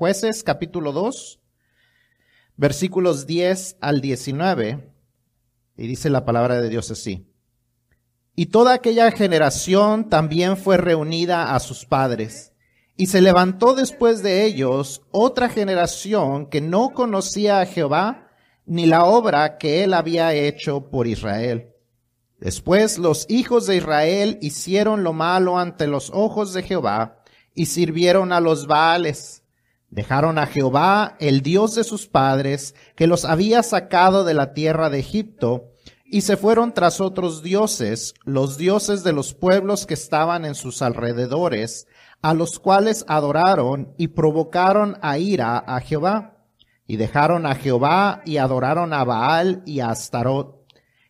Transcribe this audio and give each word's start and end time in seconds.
Jueces 0.00 0.44
capítulo 0.44 0.92
2, 0.92 1.40
versículos 2.56 3.26
10 3.26 3.78
al 3.80 4.00
19, 4.00 4.92
y 5.76 5.86
dice 5.88 6.08
la 6.08 6.24
palabra 6.24 6.60
de 6.60 6.68
Dios 6.68 6.92
así. 6.92 7.26
Y 8.36 8.46
toda 8.46 8.74
aquella 8.74 9.10
generación 9.10 10.08
también 10.08 10.56
fue 10.56 10.76
reunida 10.76 11.52
a 11.52 11.58
sus 11.58 11.84
padres. 11.84 12.52
Y 12.96 13.06
se 13.06 13.20
levantó 13.20 13.74
después 13.74 14.22
de 14.22 14.44
ellos 14.44 15.02
otra 15.10 15.48
generación 15.48 16.46
que 16.46 16.60
no 16.60 16.90
conocía 16.90 17.60
a 17.60 17.66
Jehová 17.66 18.30
ni 18.66 18.86
la 18.86 19.04
obra 19.04 19.58
que 19.58 19.82
él 19.82 19.94
había 19.94 20.32
hecho 20.32 20.90
por 20.90 21.08
Israel. 21.08 21.74
Después 22.38 22.98
los 22.98 23.26
hijos 23.28 23.66
de 23.66 23.78
Israel 23.78 24.38
hicieron 24.42 25.02
lo 25.02 25.12
malo 25.12 25.58
ante 25.58 25.88
los 25.88 26.12
ojos 26.14 26.52
de 26.52 26.62
Jehová 26.62 27.24
y 27.52 27.66
sirvieron 27.66 28.32
a 28.32 28.38
los 28.38 28.68
Baales 28.68 29.42
Dejaron 29.90 30.38
a 30.38 30.46
Jehová, 30.46 31.16
el 31.18 31.40
Dios 31.42 31.74
de 31.74 31.84
sus 31.84 32.08
padres, 32.08 32.74
que 32.94 33.06
los 33.06 33.24
había 33.24 33.62
sacado 33.62 34.24
de 34.24 34.34
la 34.34 34.52
tierra 34.52 34.90
de 34.90 34.98
Egipto, 34.98 35.72
y 36.04 36.22
se 36.22 36.36
fueron 36.36 36.72
tras 36.72 37.00
otros 37.00 37.42
dioses, 37.42 38.14
los 38.24 38.56
dioses 38.56 39.04
de 39.04 39.12
los 39.12 39.34
pueblos 39.34 39.86
que 39.86 39.94
estaban 39.94 40.44
en 40.44 40.54
sus 40.54 40.82
alrededores, 40.82 41.86
a 42.22 42.34
los 42.34 42.58
cuales 42.58 43.04
adoraron 43.08 43.94
y 43.96 44.08
provocaron 44.08 44.98
a 45.02 45.18
ira 45.18 45.58
a 45.58 45.80
Jehová. 45.80 46.36
Y 46.86 46.96
dejaron 46.96 47.44
a 47.44 47.54
Jehová 47.54 48.22
y 48.24 48.38
adoraron 48.38 48.94
a 48.94 49.04
Baal 49.04 49.62
y 49.66 49.80
a 49.80 49.90
Astarot. 49.90 50.64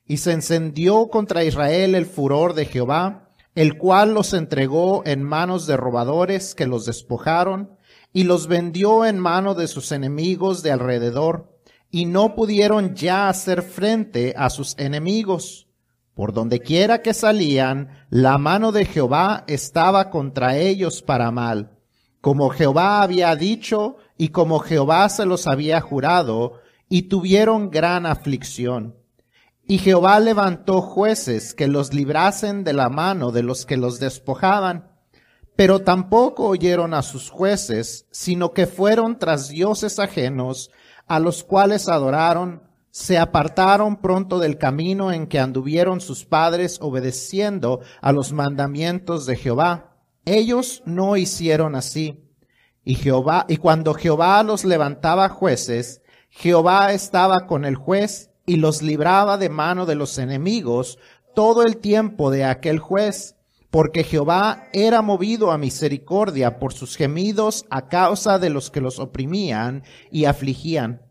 Y 0.05 0.17
se 0.17 0.33
encendió 0.33 1.09
contra 1.09 1.45
Israel 1.45 1.95
el 1.95 2.07
furor 2.07 2.55
de 2.55 2.67
Jehová, 2.67 3.29
el 3.55 3.79
cual 3.79 4.15
los 4.15 4.35
entregó 4.35 5.03
en 5.07 5.23
manos 5.23 5.67
de 5.67 5.77
robadores 5.77 6.55
que 6.55 6.67
los 6.67 6.87
despojaron, 6.87 7.78
y 8.13 8.25
los 8.25 8.47
vendió 8.47 9.05
en 9.05 9.19
mano 9.19 9.55
de 9.55 9.69
sus 9.69 9.93
enemigos 9.93 10.63
de 10.63 10.73
alrededor, 10.73 11.59
y 11.91 12.07
no 12.07 12.35
pudieron 12.35 12.95
ya 12.95 13.29
hacer 13.29 13.63
frente 13.63 14.35
a 14.37 14.51
sus 14.51 14.75
enemigos. 14.79 15.69
Por 16.15 16.33
donde 16.33 16.61
quiera 16.61 17.01
que 17.01 17.15
salían, 17.15 18.07
la 18.11 18.39
mano 18.39 18.73
de 18.73 18.85
Jehová 18.85 19.45
estaba 19.47 20.11
contra 20.11 20.57
ellos 20.57 21.03
para 21.03 21.31
mal, 21.31 21.79
como 22.21 22.51
Jehová 22.51 23.03
había 23.03 23.35
dicho 23.37 23.97
y 24.17 24.31
como 24.31 24.59
Jehová 24.59 25.09
se 25.09 25.25
los 25.25 25.47
había 25.47 25.81
jurado, 25.81 26.61
y 26.89 27.03
tuvieron 27.03 27.71
gran 27.71 28.07
aflicción. 28.07 28.97
Y 29.67 29.79
Jehová 29.79 30.19
levantó 30.19 30.81
jueces 30.81 31.55
que 31.55 31.69
los 31.69 31.93
librasen 31.93 32.65
de 32.65 32.73
la 32.73 32.89
mano 32.89 33.31
de 33.31 33.43
los 33.43 33.67
que 33.67 33.77
los 33.77 34.01
despojaban, 34.01 34.88
pero 35.59 35.81
tampoco 35.81 36.47
oyeron 36.47 36.95
a 36.95 37.03
sus 37.03 37.31
jueces, 37.31 38.07
sino 38.13 38.53
que 38.53 38.69
fueron 38.69 39.19
tras 39.19 39.49
dioses 39.49 39.99
ajenos, 39.99 40.71
a 41.09 41.19
los 41.19 41.43
cuales 41.43 41.89
adoraron, 41.89 42.63
se 42.93 43.19
apartaron 43.19 43.97
pronto 43.97 44.39
del 44.39 44.57
camino 44.57 45.11
en 45.11 45.27
que 45.27 45.41
anduvieron 45.41 46.01
sus 46.01 46.25
padres 46.25 46.79
obedeciendo 46.81 47.81
a 48.01 48.13
los 48.13 48.33
mandamientos 48.33 49.27
de 49.27 49.35
Jehová. 49.35 49.97
Ellos 50.25 50.81
no 50.87 51.17
hicieron 51.17 51.75
así. 51.75 52.23
Y 52.85 52.95
Jehová, 52.95 53.45
y 53.49 53.57
cuando 53.57 53.95
Jehová 53.95 54.41
los 54.45 54.65
levantaba 54.65 55.29
jueces, 55.29 56.03
Jehová 56.31 56.93
estaba 56.93 57.49
con 57.49 57.65
el 57.65 57.75
juez 57.75 58.31
y 58.47 58.59
los 58.59 58.81
libraba 58.81 59.39
de 59.39 59.49
mano 59.49 59.87
de 59.87 59.97
los 59.97 60.19
enemigos 60.19 61.01
todo 61.35 61.65
el 61.65 61.79
tiempo 61.79 62.31
de 62.31 62.45
aquel 62.45 62.79
juez 62.79 63.35
porque 63.71 64.03
Jehová 64.03 64.69
era 64.73 65.03
movido 65.03 65.51
a 65.51 65.59
misericordia 65.59 66.59
por 66.59 66.73
sus 66.73 66.97
gemidos 66.97 67.67
a 67.71 67.89
causa 67.89 68.39
de 68.39 68.51
los 68.51 68.71
que 68.71 68.81
los 68.81 68.99
oprimían 68.99 69.83
y 70.11 70.25
afligían. 70.25 71.03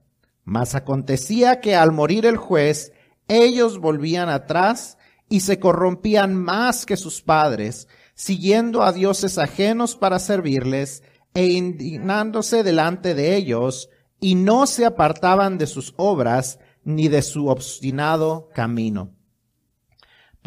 Mas 0.44 0.76
acontecía 0.76 1.60
que 1.60 1.76
al 1.76 1.92
morir 1.92 2.26
el 2.26 2.38
juez, 2.38 2.94
ellos 3.28 3.80
volvían 3.80 4.30
atrás 4.30 4.98
y 5.30 5.42
se 5.42 5.60
corrompían 5.60 6.34
más 6.36 6.86
que 6.86 6.98
sus 6.98 7.22
padres, 7.22 7.88
siguiendo 8.16 8.82
a 8.82 8.94
dioses 8.94 9.38
ajenos 9.38 9.96
para 9.96 10.20
servirles 10.20 11.04
e 11.34 11.48
indignándose 11.48 12.64
delante 12.64 13.14
de 13.14 13.36
ellos, 13.36 13.90
y 14.20 14.34
no 14.34 14.66
se 14.66 14.86
apartaban 14.86 15.60
de 15.60 15.68
sus 15.68 15.94
obras 15.98 16.60
ni 16.84 17.08
de 17.10 17.22
su 17.22 17.50
obstinado 17.50 18.50
camino. 18.56 19.17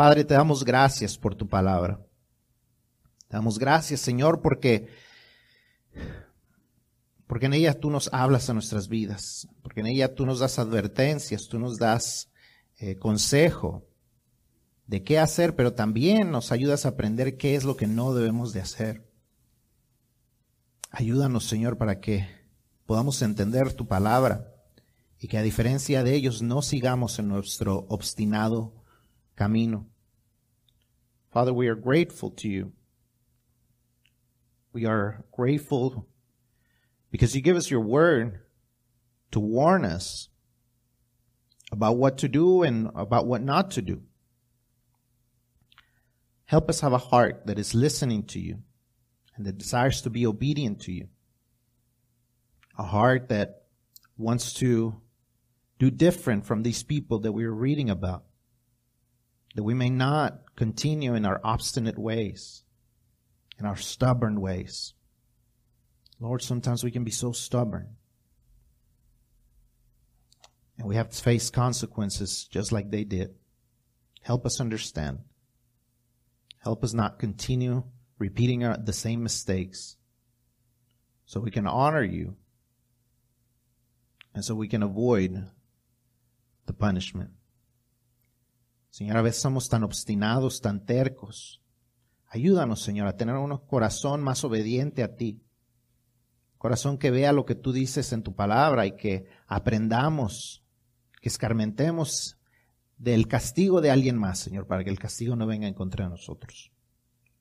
Padre, 0.01 0.25
te 0.25 0.33
damos 0.33 0.65
gracias 0.65 1.19
por 1.19 1.35
tu 1.35 1.47
palabra. 1.47 2.01
Te 3.29 3.37
damos 3.37 3.59
gracias, 3.59 4.01
Señor, 4.01 4.41
porque, 4.41 4.89
porque 7.27 7.45
en 7.45 7.53
ella 7.53 7.79
tú 7.79 7.91
nos 7.91 8.09
hablas 8.11 8.49
a 8.49 8.55
nuestras 8.55 8.89
vidas, 8.89 9.47
porque 9.61 9.81
en 9.81 9.89
ella 9.89 10.15
tú 10.15 10.25
nos 10.25 10.39
das 10.39 10.59
advertencias, 10.59 11.49
tú 11.49 11.59
nos 11.59 11.77
das 11.77 12.31
eh, 12.79 12.97
consejo 12.97 13.87
de 14.87 15.05
qué 15.05 15.19
hacer, 15.19 15.55
pero 15.55 15.75
también 15.75 16.31
nos 16.31 16.51
ayudas 16.51 16.87
a 16.87 16.91
aprender 16.91 17.37
qué 17.37 17.55
es 17.55 17.65
lo 17.65 17.77
que 17.77 17.87
no 17.87 18.15
debemos 18.15 18.55
de 18.55 18.63
hacer. 18.63 19.07
Ayúdanos, 20.91 21.45
Señor, 21.45 21.77
para 21.77 22.01
que 22.01 22.27
podamos 22.87 23.21
entender 23.21 23.75
tu 23.75 23.87
palabra 23.87 24.51
y 25.19 25.29
que 25.29 25.37
a 25.37 25.43
diferencia 25.43 26.03
de 26.03 26.15
ellos 26.15 26.41
no 26.41 26.63
sigamos 26.63 27.19
en 27.19 27.29
nuestro 27.29 27.85
obstinado 27.91 28.80
camino. 29.41 29.87
Father, 31.33 31.55
we 31.55 31.69
are 31.69 31.75
grateful 31.75 32.31
to 32.31 32.47
you. 32.47 32.73
We 34.75 34.85
are 34.85 35.25
grateful 35.33 36.07
because 37.11 37.35
you 37.35 37.41
give 37.41 37.57
us 37.57 37.71
your 37.71 37.81
word 37.81 38.41
to 39.31 39.41
warn 39.41 39.87
us 39.87 40.29
about 41.73 41.97
what 41.97 42.19
to 42.19 42.29
do 42.29 42.63
and 42.65 42.91
about 42.95 43.27
what 43.27 43.41
not 43.41 43.71
to 43.73 43.81
do. 43.83 44.03
Help 46.45 46.69
us 46.69 46.81
have 46.81 46.93
a 46.93 46.99
heart 46.99 47.47
that 47.47 47.59
is 47.59 47.75
listening 47.75 48.25
to 48.25 48.39
you 48.39 48.59
and 49.37 49.47
that 49.47 49.57
desires 49.57 50.03
to 50.03 50.11
be 50.11 50.27
obedient 50.27 50.81
to 50.83 50.93
you. 50.93 51.09
A 52.79 52.83
heart 52.83 53.31
that 53.31 53.63
wants 54.19 54.53
to 54.55 55.01
do 55.79 55.91
different 55.91 56.45
from 56.45 56.63
these 56.63 56.83
people 56.83 57.21
that 57.21 57.33
we 57.33 57.45
are 57.45 57.55
reading 57.55 57.89
about 57.89 58.25
that 59.55 59.63
we 59.63 59.75
may 59.75 59.91
not 59.91 60.41
continue 60.57 61.15
in 61.15 61.27
our 61.27 61.41
obstinate 61.43 61.99
ways, 61.99 62.63
in 63.59 63.67
our 63.67 63.77
stubborn 63.77 64.41
ways. 64.41 64.95
Lord, 66.21 66.43
sometimes 66.43 66.85
we 66.85 66.91
can 66.91 67.05
be 67.05 67.11
so 67.11 67.33
stubborn. 67.33 67.97
And 70.79 70.87
we 70.87 70.97
have 70.97 71.11
to 71.11 71.23
face 71.23 71.51
consequences 71.51 72.47
just 72.51 72.73
like 72.73 72.91
they 72.91 73.05
did. 73.05 73.35
Help 74.23 74.47
us 74.47 74.61
understand. 74.61 75.19
Help 76.59 76.85
us 76.85 76.93
not 76.93 77.19
continue 77.19 77.85
repeating 78.19 78.65
our, 78.65 78.77
the 78.77 78.93
same 78.93 79.23
mistakes 79.23 79.97
so 81.25 81.41
we 81.41 81.51
can 81.51 81.67
honor 81.67 82.03
you 82.03 82.37
and 84.35 84.45
so 84.45 84.55
we 84.55 84.69
can 84.69 84.83
avoid 84.83 85.47
the 86.67 86.73
punishment. 86.73 87.31
Señor, 88.91 89.17
a 89.17 89.23
veces 89.23 89.41
somos 89.41 89.69
tan 89.69 89.85
obstinados, 89.85 90.61
tan 90.61 90.85
tercos. 90.85 91.63
Ayúdanos, 92.27 92.83
Señor, 92.83 93.07
a 93.07 93.17
tener 93.17 93.37
un 93.37 93.57
corazón 93.59 94.23
más 94.23 94.45
obediente 94.45 95.03
a 95.03 95.17
ti. 95.17 95.43
Corazón 96.59 96.99
que 96.99 97.11
vea 97.11 97.33
lo 97.33 97.47
que 97.47 97.55
tú 97.55 97.73
dices 97.73 98.13
en 98.13 98.23
tu 98.23 98.35
palabra 98.35 98.87
y 98.87 98.97
que 98.97 99.27
aprendamos, 99.47 100.65
que 101.21 101.29
escarmentemos 101.29 102.39
del 102.99 103.29
castigo 103.29 103.81
de 103.81 103.91
alguien 103.91 104.19
más, 104.19 104.39
Señor, 104.39 104.67
para 104.67 104.85
que 104.85 104.91
el 104.91 104.99
castigo 104.99 105.35
no 105.35 105.47
venga 105.47 105.67
en 105.67 105.75
contra 105.75 106.05
de 106.05 106.11
nosotros. 106.11 106.71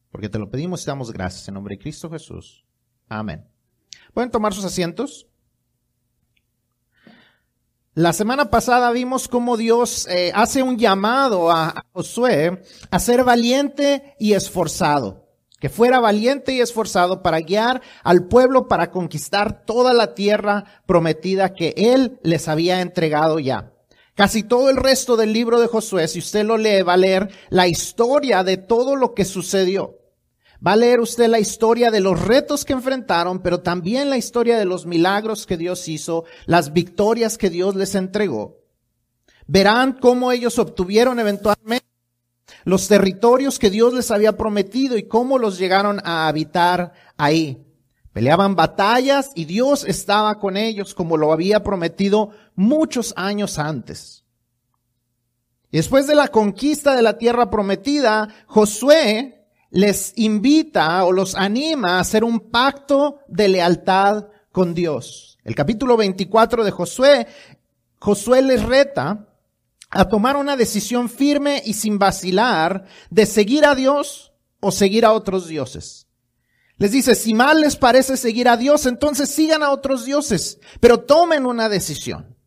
Porque 0.09 0.29
te 0.29 0.39
lo 0.39 0.49
pedimos 0.49 0.83
y 0.83 0.87
damos 0.87 1.11
gracias 1.11 1.47
en 1.47 1.55
nombre 1.55 1.75
de 1.75 1.83
Cristo 1.83 2.09
Jesús. 2.09 2.65
Amén. 3.09 3.45
¿Pueden 4.13 4.31
tomar 4.31 4.53
sus 4.53 4.65
asientos? 4.65 5.28
La 7.99 8.13
semana 8.13 8.49
pasada 8.49 8.91
vimos 8.91 9.27
cómo 9.27 9.57
Dios 9.57 10.07
eh, 10.07 10.31
hace 10.33 10.63
un 10.63 10.77
llamado 10.77 11.51
a 11.51 11.83
Josué 11.91 12.61
a 12.89 12.97
ser 12.97 13.25
valiente 13.25 14.15
y 14.17 14.35
esforzado. 14.35 15.27
Que 15.59 15.67
fuera 15.67 15.99
valiente 15.99 16.53
y 16.53 16.61
esforzado 16.61 17.21
para 17.21 17.41
guiar 17.41 17.81
al 18.05 18.29
pueblo 18.29 18.69
para 18.69 18.89
conquistar 18.89 19.65
toda 19.65 19.93
la 19.93 20.13
tierra 20.13 20.63
prometida 20.85 21.53
que 21.53 21.73
él 21.75 22.21
les 22.23 22.47
había 22.47 22.79
entregado 22.79 23.37
ya. 23.37 23.73
Casi 24.15 24.43
todo 24.43 24.69
el 24.69 24.77
resto 24.77 25.17
del 25.17 25.33
libro 25.33 25.59
de 25.59 25.67
Josué, 25.67 26.07
si 26.07 26.19
usted 26.19 26.45
lo 26.45 26.55
lee, 26.55 26.83
va 26.83 26.93
a 26.93 26.97
leer 26.97 27.29
la 27.49 27.67
historia 27.67 28.45
de 28.45 28.55
todo 28.55 28.95
lo 28.95 29.13
que 29.13 29.25
sucedió. 29.25 29.98
Va 30.65 30.73
a 30.73 30.75
leer 30.75 30.99
usted 30.99 31.27
la 31.27 31.39
historia 31.39 31.89
de 31.89 32.01
los 32.01 32.21
retos 32.21 32.65
que 32.65 32.73
enfrentaron, 32.73 33.39
pero 33.39 33.61
también 33.61 34.09
la 34.09 34.17
historia 34.17 34.57
de 34.57 34.65
los 34.65 34.85
milagros 34.85 35.45
que 35.45 35.55
Dios 35.55 35.87
hizo, 35.87 36.25
las 36.45 36.73
victorias 36.73 37.37
que 37.37 37.49
Dios 37.49 37.75
les 37.75 37.95
entregó. 37.95 38.57
Verán 39.47 39.93
cómo 39.93 40.31
ellos 40.31 40.59
obtuvieron 40.59 41.19
eventualmente 41.19 41.87
los 42.65 42.87
territorios 42.87 43.57
que 43.57 43.69
Dios 43.69 43.93
les 43.93 44.11
había 44.11 44.35
prometido 44.35 44.97
y 44.97 45.07
cómo 45.07 45.37
los 45.37 45.57
llegaron 45.57 46.01
a 46.03 46.27
habitar 46.27 46.93
ahí. 47.17 47.65
Peleaban 48.11 48.55
batallas 48.55 49.31
y 49.35 49.45
Dios 49.45 49.85
estaba 49.85 50.39
con 50.39 50.57
ellos 50.57 50.93
como 50.93 51.15
lo 51.15 51.31
había 51.31 51.63
prometido 51.63 52.31
muchos 52.55 53.13
años 53.15 53.59
antes. 53.59 54.25
Después 55.71 56.05
de 56.05 56.15
la 56.15 56.27
conquista 56.27 56.95
de 56.95 57.01
la 57.03 57.17
tierra 57.17 57.49
prometida, 57.49 58.27
Josué 58.47 59.38
les 59.71 60.13
invita 60.15 61.03
o 61.03 61.11
los 61.11 61.35
anima 61.35 61.97
a 61.97 61.99
hacer 61.99 62.23
un 62.23 62.39
pacto 62.39 63.19
de 63.27 63.47
lealtad 63.47 64.27
con 64.51 64.73
Dios. 64.73 65.37
El 65.43 65.55
capítulo 65.55 65.97
24 65.97 66.63
de 66.63 66.71
Josué, 66.71 67.27
Josué 67.99 68.41
les 68.41 68.63
reta 68.63 69.27
a 69.91 70.05
tomar 70.07 70.37
una 70.37 70.55
decisión 70.55 71.09
firme 71.09 71.61
y 71.65 71.73
sin 71.73 71.99
vacilar 71.99 72.85
de 73.09 73.25
seguir 73.25 73.65
a 73.65 73.75
Dios 73.75 74.33
o 74.59 74.71
seguir 74.71 75.05
a 75.05 75.13
otros 75.13 75.47
dioses. 75.47 76.07
Les 76.77 76.91
dice, 76.91 77.15
si 77.15 77.33
mal 77.33 77.61
les 77.61 77.75
parece 77.75 78.15
seguir 78.15 78.47
a 78.47 78.55
Dios, 78.55 78.85
entonces 78.85 79.29
sigan 79.29 79.63
a 79.63 79.71
otros 79.71 80.05
dioses, 80.05 80.59
pero 80.79 81.01
tomen 81.01 81.45
una 81.45 81.67
decisión. 81.67 82.37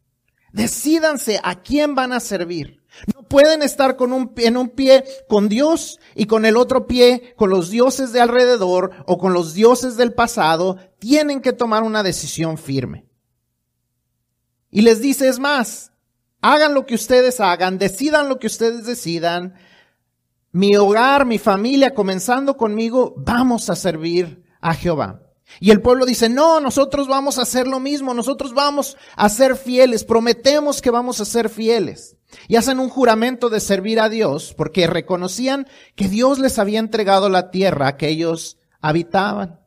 Decídanse 0.53 1.39
a 1.43 1.63
quién 1.63 1.95
van 1.95 2.13
a 2.13 2.21
servir. 2.21 2.82
No 3.15 3.23
pueden 3.23 3.63
estar 3.63 3.97
con 3.97 4.13
un, 4.13 4.33
en 4.37 4.57
un 4.57 4.69
pie 4.69 5.05
con 5.29 5.49
Dios 5.49 5.99
y 6.15 6.27
con 6.27 6.45
el 6.45 6.57
otro 6.57 6.87
pie 6.87 7.35
con 7.37 7.51
los 7.51 7.71
dioses 7.71 8.13
de 8.13 8.21
alrededor 8.21 8.93
o 9.07 9.19
con 9.19 9.33
los 9.33 9.55
dioses 9.55 9.97
del 9.97 10.13
pasado. 10.13 10.79
Tienen 10.99 11.41
que 11.41 11.53
tomar 11.53 11.83
una 11.83 12.03
decisión 12.03 12.59
firme. 12.59 13.07
Y 14.71 14.83
les 14.83 15.01
dice, 15.01 15.29
es 15.29 15.39
más, 15.39 15.93
hagan 16.41 16.75
lo 16.75 16.87
que 16.87 16.95
ustedes 16.95 17.41
hagan, 17.41 17.79
decidan 17.79 18.29
lo 18.29 18.39
que 18.39 18.47
ustedes 18.47 18.87
decidan, 18.87 19.55
mi 20.51 20.77
hogar, 20.77 21.25
mi 21.25 21.39
familia, 21.39 21.95
comenzando 21.95 22.57
conmigo, 22.57 23.15
vamos 23.17 23.71
a 23.71 23.77
servir 23.77 24.45
a 24.61 24.75
Jehová. 24.75 25.32
Y 25.61 25.71
el 25.71 25.81
pueblo 25.81 26.07
dice, 26.07 26.29
no, 26.29 26.61
nosotros 26.61 27.09
vamos 27.09 27.39
a 27.39 27.43
hacer 27.43 27.67
lo 27.67 27.81
mismo, 27.81 28.15
nosotros 28.15 28.55
vamos 28.55 28.97
a 29.17 29.29
ser 29.29 29.57
fieles, 29.57 30.05
prometemos 30.05 30.81
que 30.81 30.91
vamos 30.91 31.21
a 31.21 31.25
ser 31.25 31.49
fieles. 31.49 32.17
Y 32.49 32.57
hacen 32.57 32.81
un 32.81 32.89
juramento 32.89 33.51
de 33.51 33.61
servir 33.61 34.01
a 34.01 34.09
Dios 34.09 34.55
porque 34.57 34.87
reconocían 34.87 35.69
que 35.95 36.09
Dios 36.09 36.39
les 36.39 36.59
había 36.59 36.79
entregado 36.79 37.29
la 37.29 37.51
tierra 37.51 37.97
que 37.97 38.09
ellos 38.09 38.59
habitaban. 38.81 39.61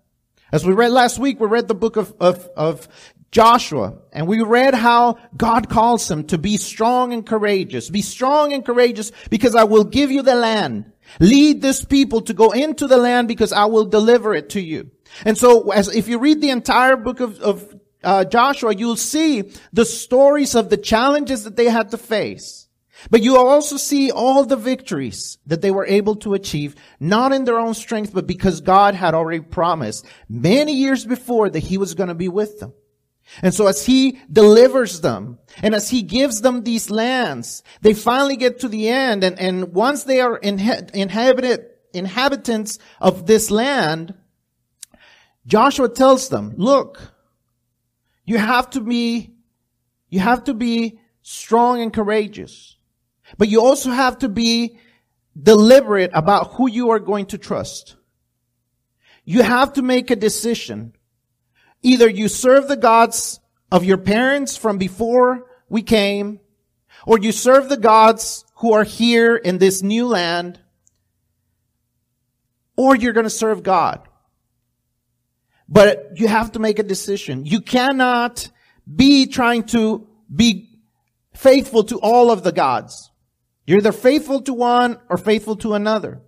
As 0.51 0.63
we 0.63 0.73
read 0.73 0.91
last 0.91 1.19
week, 1.19 1.39
we 1.39 1.47
read 1.47 1.67
the 1.67 1.73
book 1.73 1.97
of, 1.97 2.13
of, 2.19 2.49
of 2.55 2.87
Joshua, 3.31 3.95
and 4.13 4.27
we 4.27 4.41
read 4.41 4.73
how 4.73 5.17
God 5.35 5.69
calls 5.69 6.09
him 6.09 6.23
to 6.27 6.37
be 6.37 6.55
strong 6.55 7.11
and 7.11 7.25
courageous. 7.25 7.89
Be 7.89 8.01
strong 8.01 8.53
and 8.53 8.63
courageous 8.63 9.11
because 9.29 9.55
I 9.55 9.65
will 9.65 9.83
give 9.83 10.11
you 10.11 10.21
the 10.21 10.35
land. 10.35 10.93
Lead 11.19 11.61
this 11.61 11.83
people 11.83 12.21
to 12.21 12.33
go 12.33 12.51
into 12.51 12.87
the 12.87 12.97
land 12.97 13.27
because 13.27 13.51
I 13.51 13.65
will 13.65 13.85
deliver 13.85 14.33
it 14.33 14.49
to 14.51 14.61
you. 14.61 14.91
And 15.23 15.37
so 15.37 15.71
as 15.71 15.93
if 15.95 16.07
you 16.07 16.19
read 16.19 16.41
the 16.41 16.49
entire 16.49 16.97
book 16.97 17.19
of, 17.19 17.39
of 17.39 17.79
uh, 18.03 18.25
Joshua, 18.25 18.75
you'll 18.75 18.95
see 18.97 19.51
the 19.73 19.85
stories 19.85 20.55
of 20.55 20.69
the 20.69 20.77
challenges 20.77 21.43
that 21.43 21.55
they 21.55 21.65
had 21.65 21.91
to 21.91 21.97
face. 21.97 22.67
But 23.09 23.21
you 23.21 23.37
also 23.37 23.77
see 23.77 24.11
all 24.11 24.45
the 24.45 24.55
victories 24.55 25.37
that 25.45 25.61
they 25.61 25.71
were 25.71 25.85
able 25.85 26.15
to 26.17 26.33
achieve, 26.33 26.75
not 26.99 27.33
in 27.33 27.43
their 27.43 27.59
own 27.59 27.73
strength, 27.73 28.13
but 28.13 28.25
because 28.25 28.61
God 28.61 28.95
had 28.95 29.13
already 29.13 29.41
promised 29.41 30.05
many 30.29 30.73
years 30.73 31.05
before 31.05 31.49
that 31.49 31.59
he 31.59 31.77
was 31.77 31.93
going 31.93 32.09
to 32.09 32.15
be 32.15 32.29
with 32.29 32.59
them. 32.59 32.73
And 33.41 33.53
so 33.53 33.67
as 33.67 33.85
he 33.85 34.19
delivers 34.31 35.01
them 35.01 35.39
and 35.61 35.75
as 35.75 35.89
he 35.89 36.03
gives 36.03 36.41
them 36.41 36.63
these 36.63 36.89
lands, 36.89 37.63
they 37.81 37.93
finally 37.93 38.37
get 38.37 38.59
to 38.59 38.67
the 38.67 38.87
end. 38.87 39.23
And, 39.23 39.39
and 39.39 39.73
once 39.73 40.03
they 40.03 40.21
are 40.21 40.39
inha- 40.39 40.91
inhabited, 40.91 41.65
inhabitants 41.93 42.79
of 43.01 43.25
this 43.25 43.51
land, 43.51 44.13
Joshua 45.47 45.89
tells 45.89 46.29
them, 46.29 46.53
look, 46.57 47.13
you 48.25 48.37
have 48.37 48.69
to 48.71 48.81
be, 48.81 49.33
you 50.09 50.19
have 50.19 50.45
to 50.45 50.53
be 50.53 50.99
strong 51.21 51.81
and 51.81 51.93
courageous, 51.93 52.77
but 53.37 53.47
you 53.47 53.61
also 53.61 53.91
have 53.91 54.19
to 54.19 54.29
be 54.29 54.79
deliberate 55.41 56.11
about 56.13 56.53
who 56.53 56.69
you 56.69 56.91
are 56.91 56.99
going 56.99 57.27
to 57.27 57.37
trust. 57.37 57.95
You 59.23 59.41
have 59.41 59.73
to 59.73 59.81
make 59.81 60.11
a 60.11 60.15
decision 60.15 60.93
Either 61.85 62.09
you 62.09 62.27
serve 62.27 62.67
the 62.67 62.75
gods 62.75 63.39
of 63.71 63.83
your 63.83 63.99
parents 63.99 64.57
from 64.57 64.79
before 64.79 65.45
we 65.69 65.83
came, 65.83 66.39
or 67.05 67.19
you 67.19 67.31
serve 67.31 67.69
the 67.69 67.77
gods 67.77 68.43
who 68.55 68.73
are 68.73 68.83
here 68.83 69.35
in 69.35 69.59
this 69.59 69.83
new 69.83 70.07
land, 70.07 70.59
or 72.75 72.95
you're 72.95 73.13
going 73.13 73.25
to 73.25 73.29
serve 73.29 73.61
God. 73.61 74.01
But 75.67 76.11
you 76.15 76.27
have 76.27 76.51
to 76.53 76.59
make 76.59 76.79
a 76.79 76.83
decision. 76.83 77.45
You 77.45 77.61
cannot 77.61 78.49
be 78.93 79.25
trying 79.25 79.63
to 79.63 80.07
be 80.33 80.79
faithful 81.33 81.83
to 81.85 81.99
all 81.99 82.31
of 82.31 82.43
the 82.43 82.51
gods. 82.51 83.11
You're 83.65 83.79
either 83.79 83.91
faithful 83.91 84.41
to 84.41 84.53
one 84.53 84.99
or 85.09 85.17
faithful 85.17 85.55
to 85.57 85.73
another. 85.73 86.21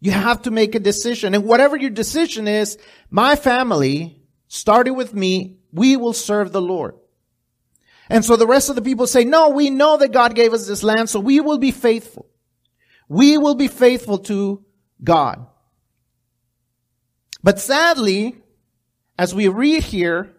You 0.00 0.12
have 0.12 0.42
to 0.42 0.52
make 0.52 0.74
a 0.74 0.80
decision. 0.80 1.34
And 1.34 1.44
whatever 1.44 1.76
your 1.76 1.90
decision 1.90 2.46
is, 2.46 2.78
my 3.10 3.34
family 3.34 4.22
starting 4.46 4.94
with 4.94 5.12
me, 5.12 5.58
we 5.72 5.96
will 5.96 6.12
serve 6.12 6.52
the 6.52 6.62
Lord. 6.62 6.94
And 8.08 8.24
so 8.24 8.36
the 8.36 8.46
rest 8.46 8.70
of 8.70 8.76
the 8.76 8.82
people 8.82 9.06
say, 9.06 9.24
no, 9.24 9.50
we 9.50 9.68
know 9.68 9.96
that 9.98 10.12
God 10.12 10.34
gave 10.34 10.54
us 10.54 10.66
this 10.66 10.82
land, 10.82 11.10
so 11.10 11.20
we 11.20 11.40
will 11.40 11.58
be 11.58 11.72
faithful. 11.72 12.26
We 13.08 13.36
will 13.36 13.54
be 13.54 13.68
faithful 13.68 14.18
to 14.18 14.64
God. 15.02 15.46
But 17.42 17.60
sadly, 17.60 18.36
as 19.18 19.34
we 19.34 19.48
read 19.48 19.84
here, 19.84 20.34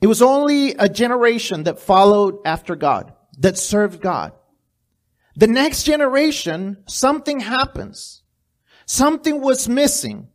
it 0.00 0.06
was 0.06 0.22
only 0.22 0.74
a 0.74 0.88
generation 0.88 1.64
that 1.64 1.78
followed 1.78 2.38
after 2.44 2.74
God, 2.74 3.12
that 3.38 3.56
served 3.56 4.00
God. 4.00 4.32
The 5.36 5.46
next 5.46 5.84
generation, 5.84 6.82
something 6.86 7.40
happens. 7.40 8.22
Something 8.84 9.40
was 9.40 9.68
missing. 9.68 10.28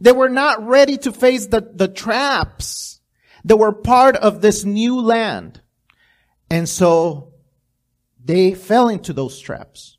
They 0.00 0.12
were 0.12 0.28
not 0.28 0.66
ready 0.66 0.98
to 0.98 1.12
face 1.12 1.46
the, 1.46 1.60
the 1.60 1.88
traps 1.88 3.00
that 3.44 3.56
were 3.56 3.72
part 3.72 4.16
of 4.16 4.40
this 4.40 4.64
new 4.64 5.00
land. 5.00 5.62
And 6.50 6.68
so 6.68 7.34
they 8.22 8.54
fell 8.54 8.88
into 8.88 9.12
those 9.12 9.38
traps. 9.38 9.96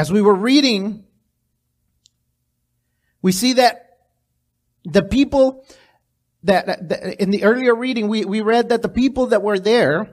As 0.00 0.10
we 0.10 0.22
were 0.22 0.34
reading, 0.34 1.04
we 3.20 3.32
see 3.32 3.52
that 3.52 3.98
the 4.82 5.02
people 5.02 5.66
that, 6.44 6.88
that 6.88 7.20
in 7.20 7.30
the 7.30 7.44
earlier 7.44 7.74
reading, 7.74 8.08
we, 8.08 8.24
we 8.24 8.40
read 8.40 8.70
that 8.70 8.80
the 8.80 8.88
people 8.88 9.26
that 9.26 9.42
were 9.42 9.58
there, 9.58 10.08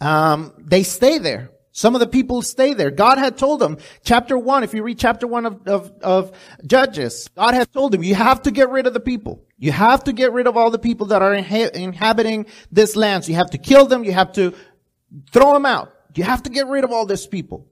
um, 0.00 0.52
they 0.60 0.84
stay 0.84 1.18
there. 1.18 1.50
Some 1.72 1.96
of 1.96 2.00
the 2.00 2.06
people 2.06 2.42
stay 2.42 2.74
there. 2.74 2.92
God 2.92 3.18
had 3.18 3.36
told 3.36 3.58
them, 3.58 3.78
chapter 4.04 4.38
one, 4.38 4.62
if 4.62 4.72
you 4.72 4.84
read 4.84 5.00
chapter 5.00 5.26
one 5.26 5.46
of, 5.46 5.66
of, 5.66 5.90
of, 6.00 6.38
Judges, 6.64 7.28
God 7.34 7.54
had 7.54 7.72
told 7.72 7.90
them, 7.90 8.04
you 8.04 8.14
have 8.14 8.42
to 8.42 8.52
get 8.52 8.70
rid 8.70 8.86
of 8.86 8.94
the 8.94 9.00
people. 9.00 9.42
You 9.58 9.72
have 9.72 10.04
to 10.04 10.12
get 10.12 10.30
rid 10.30 10.46
of 10.46 10.56
all 10.56 10.70
the 10.70 10.78
people 10.78 11.08
that 11.08 11.22
are 11.22 11.32
inha- 11.32 11.74
inhabiting 11.74 12.46
this 12.70 12.94
land. 12.94 13.24
So 13.24 13.30
you 13.30 13.34
have 13.34 13.50
to 13.50 13.58
kill 13.58 13.86
them. 13.86 14.04
You 14.04 14.12
have 14.12 14.30
to 14.34 14.54
throw 15.32 15.54
them 15.54 15.66
out. 15.66 15.92
You 16.14 16.22
have 16.22 16.44
to 16.44 16.50
get 16.50 16.68
rid 16.68 16.84
of 16.84 16.92
all 16.92 17.04
these 17.04 17.26
people 17.26 17.66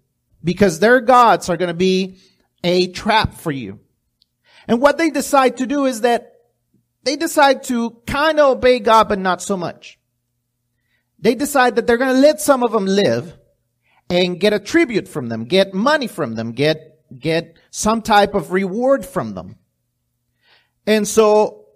because 0.44 0.78
their 0.78 1.00
gods 1.00 1.48
are 1.48 1.56
going 1.56 1.68
to 1.68 1.74
be 1.74 2.18
a 2.62 2.88
trap 2.88 3.34
for 3.34 3.50
you. 3.50 3.80
And 4.68 4.80
what 4.80 4.98
they 4.98 5.10
decide 5.10 5.56
to 5.56 5.66
do 5.66 5.86
is 5.86 6.02
that 6.02 6.32
they 7.02 7.16
decide 7.16 7.64
to 7.64 7.90
kind 8.06 8.38
of 8.38 8.58
obey 8.58 8.78
God, 8.78 9.08
but 9.08 9.18
not 9.18 9.42
so 9.42 9.56
much. 9.56 9.98
They 11.18 11.34
decide 11.34 11.76
that 11.76 11.86
they're 11.86 11.96
going 11.96 12.14
to 12.14 12.20
let 12.20 12.40
some 12.40 12.62
of 12.62 12.72
them 12.72 12.86
live 12.86 13.38
and 14.10 14.38
get 14.38 14.52
a 14.52 14.58
tribute 14.58 15.08
from 15.08 15.28
them, 15.28 15.44
get 15.44 15.74
money 15.74 16.06
from 16.06 16.34
them, 16.34 16.52
get, 16.52 17.00
get 17.18 17.56
some 17.70 18.02
type 18.02 18.34
of 18.34 18.52
reward 18.52 19.04
from 19.04 19.34
them. 19.34 19.56
And 20.86 21.08
so 21.08 21.66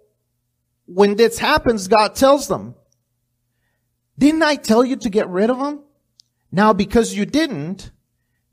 when 0.85 1.15
this 1.15 1.39
happens, 1.39 1.87
God 1.87 2.15
tells 2.15 2.47
them, 2.47 2.75
didn't 4.17 4.43
I 4.43 4.55
tell 4.55 4.83
you 4.83 4.97
to 4.97 5.09
get 5.09 5.29
rid 5.29 5.49
of 5.49 5.59
them? 5.59 5.83
Now, 6.51 6.73
because 6.73 7.15
you 7.15 7.25
didn't, 7.25 7.91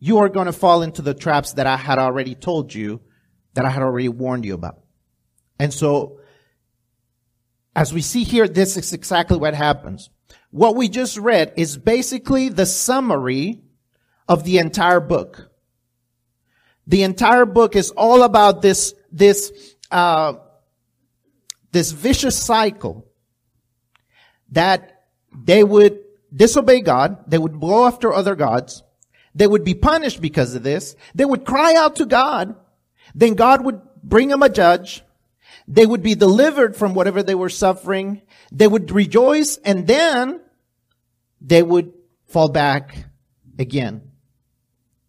you 0.07 0.19
are 0.19 0.29
going 0.29 0.47
to 0.47 0.53
fall 0.53 0.83
into 0.83 1.03
the 1.03 1.15
traps 1.15 1.55
that 1.55 1.67
I 1.67 1.77
had 1.77 1.99
already 1.99 2.37
told 2.37 2.73
you, 2.73 3.01
that 3.55 3.65
I 3.65 3.71
had 3.71 3.83
already 3.83 4.09
warned 4.09 4.45
you 4.45 4.55
about. 4.55 4.79
And 5.59 5.75
so, 5.75 6.21
as 7.75 7.93
we 7.93 8.03
see 8.03 8.23
here, 8.23 8.47
this 8.47 8.77
is 8.77 8.93
exactly 8.93 9.37
what 9.37 9.55
happens. 9.55 10.11
What 10.53 10.77
we 10.77 10.89
just 10.89 11.19
read 11.19 11.55
is 11.57 11.77
basically 11.77 12.51
the 12.51 12.67
summary 12.67 13.63
of 14.29 14.45
the 14.45 14.59
entire 14.59 15.01
book. 15.01 15.51
The 16.87 17.03
entire 17.03 17.45
book 17.45 17.75
is 17.75 17.91
all 17.91 18.23
about 18.23 18.63
this, 18.63 18.95
this, 19.11 19.53
uh, 19.91 20.35
this 21.73 21.91
vicious 21.91 22.41
cycle 22.41 23.09
that 24.53 25.03
they 25.37 25.65
would 25.65 25.99
disobey 26.33 26.81
God, 26.81 27.29
they 27.29 27.39
would 27.39 27.61
go 27.61 27.87
after 27.87 28.13
other 28.13 28.37
gods, 28.37 28.85
they 29.37 29.47
would 29.47 29.65
be 29.65 29.75
punished 29.75 30.23
because 30.23 30.55
of 30.55 30.63
this, 30.63 30.97
they 31.15 31.27
would 31.27 31.45
cry 31.45 31.75
out 31.75 31.97
to 31.97 32.07
God, 32.07 32.57
Then 33.15 33.35
God 33.35 33.65
would 33.65 33.81
bring 34.03 34.29
them 34.29 34.43
a 34.43 34.49
judge. 34.49 35.03
They 35.69 35.85
would 35.85 36.03
be 36.03 36.15
delivered 36.15 36.75
from 36.75 36.95
whatever 36.95 37.23
they 37.23 37.35
were 37.35 37.51
suffering. 37.51 38.23
They 38.51 38.67
would 38.67 38.91
rejoice 38.91 39.59
and 39.59 39.87
then 39.87 40.41
they 41.41 41.63
would 41.63 41.93
fall 42.27 42.49
back 42.49 42.97
again. 43.59 44.11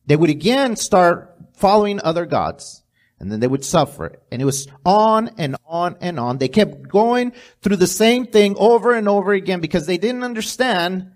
They 0.07 0.15
would 0.15 0.29
again 0.29 0.75
start 0.75 1.35
following 1.53 2.01
other 2.03 2.25
gods 2.25 2.83
and 3.19 3.31
then 3.31 3.39
they 3.39 3.47
would 3.47 3.63
suffer. 3.63 4.19
And 4.31 4.41
it 4.41 4.45
was 4.45 4.67
on 4.85 5.29
and 5.37 5.55
on 5.65 5.95
and 6.01 6.19
on. 6.19 6.37
They 6.37 6.49
kept 6.49 6.87
going 6.87 7.33
through 7.61 7.77
the 7.77 7.87
same 7.87 8.25
thing 8.25 8.55
over 8.57 8.93
and 8.93 9.07
over 9.07 9.31
again 9.31 9.61
because 9.61 9.85
they 9.85 9.97
didn't 9.97 10.23
understand 10.23 11.11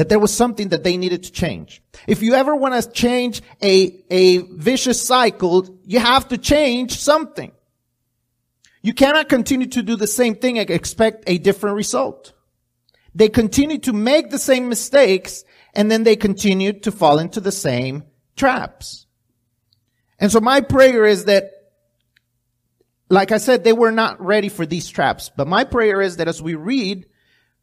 that 0.00 0.08
there 0.08 0.18
was 0.18 0.32
something 0.32 0.70
that 0.70 0.82
they 0.82 0.96
needed 0.96 1.24
to 1.24 1.30
change. 1.30 1.82
If 2.06 2.22
you 2.22 2.32
ever 2.32 2.56
want 2.56 2.82
to 2.82 2.90
change 2.90 3.42
a, 3.62 4.02
a 4.08 4.38
vicious 4.38 5.06
cycle, 5.06 5.78
you 5.84 5.98
have 5.98 6.28
to 6.28 6.38
change 6.38 6.98
something. 6.98 7.52
You 8.80 8.94
cannot 8.94 9.28
continue 9.28 9.66
to 9.66 9.82
do 9.82 9.96
the 9.96 10.06
same 10.06 10.36
thing 10.36 10.58
and 10.58 10.70
expect 10.70 11.24
a 11.26 11.36
different 11.36 11.76
result. 11.76 12.32
They 13.14 13.28
continue 13.28 13.76
to 13.80 13.92
make 13.92 14.30
the 14.30 14.38
same 14.38 14.70
mistakes 14.70 15.44
and 15.74 15.90
then 15.90 16.04
they 16.04 16.16
continue 16.16 16.72
to 16.80 16.90
fall 16.90 17.18
into 17.18 17.42
the 17.42 17.52
same 17.52 18.04
traps. 18.36 19.04
And 20.18 20.32
so 20.32 20.40
my 20.40 20.62
prayer 20.62 21.04
is 21.04 21.26
that, 21.26 21.50
like 23.10 23.32
I 23.32 23.36
said, 23.36 23.64
they 23.64 23.74
were 23.74 23.92
not 23.92 24.18
ready 24.18 24.48
for 24.48 24.64
these 24.64 24.88
traps, 24.88 25.30
but 25.36 25.46
my 25.46 25.64
prayer 25.64 26.00
is 26.00 26.16
that 26.16 26.28
as 26.28 26.40
we 26.40 26.54
read, 26.54 27.04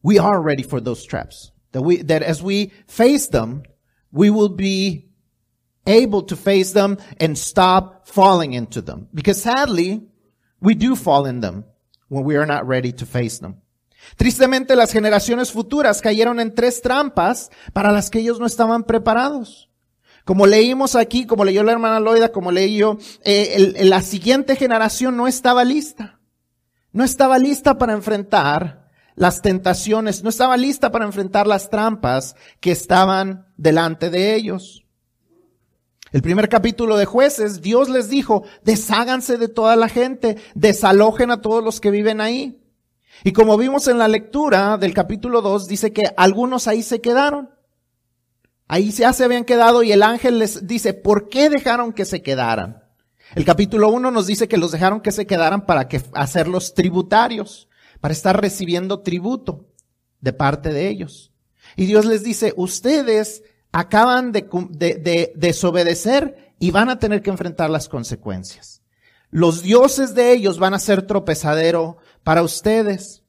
we 0.04 0.20
are 0.20 0.40
ready 0.40 0.62
for 0.62 0.80
those 0.80 1.04
traps. 1.04 1.52
That 1.72 1.82
we, 1.82 1.98
that 2.04 2.24
as 2.24 2.42
we 2.42 2.72
face 2.88 3.28
them, 3.28 3.64
we 4.12 4.30
will 4.30 4.50
be 4.50 5.08
able 5.86 6.24
to 6.24 6.36
face 6.36 6.74
them 6.74 6.98
and 7.20 7.38
stop 7.38 8.08
falling 8.08 8.54
into 8.54 8.82
them. 8.82 9.08
Because 9.14 9.42
sadly, 9.42 10.08
we 10.62 10.76
do 10.76 10.96
fall 10.96 11.26
in 11.26 11.42
them 11.42 11.66
when 12.10 12.24
we 12.24 12.36
are 12.36 12.46
not 12.46 12.68
ready 12.68 12.92
to 12.94 13.06
face 13.06 13.40
them. 13.40 13.62
Tristemente, 14.16 14.76
las 14.76 14.94
generaciones 14.94 15.52
futuras 15.52 16.02
cayeron 16.02 16.40
en 16.40 16.56
tres 16.56 16.82
trampas 16.82 17.50
para 17.74 17.92
las 17.92 18.10
que 18.10 18.20
ellos 18.20 18.40
no 18.40 18.46
estaban 18.46 18.84
preparados. 18.84 19.70
Como 20.24 20.46
leímos 20.46 20.96
aquí, 20.96 21.26
como 21.26 21.46
leyó 21.46 21.64
la 21.64 21.72
hermana 21.72 22.00
Loida, 22.00 22.32
como 22.32 22.52
leí 22.52 22.78
yo, 22.78 22.98
eh, 23.24 23.74
la 23.84 24.02
siguiente 24.02 24.56
generación 24.56 25.16
no 25.18 25.28
estaba 25.28 25.64
lista. 25.64 26.20
No 26.92 27.04
estaba 27.04 27.38
lista 27.38 27.78
para 27.78 27.94
enfrentar 27.94 28.87
las 29.18 29.42
tentaciones, 29.42 30.24
no 30.24 30.30
estaba 30.30 30.56
lista 30.58 30.92
para 30.92 31.06
enfrentar 31.06 31.48
las 31.48 31.72
trampas 31.72 32.36
que 32.60 32.72
estaban 32.72 33.48
delante 33.58 34.12
de 34.12 34.36
ellos. 34.36 34.86
El 36.12 36.22
primer 36.22 36.48
capítulo 36.48 36.96
de 36.98 37.06
jueces, 37.06 37.64
Dios 37.64 37.90
les 37.90 38.10
dijo, 38.10 38.44
desháganse 38.64 39.40
de 39.40 39.48
toda 39.48 39.76
la 39.76 39.90
gente, 39.90 40.38
desalojen 40.54 41.32
a 41.32 41.42
todos 41.42 41.64
los 41.64 41.82
que 41.82 41.90
viven 41.90 42.22
ahí. 42.22 42.62
Y 43.24 43.34
como 43.34 43.58
vimos 43.58 43.88
en 43.88 43.98
la 43.98 44.08
lectura 44.08 44.78
del 44.78 44.94
capítulo 44.94 45.42
2, 45.42 45.68
dice 45.68 45.92
que 45.92 46.14
algunos 46.16 46.68
ahí 46.68 46.84
se 46.84 47.02
quedaron. 47.02 47.50
Ahí 48.68 48.92
ya 48.92 49.14
se 49.14 49.24
habían 49.24 49.46
quedado 49.46 49.82
y 49.82 49.92
el 49.92 50.04
ángel 50.04 50.38
les 50.38 50.68
dice, 50.68 50.94
¿por 50.94 51.28
qué 51.28 51.50
dejaron 51.50 51.92
que 51.92 52.06
se 52.06 52.22
quedaran? 52.22 52.84
El 53.34 53.46
capítulo 53.46 53.90
1 53.90 54.12
nos 54.12 54.28
dice 54.28 54.48
que 54.48 54.58
los 54.58 54.72
dejaron 54.72 55.02
que 55.02 55.12
se 55.12 55.26
quedaran 55.26 55.66
para 55.66 55.88
que, 55.88 56.04
hacerlos 56.14 56.76
tributarios, 56.76 57.68
para 58.00 58.14
estar 58.14 58.40
recibiendo 58.40 59.02
tributo 59.02 59.68
de 60.22 60.34
parte 60.34 60.74
de 60.74 60.88
ellos. 60.88 61.32
Y 61.76 61.86
Dios 61.86 62.06
les 62.06 62.24
dice, 62.24 62.54
ustedes 62.56 63.44
acaban 63.72 64.32
de, 64.32 64.48
de, 64.72 64.96
de 64.96 65.34
desobedecer 65.36 66.54
y 66.60 66.72
van 66.72 66.90
a 66.90 67.00
tener 67.00 67.22
que 67.22 67.30
enfrentar 67.30 67.70
las 67.70 67.90
consecuencias. 67.90 68.82
Los 69.30 69.62
dioses 69.62 70.16
de 70.16 70.32
ellos 70.32 70.58
van 70.58 70.74
a 70.74 70.80
ser 70.80 71.06
tropezadero 71.06 71.98
para 72.24 72.44
ustedes. 72.44 73.24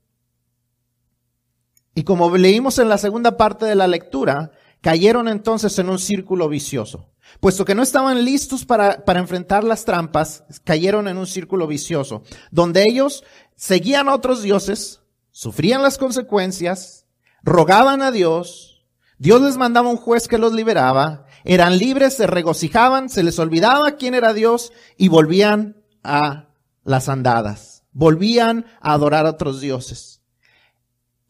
Y 1.95 2.05
como 2.05 2.37
leímos 2.37 2.79
en 2.79 2.89
la 2.89 2.99
segunda 2.99 3.37
parte 3.37 3.67
de 3.67 3.75
la 3.75 3.89
lectura, 3.89 4.53
cayeron 4.81 5.29
entonces 5.29 5.79
en 5.79 5.89
un 5.89 5.99
círculo 5.99 6.49
vicioso. 6.49 7.11
Puesto 7.41 7.65
que 7.65 7.75
no 7.75 7.83
estaban 7.83 8.25
listos 8.25 8.65
para, 8.65 9.05
para 9.05 9.21
enfrentar 9.21 9.65
las 9.65 9.85
trampas, 9.85 10.45
cayeron 10.65 11.09
en 11.09 11.19
un 11.19 11.27
círculo 11.27 11.67
vicioso, 11.67 12.23
donde 12.51 12.85
ellos 12.89 13.25
seguían 13.59 14.09
a 14.09 14.15
otros 14.15 14.41
dioses, 14.41 15.03
sufrían 15.33 15.83
las 15.83 15.99
consecuencias, 15.99 17.07
rogaban 17.43 18.01
a 18.01 18.13
Dios, 18.13 18.87
Dios 19.19 19.43
les 19.43 19.57
mandaba 19.57 19.91
un 19.91 19.97
juez 19.97 20.29
que 20.29 20.39
los 20.39 20.53
liberaba, 20.53 21.27
eran 21.45 21.77
libres, 21.77 22.15
se 22.15 22.27
regocijaban, 22.27 23.09
se 23.09 23.23
les 23.23 23.39
olvidaba 23.39 23.97
quién 23.97 24.15
era 24.15 24.33
Dios 24.33 24.73
y 24.97 25.09
volvían 25.09 25.83
a 26.03 26.49
las 26.85 27.09
andadas. 27.09 27.85
Volvían 27.93 28.67
a 28.81 28.93
adorar 28.93 29.27
a 29.27 29.31
otros 29.31 29.61
dioses. 29.61 30.23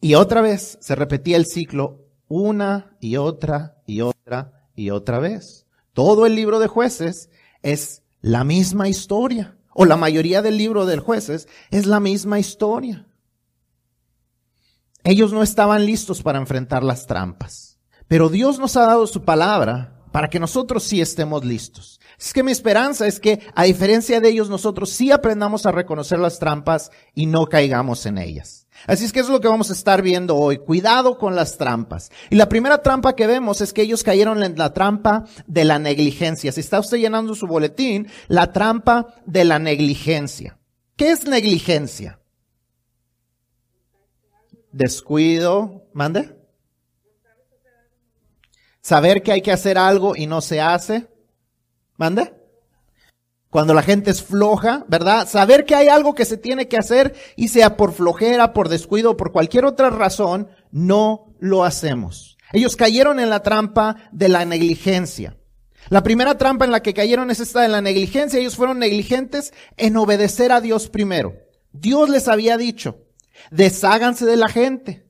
Y 0.01 0.15
otra 0.15 0.41
vez 0.41 0.77
se 0.81 0.95
repetía 0.95 1.37
el 1.37 1.45
ciclo 1.45 2.05
una 2.27 2.95
y 3.01 3.17
otra 3.17 3.81
y 3.85 4.01
otra 4.01 4.67
y 4.75 4.91
otra 4.91 5.19
vez. 5.19 5.65
Todo 5.93 6.25
el 6.25 6.35
libro 6.35 6.59
de 6.59 6.67
jueces 6.67 7.29
es 7.63 8.03
la 8.21 8.43
misma 8.43 8.87
historia. 8.87 9.57
O 9.73 9.85
la 9.85 9.97
mayoría 9.97 10.41
del 10.41 10.57
libro 10.57 10.85
de 10.85 10.97
jueces 10.97 11.47
es 11.71 11.85
la 11.85 11.99
misma 11.99 12.39
historia. 12.39 13.07
Ellos 15.03 15.31
no 15.31 15.43
estaban 15.43 15.85
listos 15.85 16.21
para 16.21 16.39
enfrentar 16.39 16.83
las 16.83 17.07
trampas. 17.07 17.79
Pero 18.07 18.29
Dios 18.29 18.59
nos 18.59 18.75
ha 18.75 18.81
dado 18.81 19.07
su 19.07 19.23
palabra 19.23 20.03
para 20.11 20.29
que 20.29 20.39
nosotros 20.39 20.83
sí 20.83 20.99
estemos 20.99 21.45
listos. 21.45 21.99
Es 22.19 22.33
que 22.33 22.43
mi 22.43 22.51
esperanza 22.51 23.07
es 23.07 23.19
que, 23.19 23.39
a 23.55 23.63
diferencia 23.63 24.19
de 24.19 24.29
ellos, 24.29 24.49
nosotros 24.49 24.89
sí 24.89 25.11
aprendamos 25.11 25.65
a 25.65 25.71
reconocer 25.71 26.19
las 26.19 26.39
trampas 26.39 26.91
y 27.13 27.27
no 27.27 27.45
caigamos 27.45 28.05
en 28.05 28.17
ellas. 28.17 28.67
Así 28.87 29.05
es 29.05 29.13
que 29.13 29.19
eso 29.19 29.29
es 29.29 29.33
lo 29.33 29.41
que 29.41 29.47
vamos 29.47 29.69
a 29.69 29.73
estar 29.73 30.01
viendo 30.01 30.35
hoy. 30.35 30.57
Cuidado 30.57 31.17
con 31.17 31.35
las 31.35 31.57
trampas. 31.57 32.11
Y 32.29 32.35
la 32.35 32.49
primera 32.49 32.81
trampa 32.81 33.15
que 33.15 33.27
vemos 33.27 33.61
es 33.61 33.73
que 33.73 33.81
ellos 33.81 34.03
cayeron 34.03 34.41
en 34.43 34.57
la 34.57 34.73
trampa 34.73 35.25
de 35.47 35.65
la 35.65 35.79
negligencia. 35.79 36.51
Si 36.51 36.59
está 36.59 36.79
usted 36.79 36.97
llenando 36.97 37.35
su 37.35 37.47
boletín, 37.47 38.07
la 38.27 38.51
trampa 38.51 39.15
de 39.25 39.45
la 39.45 39.59
negligencia. 39.59 40.57
¿Qué 40.95 41.11
es 41.11 41.25
negligencia? 41.25 42.19
Descuido. 44.71 45.87
¿Mande? 45.93 46.35
Saber 48.81 49.21
que 49.21 49.31
hay 49.31 49.41
que 49.41 49.51
hacer 49.51 49.77
algo 49.77 50.15
y 50.15 50.25
no 50.25 50.41
se 50.41 50.61
hace. 50.61 51.07
¿Mande? 51.97 52.38
Cuando 53.49 53.73
la 53.73 53.81
gente 53.81 54.11
es 54.11 54.21
floja, 54.21 54.85
¿verdad? 54.87 55.27
Saber 55.27 55.65
que 55.65 55.73
hay 55.73 55.87
algo 55.87 56.13
que 56.13 56.25
se 56.25 56.37
tiene 56.37 56.67
que 56.67 56.77
hacer 56.77 57.15
y 57.35 57.47
sea 57.47 57.77
por 57.77 57.93
flojera, 57.93 58.53
por 58.53 58.69
descuido 58.69 59.17
por 59.17 59.31
cualquier 59.31 59.65
otra 59.65 59.89
razón, 59.89 60.49
no 60.71 61.33
lo 61.39 61.63
hacemos. 61.63 62.37
Ellos 62.53 62.75
cayeron 62.75 63.19
en 63.19 63.29
la 63.29 63.41
trampa 63.41 63.95
de 64.11 64.29
la 64.29 64.45
negligencia. 64.45 65.35
La 65.89 66.03
primera 66.03 66.37
trampa 66.37 66.65
en 66.65 66.71
la 66.71 66.81
que 66.81 66.93
cayeron 66.93 67.31
es 67.31 67.39
esta 67.39 67.61
de 67.61 67.69
la 67.69 67.81
negligencia. 67.81 68.39
Ellos 68.39 68.55
fueron 68.55 68.77
negligentes 68.77 69.51
en 69.77 69.97
obedecer 69.97 70.51
a 70.51 70.61
Dios 70.61 70.87
primero. 70.87 71.33
Dios 71.71 72.09
les 72.09 72.27
había 72.27 72.57
dicho, 72.57 73.07
desháganse 73.49 74.25
de 74.25 74.37
la 74.37 74.49
gente. 74.49 75.07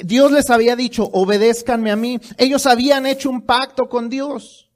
Dios 0.00 0.30
les 0.32 0.48
había 0.48 0.76
dicho, 0.76 1.04
obedézcanme 1.12 1.90
a 1.90 1.96
mí. 1.96 2.20
Ellos 2.38 2.66
habían 2.66 3.04
hecho 3.04 3.28
un 3.28 3.42
pacto 3.42 3.88
con 3.88 4.08
Dios. 4.08 4.67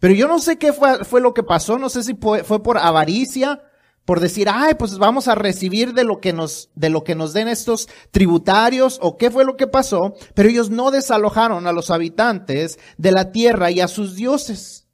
Pero 0.00 0.14
yo 0.14 0.28
no 0.28 0.38
sé 0.38 0.58
qué 0.58 0.72
fue, 0.72 1.20
lo 1.20 1.34
que 1.34 1.42
pasó. 1.42 1.78
No 1.78 1.88
sé 1.88 2.02
si 2.02 2.14
fue, 2.14 2.44
fue, 2.44 2.62
por 2.62 2.78
avaricia, 2.78 3.62
por 4.04 4.20
decir, 4.20 4.48
ay, 4.50 4.74
pues 4.74 4.98
vamos 4.98 5.28
a 5.28 5.34
recibir 5.34 5.92
de 5.92 6.04
lo 6.04 6.20
que 6.20 6.32
nos, 6.32 6.70
de 6.74 6.88
lo 6.88 7.04
que 7.04 7.14
nos 7.14 7.32
den 7.32 7.48
estos 7.48 7.88
tributarios 8.10 8.98
o 9.02 9.16
qué 9.16 9.30
fue 9.30 9.44
lo 9.44 9.56
que 9.56 9.66
pasó. 9.66 10.14
Pero 10.34 10.48
ellos 10.48 10.70
no 10.70 10.90
desalojaron 10.90 11.66
a 11.66 11.72
los 11.72 11.90
habitantes 11.90 12.78
de 12.96 13.12
la 13.12 13.32
tierra 13.32 13.70
y 13.70 13.80
a 13.80 13.88
sus 13.88 14.14
dioses. 14.14 14.86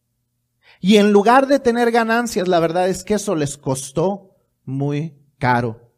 Y 0.80 0.96
en 0.96 1.12
lugar 1.12 1.46
de 1.46 1.60
tener 1.60 1.90
ganancias, 1.90 2.48
la 2.48 2.60
verdad 2.60 2.88
es 2.88 3.04
que 3.04 3.14
eso 3.14 3.34
les 3.34 3.56
costó 3.56 4.36
muy 4.64 5.14
caro. 5.38 5.92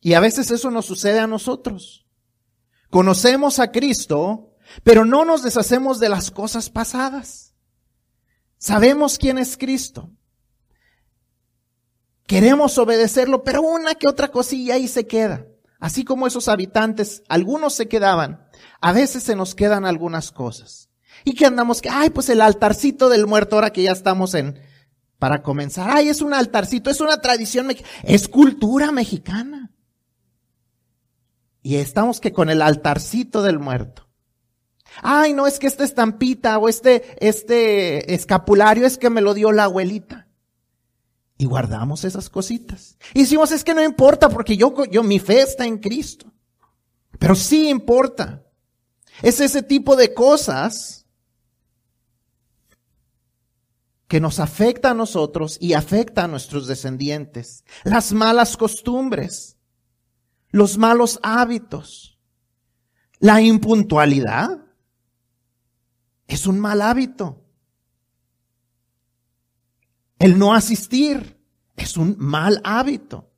Y 0.00 0.14
a 0.14 0.20
veces 0.20 0.50
eso 0.50 0.70
nos 0.70 0.86
sucede 0.86 1.18
a 1.20 1.26
nosotros. 1.26 2.06
Conocemos 2.88 3.58
a 3.58 3.70
Cristo, 3.70 4.49
pero 4.82 5.04
no 5.04 5.24
nos 5.24 5.42
deshacemos 5.42 6.00
de 6.00 6.08
las 6.08 6.30
cosas 6.30 6.70
pasadas. 6.70 7.54
Sabemos 8.58 9.18
quién 9.18 9.38
es 9.38 9.56
Cristo. 9.56 10.10
Queremos 12.26 12.78
obedecerlo, 12.78 13.42
pero 13.42 13.62
una 13.62 13.94
que 13.94 14.06
otra 14.06 14.28
cosilla 14.28 14.74
ahí 14.74 14.86
se 14.86 15.06
queda. 15.06 15.46
Así 15.80 16.04
como 16.04 16.26
esos 16.26 16.46
habitantes, 16.48 17.22
algunos 17.28 17.74
se 17.74 17.88
quedaban, 17.88 18.46
a 18.80 18.92
veces 18.92 19.22
se 19.22 19.34
nos 19.34 19.54
quedan 19.54 19.86
algunas 19.86 20.30
cosas. 20.30 20.90
Y 21.24 21.34
que 21.34 21.46
andamos 21.46 21.80
que, 21.80 21.88
ay, 21.88 22.10
pues 22.10 22.28
el 22.28 22.42
altarcito 22.42 23.08
del 23.08 23.26
muerto, 23.26 23.56
ahora 23.56 23.72
que 23.72 23.82
ya 23.82 23.92
estamos 23.92 24.34
en, 24.34 24.60
para 25.18 25.42
comenzar, 25.42 25.90
ay, 25.90 26.08
es 26.08 26.20
un 26.20 26.34
altarcito, 26.34 26.90
es 26.90 27.00
una 27.00 27.20
tradición, 27.20 27.68
es 28.04 28.28
cultura 28.28 28.92
mexicana. 28.92 29.72
Y 31.62 31.76
estamos 31.76 32.20
que 32.20 32.32
con 32.32 32.50
el 32.50 32.62
altarcito 32.62 33.42
del 33.42 33.58
muerto. 33.58 34.09
Ay, 35.02 35.32
no 35.32 35.46
es 35.46 35.58
que 35.58 35.66
esta 35.66 35.84
estampita 35.84 36.58
o 36.58 36.68
este, 36.68 37.16
este 37.26 38.14
escapulario 38.14 38.86
es 38.86 38.98
que 38.98 39.10
me 39.10 39.20
lo 39.20 39.34
dio 39.34 39.52
la 39.52 39.64
abuelita. 39.64 40.28
Y 41.38 41.46
guardamos 41.46 42.04
esas 42.04 42.28
cositas. 42.28 42.98
Y 43.14 43.20
decimos, 43.20 43.50
es 43.50 43.64
que 43.64 43.74
no 43.74 43.82
importa 43.82 44.28
porque 44.28 44.56
yo, 44.56 44.74
yo, 44.90 45.02
mi 45.02 45.18
fe 45.18 45.40
está 45.40 45.64
en 45.64 45.78
Cristo. 45.78 46.30
Pero 47.18 47.34
sí 47.34 47.70
importa. 47.70 48.44
Es 49.22 49.40
ese 49.40 49.62
tipo 49.62 49.96
de 49.96 50.12
cosas 50.12 51.06
que 54.06 54.20
nos 54.20 54.40
afecta 54.40 54.90
a 54.90 54.94
nosotros 54.94 55.56
y 55.60 55.72
afecta 55.72 56.24
a 56.24 56.28
nuestros 56.28 56.66
descendientes. 56.66 57.64
Las 57.84 58.12
malas 58.12 58.56
costumbres, 58.56 59.56
los 60.50 60.76
malos 60.78 61.20
hábitos, 61.22 62.18
la 63.18 63.40
impuntualidad 63.40 64.59
es 66.40 66.46
un 66.46 66.58
mal 66.58 66.80
hábito. 66.80 67.44
El 70.18 70.38
no 70.38 70.54
asistir 70.54 71.38
es 71.76 71.96
un 71.98 72.16
mal 72.18 72.60
hábito. 72.64 73.30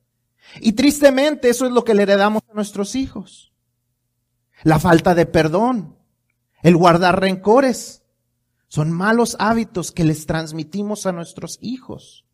Y 0.61 0.73
tristemente 0.73 1.49
eso 1.49 1.65
es 1.65 1.71
lo 1.71 1.83
que 1.83 1.93
le 1.93 2.03
heredamos 2.03 2.43
a 2.49 2.53
nuestros 2.53 2.95
hijos. 2.95 3.53
La 4.63 4.79
falta 4.79 5.15
de 5.15 5.25
perdón, 5.25 5.97
el 6.61 6.77
guardar 6.77 7.19
rencores, 7.19 8.03
son 8.69 8.91
malos 8.91 9.35
hábitos 9.39 9.91
que 9.91 10.05
les 10.05 10.25
transmitimos 10.25 11.05
a 11.05 11.11
nuestros 11.11 11.59
hijos. 11.61 12.25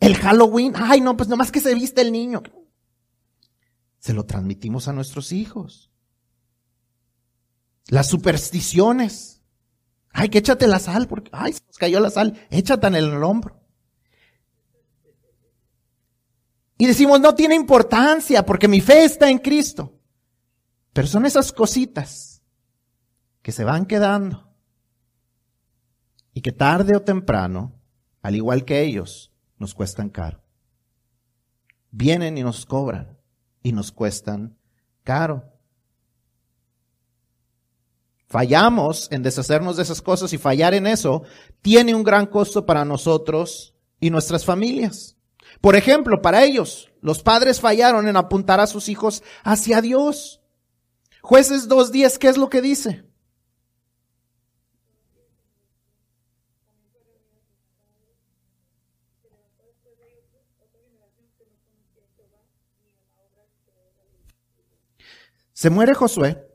El 0.00 0.16
Halloween, 0.16 0.74
ay 0.76 1.00
no, 1.00 1.16
pues 1.16 1.28
nomás 1.28 1.50
que 1.50 1.60
se 1.60 1.74
viste 1.74 2.02
el 2.02 2.12
niño. 2.12 2.42
Se 3.98 4.12
lo 4.12 4.26
transmitimos 4.26 4.86
a 4.86 4.92
nuestros 4.92 5.32
hijos. 5.32 5.90
Las 7.88 8.08
supersticiones. 8.08 9.42
Ay, 10.10 10.28
que 10.28 10.38
échate 10.38 10.66
la 10.66 10.78
sal, 10.78 11.08
porque, 11.08 11.30
ay, 11.32 11.52
se 11.52 11.60
nos 11.66 11.76
cayó 11.76 12.00
la 12.00 12.10
sal, 12.10 12.46
échate 12.50 12.86
en 12.86 12.94
el 12.94 13.22
hombro. 13.22 13.60
Y 16.78 16.86
decimos, 16.86 17.20
no 17.20 17.34
tiene 17.34 17.54
importancia 17.54 18.44
porque 18.44 18.68
mi 18.68 18.80
fe 18.80 19.04
está 19.04 19.30
en 19.30 19.38
Cristo. 19.38 19.98
Pero 20.92 21.08
son 21.08 21.26
esas 21.26 21.52
cositas 21.52 22.42
que 23.42 23.52
se 23.52 23.64
van 23.64 23.86
quedando 23.86 24.54
y 26.32 26.42
que 26.42 26.52
tarde 26.52 26.96
o 26.96 27.02
temprano, 27.02 27.80
al 28.20 28.36
igual 28.36 28.64
que 28.64 28.82
ellos, 28.82 29.32
nos 29.58 29.74
cuestan 29.74 30.10
caro. 30.10 30.42
Vienen 31.90 32.36
y 32.36 32.42
nos 32.42 32.66
cobran 32.66 33.18
y 33.62 33.72
nos 33.72 33.90
cuestan 33.90 34.58
caro. 35.02 35.55
Fallamos 38.28 39.08
en 39.12 39.22
deshacernos 39.22 39.76
de 39.76 39.84
esas 39.84 40.02
cosas 40.02 40.32
y 40.32 40.38
fallar 40.38 40.74
en 40.74 40.86
eso 40.86 41.22
tiene 41.62 41.94
un 41.94 42.02
gran 42.02 42.26
costo 42.26 42.66
para 42.66 42.84
nosotros 42.84 43.74
y 44.00 44.10
nuestras 44.10 44.44
familias. 44.44 45.16
Por 45.60 45.76
ejemplo, 45.76 46.20
para 46.20 46.44
ellos, 46.44 46.90
los 47.00 47.22
padres 47.22 47.60
fallaron 47.60 48.08
en 48.08 48.16
apuntar 48.16 48.58
a 48.60 48.66
sus 48.66 48.88
hijos 48.88 49.22
hacia 49.44 49.80
Dios. 49.80 50.42
Jueces 51.22 51.68
2.10, 51.68 52.18
¿qué 52.18 52.28
es 52.28 52.36
lo 52.36 52.48
que 52.48 52.60
dice? 52.60 53.04
Se 65.52 65.70
muere 65.70 65.94
Josué, 65.94 66.46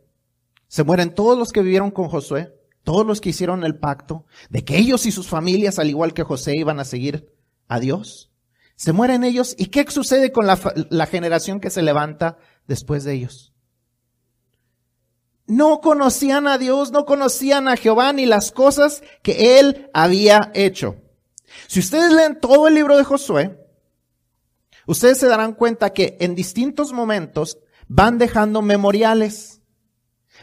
se 0.71 0.85
mueren 0.85 1.13
todos 1.13 1.37
los 1.37 1.51
que 1.51 1.61
vivieron 1.61 1.91
con 1.91 2.07
Josué, 2.07 2.55
todos 2.85 3.05
los 3.05 3.19
que 3.19 3.31
hicieron 3.31 3.65
el 3.65 3.77
pacto, 3.77 4.25
de 4.49 4.63
que 4.63 4.77
ellos 4.77 5.05
y 5.05 5.11
sus 5.11 5.27
familias, 5.27 5.79
al 5.79 5.89
igual 5.89 6.13
que 6.13 6.23
José, 6.23 6.55
iban 6.55 6.79
a 6.79 6.85
seguir 6.85 7.29
a 7.67 7.81
Dios. 7.81 8.31
Se 8.77 8.93
mueren 8.93 9.25
ellos, 9.25 9.53
¿y 9.57 9.65
qué 9.65 9.85
sucede 9.91 10.31
con 10.31 10.47
la, 10.47 11.05
generación 11.07 11.59
que 11.59 11.69
se 11.69 11.81
levanta 11.81 12.37
después 12.67 13.03
de 13.03 13.15
ellos? 13.15 13.53
No 15.45 15.81
conocían 15.81 16.47
a 16.47 16.57
Dios, 16.57 16.93
no 16.93 17.03
conocían 17.03 17.67
a 17.67 17.75
Jehová 17.75 18.13
ni 18.13 18.25
las 18.25 18.53
cosas 18.53 19.03
que 19.23 19.59
él 19.59 19.89
había 19.93 20.53
hecho. 20.53 20.95
Si 21.67 21.81
ustedes 21.81 22.13
leen 22.13 22.39
todo 22.39 22.69
el 22.69 22.75
libro 22.75 22.95
de 22.95 23.03
Josué, 23.03 23.59
ustedes 24.87 25.17
se 25.17 25.27
darán 25.27 25.51
cuenta 25.51 25.91
que 25.91 26.15
en 26.21 26.33
distintos 26.33 26.93
momentos 26.93 27.57
van 27.89 28.17
dejando 28.17 28.61
memoriales, 28.61 29.60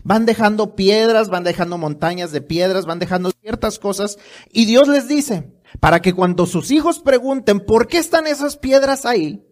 van 0.04 0.26
dejando 0.26 0.74
piedras, 0.74 1.28
van 1.28 1.44
dejando 1.44 1.78
montañas 1.78 2.32
de 2.32 2.40
piedras, 2.40 2.86
van 2.86 2.98
dejando 2.98 3.30
ciertas 3.40 3.78
cosas 3.78 4.18
y 4.52 4.64
Dios 4.64 4.88
les 4.88 5.08
dice, 5.08 5.52
para 5.80 6.00
que 6.00 6.14
cuando 6.14 6.46
sus 6.46 6.70
hijos 6.70 6.98
pregunten 6.98 7.60
por 7.60 7.86
qué 7.86 7.98
están 7.98 8.26
esas 8.26 8.56
piedras 8.56 9.04
ahí, 9.06 9.46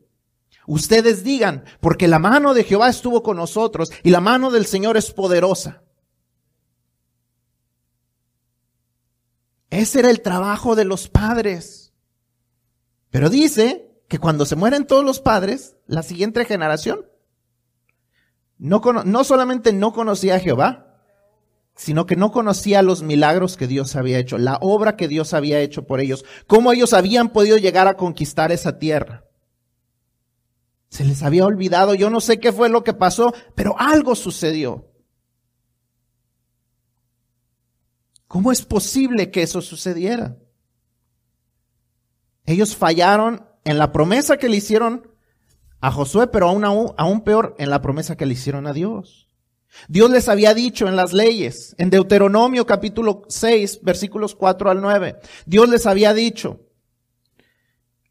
ustedes 0.66 1.24
digan, 1.24 1.64
porque 1.80 2.08
la 2.08 2.18
mano 2.18 2.54
de 2.54 2.64
Jehová 2.64 2.88
estuvo 2.88 3.22
con 3.22 3.36
nosotros 3.36 3.90
y 4.02 4.10
la 4.10 4.20
mano 4.20 4.50
del 4.50 4.66
Señor 4.66 4.96
es 4.96 5.12
poderosa. 5.12 5.82
Ese 9.70 9.98
era 9.98 10.10
el 10.10 10.22
trabajo 10.22 10.74
de 10.74 10.84
los 10.84 11.08
padres. 11.08 11.92
Pero 13.10 13.30
dice 13.30 13.90
que 14.08 14.18
cuando 14.18 14.46
se 14.46 14.56
mueren 14.56 14.86
todos 14.86 15.04
los 15.04 15.20
padres, 15.20 15.76
la 15.86 16.02
siguiente 16.02 16.44
generación 16.44 17.06
no, 18.58 18.80
no 19.04 19.24
solamente 19.24 19.72
no 19.72 19.92
conocía 19.92 20.36
a 20.36 20.40
Jehová, 20.40 20.86
sino 21.76 22.06
que 22.06 22.16
no 22.16 22.32
conocía 22.32 22.82
los 22.82 23.02
milagros 23.02 23.56
que 23.56 23.66
Dios 23.66 23.96
había 23.96 24.18
hecho, 24.18 24.38
la 24.38 24.58
obra 24.62 24.96
que 24.96 25.08
Dios 25.08 25.34
había 25.34 25.60
hecho 25.60 25.86
por 25.86 26.00
ellos, 26.00 26.24
cómo 26.46 26.72
ellos 26.72 26.94
habían 26.94 27.28
podido 27.28 27.58
llegar 27.58 27.86
a 27.86 27.96
conquistar 27.96 28.50
esa 28.50 28.78
tierra. 28.78 29.24
Se 30.88 31.04
les 31.04 31.22
había 31.22 31.44
olvidado, 31.44 31.94
yo 31.94 32.08
no 32.08 32.20
sé 32.20 32.40
qué 32.40 32.52
fue 32.52 32.70
lo 32.70 32.82
que 32.82 32.94
pasó, 32.94 33.34
pero 33.54 33.78
algo 33.78 34.14
sucedió. 34.14 34.90
¿Cómo 38.26 38.52
es 38.52 38.64
posible 38.64 39.30
que 39.30 39.42
eso 39.42 39.60
sucediera? 39.60 40.38
Ellos 42.46 42.76
fallaron 42.76 43.46
en 43.64 43.78
la 43.78 43.92
promesa 43.92 44.38
que 44.38 44.48
le 44.48 44.56
hicieron 44.56 45.10
a 45.80 45.90
Josué, 45.90 46.26
pero 46.28 46.48
aún, 46.48 46.64
aún, 46.96 47.20
peor 47.22 47.54
en 47.58 47.70
la 47.70 47.82
promesa 47.82 48.16
que 48.16 48.26
le 48.26 48.34
hicieron 48.34 48.66
a 48.66 48.72
Dios. 48.72 49.28
Dios 49.88 50.10
les 50.10 50.28
había 50.28 50.54
dicho 50.54 50.88
en 50.88 50.96
las 50.96 51.12
leyes, 51.12 51.74
en 51.78 51.90
Deuteronomio 51.90 52.66
capítulo 52.66 53.22
6, 53.28 53.80
versículos 53.82 54.34
4 54.34 54.70
al 54.70 54.80
9, 54.80 55.16
Dios 55.44 55.68
les 55.68 55.86
había 55.86 56.14
dicho, 56.14 56.60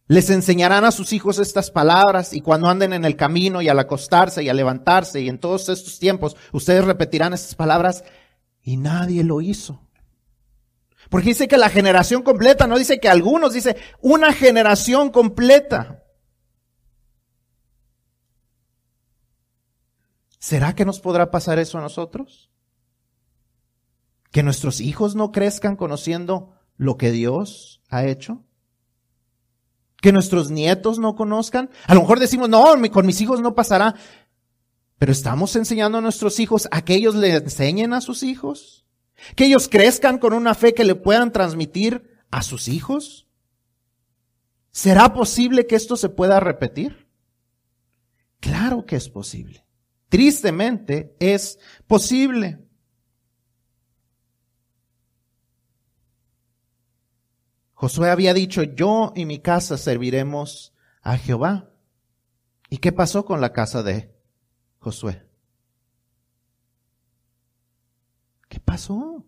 les 0.08 0.30
enseñarán 0.30 0.86
a 0.86 0.92
sus 0.92 1.14
hijos 1.14 1.40
estas 1.40 1.72
palabras 1.72 2.34
y 2.34 2.42
cuando 2.42 2.68
anden 2.68 2.94
en 2.94 3.06
el 3.06 3.16
camino 3.16 3.62
y 3.62 3.70
al 3.70 3.80
acostarse 3.80 4.44
y 4.44 4.50
al 4.50 4.58
levantarse 4.58 5.22
y 5.22 5.30
en 5.30 5.40
todos 5.40 5.68
estos 5.70 5.98
tiempos, 5.98 6.36
ustedes 6.52 6.86
repetirán 6.86 7.34
estas 7.34 7.56
palabras 7.56 8.04
y 8.62 8.78
nadie 8.78 9.24
lo 9.24 9.42
hizo. 9.42 9.82
Porque 11.10 11.30
dice 11.30 11.48
que 11.48 11.58
la 11.58 11.70
generación 11.70 12.22
completa, 12.22 12.68
no 12.68 12.78
dice 12.78 13.00
que 13.00 13.10
algunos, 13.10 13.54
dice 13.54 13.78
una 14.02 14.32
generación 14.32 15.10
completa. 15.10 16.05
¿Será 20.46 20.76
que 20.76 20.86
nos 20.86 21.00
podrá 21.00 21.32
pasar 21.32 21.58
eso 21.58 21.80
a 21.80 21.82
nosotros? 21.82 22.52
¿Que 24.30 24.44
nuestros 24.44 24.80
hijos 24.80 25.16
no 25.16 25.32
crezcan 25.32 25.76
conociendo 25.76 26.54
lo 26.78 26.98
que 26.98 27.10
Dios 27.10 27.82
ha 27.90 28.06
hecho? 28.06 28.44
¿Que 30.04 30.12
nuestros 30.12 30.52
nietos 30.52 31.00
no 31.00 31.16
conozcan? 31.16 31.72
A 31.88 31.96
lo 31.96 32.02
mejor 32.02 32.20
decimos, 32.20 32.48
no, 32.48 32.64
con 32.92 33.08
mis 33.08 33.22
hijos 33.22 33.42
no 33.42 33.56
pasará. 33.56 33.96
Pero 35.00 35.12
estamos 35.12 35.56
enseñando 35.56 35.98
a 35.98 36.02
nuestros 36.02 36.40
hijos 36.40 36.68
a 36.70 36.86
que 36.86 36.94
ellos 36.94 37.16
le 37.16 37.38
enseñen 37.38 37.92
a 37.92 38.00
sus 38.00 38.22
hijos. 38.22 38.86
Que 39.36 39.46
ellos 39.46 39.68
crezcan 39.68 40.20
con 40.20 40.32
una 40.32 40.54
fe 40.54 40.76
que 40.76 40.84
le 40.84 40.94
puedan 40.94 41.32
transmitir 41.32 42.20
a 42.30 42.44
sus 42.44 42.68
hijos. 42.68 43.28
¿Será 44.70 45.12
posible 45.16 45.66
que 45.66 45.76
esto 45.76 45.98
se 45.98 46.10
pueda 46.10 46.40
repetir? 46.40 47.08
Claro 48.40 48.86
que 48.86 48.96
es 48.96 49.10
posible. 49.10 49.65
Tristemente 50.10 51.16
es 51.20 51.60
posible. 51.88 52.60
Josué 57.74 58.10
había 58.10 58.34
dicho, 58.34 58.64
yo 58.64 59.12
y 59.16 59.26
mi 59.26 59.40
casa 59.40 59.78
serviremos 59.78 60.74
a 61.02 61.18
Jehová. 61.18 61.70
¿Y 62.70 62.78
qué 62.78 62.92
pasó 62.92 63.26
con 63.26 63.42
la 63.42 63.52
casa 63.52 63.84
de 63.84 64.16
Josué? 64.80 65.24
¿Qué 68.48 68.60
pasó? 68.60 69.26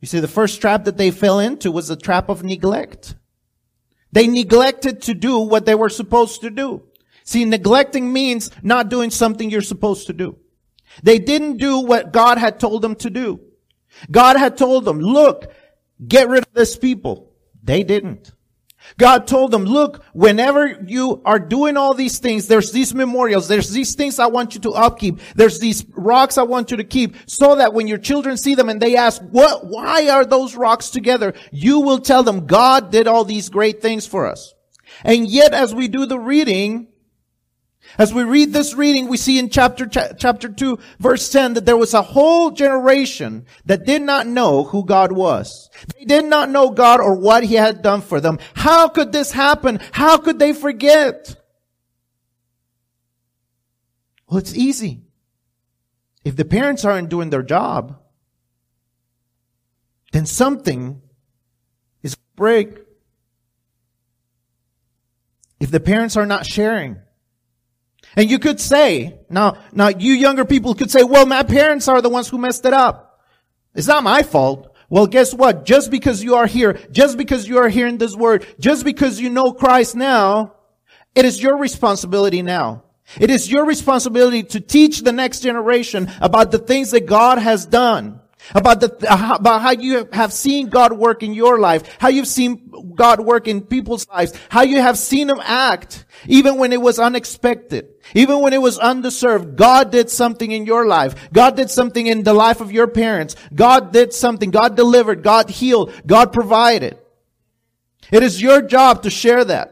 You 0.00 0.06
see, 0.06 0.20
the 0.20 0.28
first 0.28 0.60
trap 0.60 0.84
that 0.84 0.96
they 0.96 1.10
fell 1.10 1.38
into 1.40 1.70
was 1.70 1.86
the 1.86 1.96
trap 1.96 2.28
of 2.28 2.42
neglect. 2.42 3.14
They 4.12 4.26
neglected 4.26 5.02
to 5.02 5.14
do 5.14 5.38
what 5.38 5.64
they 5.64 5.74
were 5.74 5.88
supposed 5.88 6.42
to 6.42 6.50
do. 6.50 6.82
See, 7.24 7.44
neglecting 7.44 8.12
means 8.12 8.50
not 8.62 8.88
doing 8.88 9.10
something 9.10 9.50
you're 9.50 9.62
supposed 9.62 10.06
to 10.08 10.12
do. 10.12 10.36
They 11.02 11.18
didn't 11.18 11.56
do 11.56 11.78
what 11.78 12.12
God 12.12 12.38
had 12.38 12.60
told 12.60 12.82
them 12.82 12.94
to 12.96 13.10
do. 13.10 13.40
God 14.10 14.36
had 14.36 14.56
told 14.56 14.84
them, 14.84 15.00
look, 15.00 15.52
get 16.06 16.28
rid 16.28 16.44
of 16.44 16.52
this 16.52 16.76
people. 16.76 17.32
They 17.62 17.82
didn't. 17.82 18.32
God 18.98 19.26
told 19.26 19.50
them, 19.50 19.64
look, 19.64 20.04
whenever 20.12 20.66
you 20.86 21.22
are 21.24 21.38
doing 21.38 21.76
all 21.76 21.94
these 21.94 22.18
things, 22.18 22.46
there's 22.46 22.72
these 22.72 22.94
memorials, 22.94 23.48
there's 23.48 23.70
these 23.70 23.94
things 23.94 24.18
I 24.18 24.26
want 24.26 24.54
you 24.54 24.60
to 24.62 24.70
upkeep, 24.70 25.20
there's 25.34 25.58
these 25.58 25.84
rocks 25.94 26.38
I 26.38 26.42
want 26.42 26.70
you 26.70 26.76
to 26.76 26.84
keep, 26.84 27.16
so 27.26 27.56
that 27.56 27.74
when 27.74 27.86
your 27.88 27.98
children 27.98 28.36
see 28.36 28.54
them 28.54 28.68
and 28.68 28.80
they 28.80 28.96
ask, 28.96 29.22
what, 29.22 29.66
why 29.66 30.08
are 30.08 30.24
those 30.24 30.54
rocks 30.54 30.90
together? 30.90 31.34
You 31.50 31.80
will 31.80 32.00
tell 32.00 32.22
them, 32.22 32.46
God 32.46 32.90
did 32.90 33.06
all 33.06 33.24
these 33.24 33.48
great 33.48 33.80
things 33.80 34.06
for 34.06 34.26
us. 34.26 34.54
And 35.04 35.26
yet, 35.26 35.54
as 35.54 35.74
we 35.74 35.88
do 35.88 36.06
the 36.06 36.18
reading, 36.18 36.88
as 37.98 38.14
we 38.14 38.24
read 38.24 38.52
this 38.52 38.74
reading, 38.74 39.08
we 39.08 39.16
see 39.16 39.38
in 39.38 39.50
chapter, 39.50 39.86
ch- 39.86 40.18
chapter 40.18 40.48
2, 40.48 40.78
verse 40.98 41.30
10, 41.30 41.54
that 41.54 41.66
there 41.66 41.76
was 41.76 41.94
a 41.94 42.02
whole 42.02 42.50
generation 42.50 43.46
that 43.66 43.84
did 43.84 44.02
not 44.02 44.26
know 44.26 44.64
who 44.64 44.84
God 44.84 45.12
was. 45.12 45.70
They 45.98 46.04
did 46.04 46.24
not 46.24 46.50
know 46.50 46.70
God 46.70 47.00
or 47.00 47.14
what 47.14 47.44
He 47.44 47.54
had 47.54 47.82
done 47.82 48.00
for 48.00 48.20
them. 48.20 48.38
How 48.54 48.88
could 48.88 49.12
this 49.12 49.32
happen? 49.32 49.80
How 49.92 50.16
could 50.16 50.38
they 50.38 50.52
forget? 50.52 51.36
Well, 54.26 54.38
it's 54.38 54.54
easy. 54.54 55.02
If 56.24 56.36
the 56.36 56.44
parents 56.44 56.84
aren't 56.84 57.10
doing 57.10 57.30
their 57.30 57.42
job, 57.42 57.98
then 60.12 60.24
something 60.24 61.02
is 62.02 62.14
break. 62.36 62.78
If 65.60 65.70
the 65.70 65.80
parents 65.80 66.16
are 66.16 66.26
not 66.26 66.46
sharing, 66.46 66.98
and 68.16 68.30
you 68.30 68.38
could 68.38 68.60
say, 68.60 69.18
now, 69.30 69.58
now 69.72 69.88
you 69.88 70.12
younger 70.12 70.44
people 70.44 70.74
could 70.74 70.90
say, 70.90 71.02
well, 71.02 71.26
my 71.26 71.42
parents 71.42 71.88
are 71.88 72.02
the 72.02 72.08
ones 72.08 72.28
who 72.28 72.38
messed 72.38 72.64
it 72.66 72.72
up. 72.72 73.20
It's 73.74 73.86
not 73.86 74.02
my 74.02 74.22
fault. 74.22 74.74
Well, 74.90 75.06
guess 75.06 75.32
what? 75.32 75.64
Just 75.64 75.90
because 75.90 76.22
you 76.22 76.34
are 76.34 76.46
here, 76.46 76.74
just 76.90 77.16
because 77.16 77.48
you 77.48 77.58
are 77.58 77.68
hearing 77.68 77.96
this 77.96 78.14
word, 78.14 78.46
just 78.58 78.84
because 78.84 79.20
you 79.20 79.30
know 79.30 79.52
Christ 79.52 79.96
now, 79.96 80.54
it 81.14 81.24
is 81.24 81.42
your 81.42 81.58
responsibility 81.58 82.42
now. 82.42 82.84
It 83.18 83.30
is 83.30 83.50
your 83.50 83.66
responsibility 83.66 84.42
to 84.44 84.60
teach 84.60 85.00
the 85.00 85.12
next 85.12 85.40
generation 85.40 86.10
about 86.20 86.50
the 86.50 86.58
things 86.58 86.92
that 86.92 87.06
God 87.06 87.38
has 87.38 87.66
done. 87.66 88.20
About 88.54 88.80
the, 88.80 88.96
uh, 89.08 89.36
about 89.36 89.62
how 89.62 89.70
you 89.70 90.08
have 90.12 90.32
seen 90.32 90.68
God 90.68 90.92
work 90.92 91.22
in 91.22 91.32
your 91.32 91.58
life, 91.58 91.84
how 91.98 92.08
you've 92.08 92.26
seen 92.26 92.72
God 92.94 93.20
work 93.20 93.48
in 93.48 93.62
people's 93.62 94.08
lives, 94.08 94.32
how 94.48 94.62
you 94.62 94.80
have 94.80 94.98
seen 94.98 95.30
Him 95.30 95.40
act, 95.42 96.04
even 96.26 96.58
when 96.58 96.72
it 96.72 96.80
was 96.80 96.98
unexpected, 96.98 97.88
even 98.14 98.40
when 98.40 98.52
it 98.52 98.60
was 98.60 98.78
undeserved. 98.78 99.56
God 99.56 99.90
did 99.92 100.10
something 100.10 100.50
in 100.50 100.66
your 100.66 100.86
life. 100.86 101.14
God 101.32 101.56
did 101.56 101.70
something 101.70 102.06
in 102.06 102.24
the 102.24 102.34
life 102.34 102.60
of 102.60 102.72
your 102.72 102.88
parents. 102.88 103.36
God 103.54 103.92
did 103.92 104.12
something. 104.12 104.50
God 104.50 104.76
delivered. 104.76 105.22
God 105.22 105.48
healed. 105.48 105.92
God 106.06 106.32
provided. 106.32 106.98
It 108.10 108.22
is 108.22 108.42
your 108.42 108.60
job 108.62 109.04
to 109.04 109.10
share 109.10 109.44
that. 109.44 109.71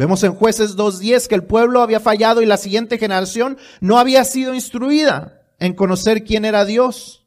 Vemos 0.00 0.22
en 0.22 0.34
jueces 0.34 0.78
2.10 0.78 1.26
que 1.26 1.34
el 1.34 1.44
pueblo 1.44 1.82
había 1.82 2.00
fallado 2.00 2.40
y 2.40 2.46
la 2.46 2.56
siguiente 2.56 2.96
generación 2.96 3.58
no 3.82 3.98
había 3.98 4.24
sido 4.24 4.54
instruida 4.54 5.42
en 5.58 5.74
conocer 5.74 6.24
quién 6.24 6.46
era 6.46 6.64
Dios. 6.64 7.26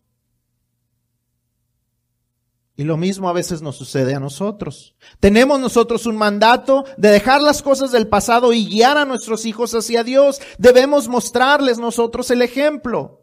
Y 2.76 2.84
lo 2.84 2.98
mismo 2.98 3.30
a 3.30 3.34
veces 3.34 3.62
nos 3.62 3.76
sucede 3.76 4.16
a 4.16 4.20
nosotros. 4.20 4.96
Tenemos 5.20 5.60
nosotros 5.60 6.08
un 6.08 6.16
mandato 6.16 6.84
de 6.98 7.12
dejar 7.12 7.44
las 7.44 7.62
cosas 7.62 7.92
del 7.92 8.08
pasado 8.08 8.54
y 8.54 8.66
guiar 8.66 8.98
a 8.98 9.06
nuestros 9.06 9.46
hijos 9.46 9.76
hacia 9.76 10.04
Dios. 10.04 10.42
Debemos 10.58 11.08
mostrarles 11.08 11.78
nosotros 11.78 12.32
el 12.32 12.42
ejemplo. 12.42 13.22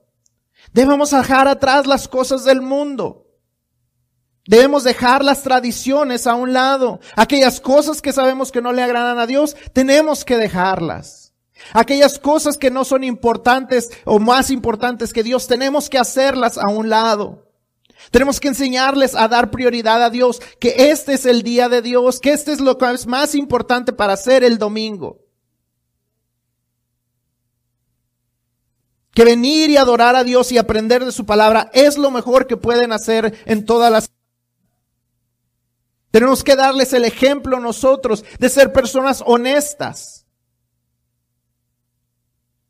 Debemos 0.72 1.10
dejar 1.10 1.48
atrás 1.48 1.88
las 1.88 2.06
cosas 2.06 2.44
del 2.44 2.62
mundo. 2.62 3.29
Debemos 4.50 4.82
dejar 4.82 5.24
las 5.24 5.44
tradiciones 5.44 6.26
a 6.26 6.34
un 6.34 6.52
lado. 6.52 6.98
Aquellas 7.14 7.60
cosas 7.60 8.02
que 8.02 8.12
sabemos 8.12 8.50
que 8.50 8.60
no 8.60 8.72
le 8.72 8.82
agradan 8.82 9.20
a 9.20 9.28
Dios, 9.28 9.54
tenemos 9.72 10.24
que 10.24 10.36
dejarlas. 10.36 11.32
Aquellas 11.72 12.18
cosas 12.18 12.58
que 12.58 12.68
no 12.68 12.84
son 12.84 13.04
importantes 13.04 13.90
o 14.04 14.18
más 14.18 14.50
importantes 14.50 15.12
que 15.12 15.22
Dios, 15.22 15.46
tenemos 15.46 15.88
que 15.88 15.98
hacerlas 15.98 16.58
a 16.58 16.66
un 16.66 16.88
lado. 16.88 17.46
Tenemos 18.10 18.40
que 18.40 18.48
enseñarles 18.48 19.14
a 19.14 19.28
dar 19.28 19.52
prioridad 19.52 20.02
a 20.02 20.10
Dios, 20.10 20.42
que 20.58 20.90
este 20.90 21.12
es 21.12 21.26
el 21.26 21.44
día 21.44 21.68
de 21.68 21.80
Dios, 21.80 22.18
que 22.18 22.32
este 22.32 22.50
es 22.50 22.58
lo 22.58 22.76
que 22.76 22.90
es 22.90 23.06
más 23.06 23.36
importante 23.36 23.92
para 23.92 24.14
hacer 24.14 24.42
el 24.42 24.58
domingo. 24.58 25.20
Que 29.14 29.24
venir 29.24 29.70
y 29.70 29.76
adorar 29.76 30.16
a 30.16 30.24
Dios 30.24 30.50
y 30.50 30.58
aprender 30.58 31.04
de 31.04 31.12
su 31.12 31.24
palabra 31.24 31.70
es 31.72 31.96
lo 31.96 32.10
mejor 32.10 32.48
que 32.48 32.56
pueden 32.56 32.90
hacer 32.90 33.38
en 33.46 33.64
todas 33.64 33.92
las 33.92 34.10
tenemos 36.10 36.42
que 36.42 36.56
darles 36.56 36.92
el 36.92 37.04
ejemplo 37.04 37.60
nosotros 37.60 38.24
de 38.38 38.48
ser 38.48 38.72
personas 38.72 39.22
honestas, 39.24 40.26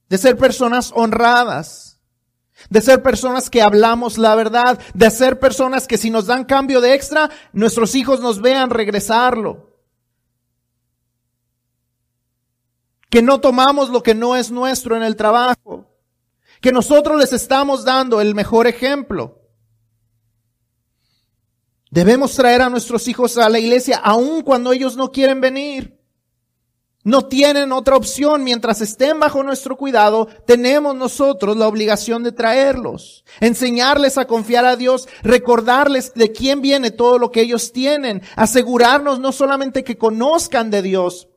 de 0.09 0.18
ser 0.18 0.37
personas 0.37 0.92
honradas, 0.94 2.00
de 2.68 2.83
ser 2.83 3.03
personas 3.03 3.48
que 3.48 3.62
hablamos 3.62 4.18
la 4.18 4.35
verdad, 4.35 4.79
de 4.92 5.11
ser 5.11 5.38
personas 5.38 5.87
que 5.87 5.96
si 5.96 6.11
nos 6.11 6.26
dan 6.26 6.44
cambio 6.44 6.83
de 6.83 6.94
extra, 6.94 7.31
nuestros 7.53 7.94
hijos 7.94 8.20
nos 8.20 8.42
vean 8.42 8.68
regresarlo. 8.68 9.70
Que 13.09 13.22
no 13.22 13.40
tomamos 13.40 13.88
lo 13.88 14.03
que 14.03 14.14
no 14.14 14.37
es 14.37 14.50
nuestro 14.50 14.96
en 14.96 15.03
el 15.03 15.16
trabajo. 15.16 15.87
Que 16.61 16.70
nosotros 16.72 17.18
les 17.18 17.33
estamos 17.33 17.85
dando 17.85 18.20
el 18.20 18.35
mejor 18.35 18.66
ejemplo. 18.66 19.39
Debemos 21.90 22.35
traer 22.35 22.62
a 22.62 22.70
nuestros 22.70 23.09
hijos 23.09 23.37
a 23.37 23.48
la 23.48 23.59
iglesia 23.59 23.96
aun 23.96 24.42
cuando 24.42 24.72
ellos 24.72 24.96
no 24.96 25.11
quieren 25.11 25.40
venir. 25.40 25.98
No 27.03 27.26
tienen 27.26 27.72
otra 27.72 27.96
opción. 27.96 28.44
Mientras 28.44 28.81
estén 28.81 29.18
bajo 29.18 29.42
nuestro 29.42 29.76
cuidado, 29.76 30.29
tenemos 30.46 30.94
nosotros 30.94 31.57
la 31.57 31.66
obligación 31.66 32.22
de 32.22 32.33
traerlos, 32.33 33.24
enseñarles 33.40 34.18
a 34.18 34.26
confiar 34.26 34.66
a 34.66 34.76
Dios, 34.76 35.09
recordarles 35.22 36.12
de 36.14 36.31
quién 36.31 36.61
viene 36.61 36.90
todo 36.90 37.18
lo 37.18 37.33
que 37.33 37.40
ellos 37.40 37.72
tienen, 37.72 38.22
asegurarnos 38.37 39.18
no 39.18 39.33
solamente 39.33 39.83
que 39.83 39.96
conozcan 39.96 40.70
de 40.70 40.83
Dios, 40.83 41.29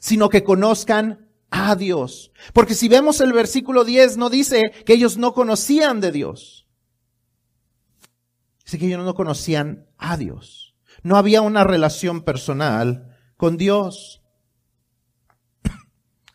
sino 0.00 0.28
que 0.28 0.44
conozcan 0.44 1.28
a 1.50 1.74
Dios. 1.74 2.30
Porque 2.52 2.74
si 2.74 2.88
vemos 2.88 3.20
el 3.20 3.32
versículo 3.32 3.84
10, 3.84 4.16
no 4.16 4.30
dice 4.30 4.72
que 4.84 4.94
ellos 4.94 5.16
no 5.16 5.34
conocían 5.34 6.00
de 6.00 6.12
Dios. 6.12 6.65
Dice 8.66 8.78
que 8.80 8.86
ellos 8.86 9.04
no 9.04 9.14
conocían 9.14 9.86
a 9.96 10.16
Dios. 10.16 10.74
No 11.04 11.16
había 11.16 11.40
una 11.40 11.62
relación 11.62 12.22
personal 12.22 13.16
con 13.36 13.56
Dios. 13.56 14.24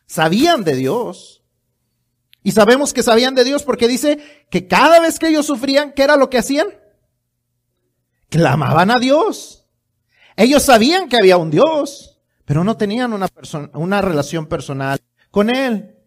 Sabían 0.06 0.64
de 0.64 0.78
Dios. 0.78 1.44
Y 2.42 2.54
sabemos 2.54 2.94
que 2.94 3.04
sabían 3.04 3.36
de 3.36 3.44
Dios 3.44 3.64
porque 3.64 3.88
dice 3.88 4.48
que 4.50 4.66
cada 4.68 5.00
vez 5.02 5.20
que 5.20 5.28
ellos 5.28 5.46
sufrían, 5.46 5.92
¿qué 5.92 6.04
era 6.04 6.16
lo 6.16 6.30
que 6.30 6.40
hacían? 6.40 6.68
Clamaban 8.30 8.90
a 8.90 8.98
Dios. 8.98 9.68
Ellos 10.38 10.64
sabían 10.64 11.10
que 11.10 11.18
había 11.18 11.38
un 11.38 11.52
Dios, 11.52 12.20
pero 12.46 12.64
no 12.64 12.78
tenían 12.78 13.14
una, 13.14 13.28
una 13.74 14.02
relación 14.02 14.48
personal 14.48 15.00
con 15.30 15.50
Él. 15.50 16.01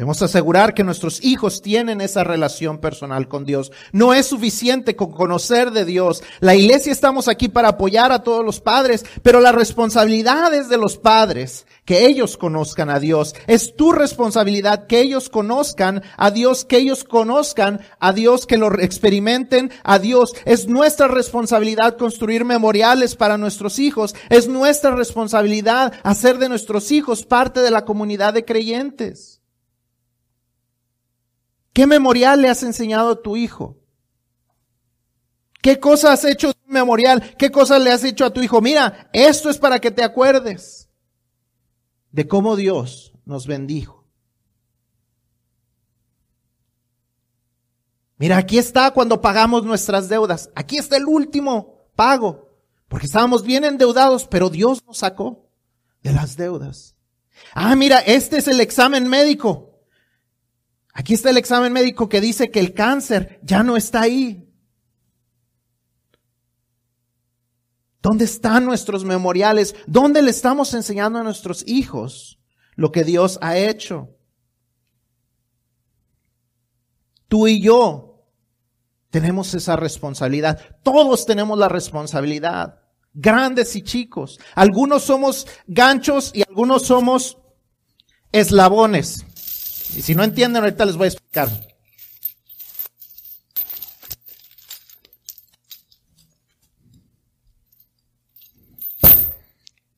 Debemos 0.00 0.22
asegurar 0.22 0.72
que 0.72 0.82
nuestros 0.82 1.22
hijos 1.22 1.60
tienen 1.60 2.00
esa 2.00 2.24
relación 2.24 2.78
personal 2.78 3.28
con 3.28 3.44
Dios. 3.44 3.70
No 3.92 4.14
es 4.14 4.28
suficiente 4.28 4.96
con 4.96 5.12
conocer 5.12 5.72
de 5.72 5.84
Dios. 5.84 6.22
La 6.40 6.54
iglesia 6.54 6.90
estamos 6.90 7.28
aquí 7.28 7.48
para 7.50 7.68
apoyar 7.68 8.10
a 8.10 8.22
todos 8.22 8.42
los 8.42 8.62
padres, 8.62 9.04
pero 9.22 9.40
la 9.40 9.52
responsabilidad 9.52 10.54
es 10.54 10.70
de 10.70 10.78
los 10.78 10.96
padres, 10.96 11.66
que 11.84 12.06
ellos 12.06 12.38
conozcan 12.38 12.88
a 12.88 12.98
Dios. 12.98 13.34
Es 13.46 13.76
tu 13.76 13.92
responsabilidad 13.92 14.86
que 14.86 15.00
ellos 15.00 15.28
conozcan 15.28 16.02
a 16.16 16.30
Dios, 16.30 16.64
que 16.64 16.78
ellos 16.78 17.04
conozcan 17.04 17.82
a 17.98 18.14
Dios, 18.14 18.46
que 18.46 18.56
lo 18.56 18.72
experimenten 18.80 19.70
a 19.84 19.98
Dios. 19.98 20.32
Es 20.46 20.66
nuestra 20.66 21.08
responsabilidad 21.08 21.98
construir 21.98 22.46
memoriales 22.46 23.16
para 23.16 23.36
nuestros 23.36 23.78
hijos. 23.78 24.14
Es 24.30 24.48
nuestra 24.48 24.92
responsabilidad 24.92 25.92
hacer 26.04 26.38
de 26.38 26.48
nuestros 26.48 26.90
hijos 26.90 27.26
parte 27.26 27.60
de 27.60 27.70
la 27.70 27.84
comunidad 27.84 28.32
de 28.32 28.46
creyentes. 28.46 29.39
¿Qué 31.72 31.86
memorial 31.86 32.42
le 32.42 32.48
has 32.48 32.62
enseñado 32.62 33.10
a 33.10 33.22
tu 33.22 33.36
hijo? 33.36 33.78
¿Qué 35.62 35.78
cosas 35.78 36.24
has 36.24 36.24
hecho 36.24 36.52
memorial? 36.66 37.36
¿Qué 37.36 37.50
cosas 37.50 37.82
le 37.82 37.92
has 37.92 38.02
hecho 38.04 38.24
a 38.24 38.32
tu 38.32 38.40
hijo? 38.40 38.60
Mira, 38.60 39.10
esto 39.12 39.50
es 39.50 39.58
para 39.58 39.78
que 39.78 39.90
te 39.90 40.02
acuerdes 40.02 40.88
de 42.10 42.26
cómo 42.26 42.56
Dios 42.56 43.12
nos 43.24 43.46
bendijo. 43.46 44.00
Mira, 48.16 48.36
aquí 48.36 48.58
está 48.58 48.90
cuando 48.90 49.20
pagamos 49.20 49.64
nuestras 49.64 50.08
deudas. 50.08 50.50
Aquí 50.54 50.76
está 50.76 50.96
el 50.96 51.06
último 51.06 51.86
pago. 51.94 52.50
Porque 52.88 53.06
estábamos 53.06 53.44
bien 53.44 53.64
endeudados, 53.64 54.26
pero 54.26 54.50
Dios 54.50 54.84
nos 54.86 54.98
sacó 54.98 55.48
de 56.02 56.12
las 56.12 56.36
deudas. 56.36 56.96
Ah, 57.54 57.76
mira, 57.76 58.00
este 58.00 58.38
es 58.38 58.48
el 58.48 58.60
examen 58.60 59.08
médico. 59.08 59.69
Aquí 61.00 61.14
está 61.14 61.30
el 61.30 61.38
examen 61.38 61.72
médico 61.72 62.10
que 62.10 62.20
dice 62.20 62.50
que 62.50 62.60
el 62.60 62.74
cáncer 62.74 63.40
ya 63.42 63.62
no 63.62 63.78
está 63.78 64.02
ahí. 64.02 64.46
¿Dónde 68.02 68.26
están 68.26 68.66
nuestros 68.66 69.02
memoriales? 69.02 69.74
¿Dónde 69.86 70.20
le 70.20 70.30
estamos 70.30 70.74
enseñando 70.74 71.18
a 71.18 71.22
nuestros 71.22 71.66
hijos 71.66 72.38
lo 72.74 72.92
que 72.92 73.04
Dios 73.04 73.38
ha 73.40 73.56
hecho? 73.56 74.10
Tú 77.28 77.48
y 77.48 77.62
yo 77.62 78.26
tenemos 79.08 79.54
esa 79.54 79.76
responsabilidad. 79.76 80.60
Todos 80.82 81.24
tenemos 81.24 81.58
la 81.58 81.70
responsabilidad. 81.70 82.78
Grandes 83.14 83.74
y 83.74 83.80
chicos. 83.80 84.38
Algunos 84.54 85.04
somos 85.04 85.46
ganchos 85.66 86.30
y 86.34 86.42
algunos 86.46 86.82
somos 86.82 87.38
eslabones. 88.32 89.24
Y 89.96 90.02
si 90.02 90.14
no 90.14 90.22
entienden, 90.22 90.62
ahorita 90.62 90.84
les 90.84 90.96
voy 90.96 91.06
a 91.06 91.08
explicar. 91.08 91.48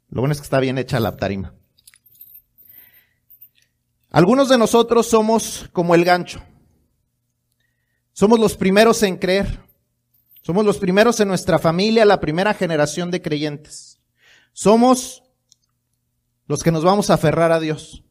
Lo 0.09 0.21
bueno 0.21 0.33
es 0.33 0.41
que 0.41 0.45
está 0.45 0.61
bien 0.61 0.77
hecha 0.77 1.01
la 1.01 1.17
tarima. 1.17 1.55
Algunos 4.11 4.51
de 4.51 4.59
nosotros 4.59 5.07
somos 5.07 5.71
como 5.73 5.95
el 5.95 6.05
gancho. 6.05 6.43
Somos 8.13 8.39
los 8.39 8.57
primeros 8.57 9.03
en 9.03 9.17
creer. 9.17 9.61
Somos 10.43 10.67
los 10.67 10.77
primeros 10.77 11.19
en 11.21 11.29
nuestra 11.29 11.59
familia, 11.59 12.05
la 12.05 12.21
primera 12.21 12.53
generación 12.53 13.11
de 13.11 13.23
creyentes. 13.23 14.01
Somos 14.53 15.23
los 16.47 16.63
que 16.63 16.73
nos 16.73 16.85
vamos 16.85 17.09
a 17.09 17.15
aferrar 17.15 17.53
a 17.53 17.61
Dios. 17.61 18.05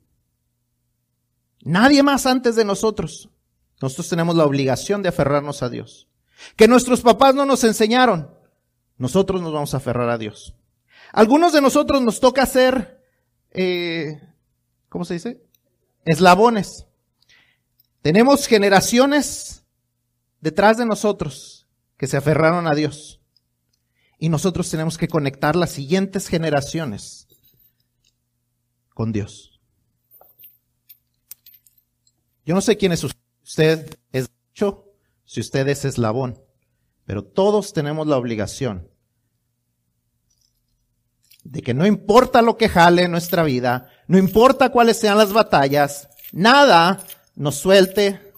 Nadie 1.63 2.03
más 2.03 2.25
antes 2.25 2.55
de 2.55 2.65
nosotros. 2.65 3.29
Nosotros 3.81 4.09
tenemos 4.09 4.35
la 4.35 4.45
obligación 4.45 5.01
de 5.01 5.09
aferrarnos 5.09 5.63
a 5.63 5.69
Dios. 5.69 6.07
Que 6.55 6.67
nuestros 6.67 7.01
papás 7.01 7.35
no 7.35 7.45
nos 7.45 7.63
enseñaron. 7.63 8.29
Nosotros 8.97 9.41
nos 9.41 9.53
vamos 9.53 9.73
a 9.73 9.77
aferrar 9.77 10.09
a 10.09 10.17
Dios. 10.17 10.55
Algunos 11.11 11.53
de 11.53 11.61
nosotros 11.61 12.01
nos 12.01 12.19
toca 12.19 12.45
ser, 12.45 13.03
eh, 13.51 14.21
¿cómo 14.89 15.05
se 15.05 15.15
dice? 15.15 15.43
Eslabones. 16.05 16.85
Tenemos 18.01 18.47
generaciones 18.47 19.63
detrás 20.39 20.77
de 20.77 20.85
nosotros 20.85 21.67
que 21.97 22.07
se 22.07 22.17
aferraron 22.17 22.67
a 22.67 22.75
Dios. 22.75 23.21
Y 24.17 24.29
nosotros 24.29 24.69
tenemos 24.69 24.97
que 24.97 25.07
conectar 25.07 25.55
las 25.55 25.71
siguientes 25.71 26.27
generaciones 26.27 27.27
con 28.93 29.11
Dios. 29.11 29.50
Yo 32.51 32.55
no 32.55 32.59
sé 32.59 32.75
quién 32.75 32.91
es 32.91 33.01
usted. 33.05 33.21
Usted 33.45 33.97
es 34.11 34.29
dicho, 34.49 34.83
si 35.23 35.39
usted 35.39 35.65
es 35.69 35.85
eslabón. 35.85 36.37
Pero 37.05 37.23
todos 37.23 37.71
tenemos 37.71 38.07
la 38.07 38.17
obligación 38.17 38.91
de 41.45 41.61
que 41.61 41.73
no 41.73 41.85
importa 41.85 42.41
lo 42.41 42.57
que 42.57 42.67
jale 42.67 43.03
en 43.03 43.11
nuestra 43.11 43.43
vida, 43.43 43.87
no 44.07 44.17
importa 44.17 44.67
cuáles 44.67 44.97
sean 44.97 45.17
las 45.17 45.31
batallas, 45.31 46.09
nada 46.33 47.01
nos 47.35 47.55
suelte 47.55 48.33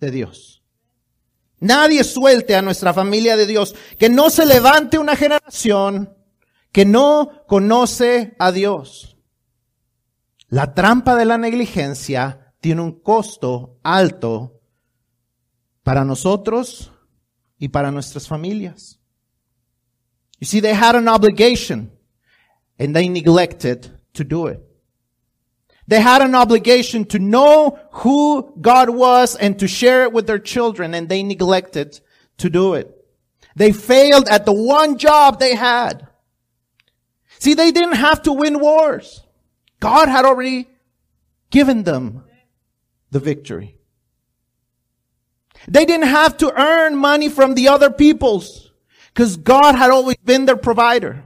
de 0.00 0.10
Dios. 0.10 0.62
Nadie 1.60 2.04
suelte 2.04 2.56
a 2.56 2.62
nuestra 2.62 2.94
familia 2.94 3.36
de 3.36 3.44
Dios. 3.44 3.74
Que 3.98 4.08
no 4.08 4.30
se 4.30 4.46
levante 4.46 4.98
una 4.98 5.14
generación 5.14 6.16
que 6.72 6.86
no 6.86 7.44
conoce 7.46 8.34
a 8.38 8.50
Dios. 8.50 9.18
La 10.48 10.72
trampa 10.72 11.16
de 11.16 11.26
la 11.26 11.36
negligencia 11.36 12.45
tiene 12.66 12.82
un 12.82 12.98
costo 12.98 13.78
alto 13.84 14.60
para 15.84 16.04
nosotros 16.04 16.90
y 17.60 17.68
para 17.68 17.92
nuestras 17.92 18.26
familias. 18.26 18.98
You 20.40 20.48
see, 20.48 20.58
they 20.58 20.74
had 20.74 20.96
an 20.96 21.06
obligation 21.06 21.92
and 22.76 22.92
they 22.92 23.08
neglected 23.08 23.96
to 24.14 24.24
do 24.24 24.48
it. 24.48 24.60
They 25.86 26.00
had 26.00 26.22
an 26.22 26.34
obligation 26.34 27.04
to 27.04 27.20
know 27.20 27.78
who 28.02 28.52
God 28.60 28.90
was 28.90 29.36
and 29.36 29.56
to 29.60 29.68
share 29.68 30.02
it 30.02 30.12
with 30.12 30.26
their 30.26 30.40
children 30.40 30.92
and 30.92 31.08
they 31.08 31.22
neglected 31.22 32.00
to 32.38 32.50
do 32.50 32.74
it. 32.74 32.90
They 33.54 33.70
failed 33.70 34.28
at 34.28 34.44
the 34.44 34.52
one 34.52 34.98
job 34.98 35.38
they 35.38 35.54
had. 35.54 36.08
See, 37.38 37.54
they 37.54 37.70
didn't 37.70 37.98
have 37.98 38.22
to 38.22 38.32
win 38.32 38.58
wars. 38.58 39.22
God 39.78 40.08
had 40.08 40.24
already 40.24 40.66
given 41.48 41.84
them 41.84 42.24
the 43.10 43.20
victory. 43.20 43.76
They 45.68 45.84
didn't 45.84 46.08
have 46.08 46.36
to 46.38 46.52
earn 46.60 46.96
money 46.96 47.28
from 47.28 47.54
the 47.54 47.68
other 47.68 47.90
peoples 47.90 48.70
because 49.12 49.36
God 49.36 49.74
had 49.74 49.90
always 49.90 50.16
been 50.18 50.44
their 50.44 50.56
provider. 50.56 51.24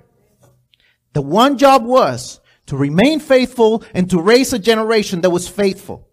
The 1.13 1.23
one 1.23 1.59
job 1.59 1.85
was 1.85 2.41
to 2.67 2.77
remain 2.77 3.21
faithful 3.21 3.85
and 3.93 4.09
to 4.11 4.21
raise 4.21 4.53
a 4.53 4.59
generation 4.59 5.23
that 5.23 5.31
was 5.31 5.49
faithful. 5.49 6.09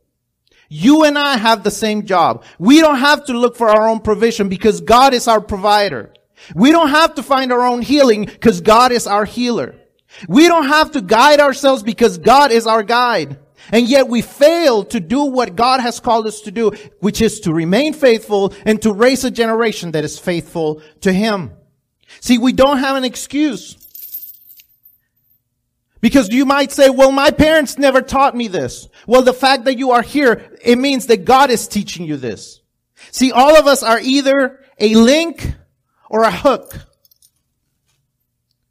You 0.70 1.04
and 1.04 1.18
I 1.18 1.38
have 1.38 1.64
the 1.64 1.72
same 1.72 2.06
job. 2.06 2.44
We 2.60 2.82
don't 2.82 2.98
have 2.98 3.26
to 3.26 3.34
look 3.34 3.56
for 3.56 3.70
our 3.70 3.88
own 3.88 4.00
provision 4.00 4.50
because 4.50 4.82
God 4.82 5.14
is 5.14 5.28
our 5.28 5.40
provider. 5.40 6.14
We 6.56 6.72
don't 6.72 6.90
have 6.90 7.16
to 7.16 7.24
find 7.24 7.54
our 7.54 7.66
own 7.66 7.82
healing 7.82 8.26
because 8.26 8.62
God 8.62 8.92
is 8.92 9.08
our 9.08 9.26
healer. 9.26 9.76
We 10.28 10.48
don't 10.48 10.68
have 10.68 10.92
to 10.92 11.02
guide 11.02 11.40
ourselves 11.40 11.84
because 11.84 12.18
God 12.18 12.52
is 12.52 12.68
our 12.68 12.84
guide. 12.84 13.40
And 13.72 13.88
yet 13.88 14.08
we 14.08 14.22
fail 14.22 14.84
to 14.86 15.00
do 15.00 15.24
what 15.24 15.56
God 15.56 15.82
has 15.82 16.00
called 16.00 16.28
us 16.28 16.42
to 16.42 16.52
do, 16.52 16.72
which 17.00 17.22
is 17.22 17.42
to 17.42 17.54
remain 17.54 17.94
faithful 17.94 18.54
and 18.66 18.82
to 18.82 18.94
raise 18.94 19.24
a 19.24 19.32
generation 19.32 19.92
that 19.92 20.04
is 20.04 20.20
faithful 20.20 20.82
to 21.02 21.12
Him. 21.12 21.52
See, 22.22 22.38
we 22.38 22.54
don't 22.54 22.78
have 22.80 22.96
an 22.96 23.04
excuse. 23.04 23.78
Because 26.00 26.30
you 26.30 26.46
might 26.46 26.72
say, 26.72 26.90
well, 26.90 27.12
my 27.12 27.32
parents 27.32 27.78
never 27.78 28.02
taught 28.02 28.36
me 28.36 28.48
this. 28.48 28.88
Well, 29.08 29.24
the 29.24 29.34
fact 29.34 29.66
that 29.66 29.78
you 29.78 29.92
are 29.92 30.04
here, 30.04 30.52
it 30.62 30.78
means 30.78 31.08
that 31.08 31.26
God 31.26 31.50
is 31.50 31.68
teaching 31.68 32.06
you 32.06 32.18
this. 32.18 32.62
See, 33.12 33.32
all 33.32 33.58
of 33.58 33.68
us 33.68 33.84
are 33.84 34.00
either 34.00 34.64
a 34.80 34.96
link 34.96 35.54
or 36.10 36.24
a 36.24 36.32
hook. 36.32 36.74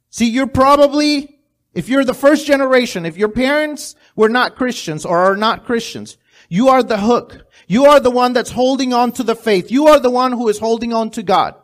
See, 0.09 0.29
you're 0.29 0.47
probably, 0.47 1.39
if 1.73 1.89
you're 1.89 2.05
the 2.05 2.13
first 2.13 2.47
generation, 2.47 3.05
if 3.05 3.17
your 3.17 3.29
parents 3.29 3.95
were 4.17 4.27
not 4.27 4.57
Christians 4.57 5.05
or 5.05 5.17
are 5.17 5.37
not 5.37 5.63
Christians, 5.63 6.17
you 6.49 6.67
are 6.67 6.83
the 6.83 6.97
hook. 6.97 7.45
You 7.67 7.85
are 7.85 8.01
the 8.01 8.11
one 8.11 8.33
that's 8.33 8.51
holding 8.51 8.93
on 8.93 9.13
to 9.13 9.23
the 9.23 9.35
faith. 9.35 9.71
You 9.71 9.87
are 9.87 9.99
the 9.99 10.09
one 10.09 10.33
who 10.33 10.49
is 10.49 10.59
holding 10.59 10.91
on 10.91 11.09
to 11.11 11.23
God. 11.23 11.55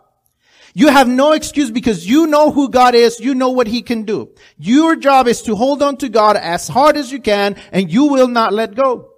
You 0.73 0.87
have 0.87 1.07
no 1.07 1.33
excuse 1.33 1.69
because 1.69 2.07
you 2.07 2.27
know 2.27 2.51
who 2.51 2.69
God 2.69 2.95
is. 2.95 3.19
You 3.19 3.35
know 3.35 3.49
what 3.49 3.67
He 3.67 3.81
can 3.81 4.03
do. 4.03 4.31
Your 4.57 4.95
job 4.95 5.27
is 5.27 5.41
to 5.43 5.55
hold 5.55 5.83
on 5.83 5.97
to 5.97 6.09
God 6.09 6.35
as 6.35 6.67
hard 6.67 6.97
as 6.97 7.11
you 7.11 7.19
can 7.19 7.55
and 7.71 7.91
you 7.91 8.05
will 8.05 8.27
not 8.27 8.53
let 8.53 8.75
go. 8.75 9.11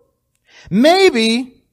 Maybe 0.69 1.63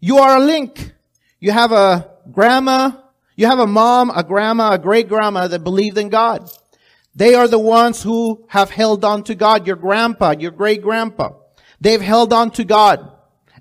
you 0.00 0.18
are 0.18 0.36
a 0.36 0.40
link. 0.40 0.92
You 1.40 1.52
have 1.52 1.72
a 1.72 2.10
grandma, 2.32 2.92
you 3.36 3.46
have 3.46 3.58
a 3.58 3.66
mom, 3.66 4.10
a 4.10 4.24
grandma, 4.24 4.72
a 4.72 4.78
great 4.78 5.08
grandma 5.08 5.46
that 5.48 5.62
believed 5.62 5.98
in 5.98 6.08
God. 6.08 6.50
They 7.16 7.34
are 7.34 7.48
the 7.48 7.58
ones 7.58 8.02
who 8.02 8.44
have 8.48 8.70
held 8.70 9.02
on 9.02 9.24
to 9.24 9.34
God. 9.34 9.66
Your 9.66 9.76
grandpa, 9.76 10.34
your 10.38 10.50
great 10.50 10.82
grandpa. 10.82 11.30
They've 11.80 12.00
held 12.00 12.32
on 12.32 12.50
to 12.52 12.64
God. 12.64 13.10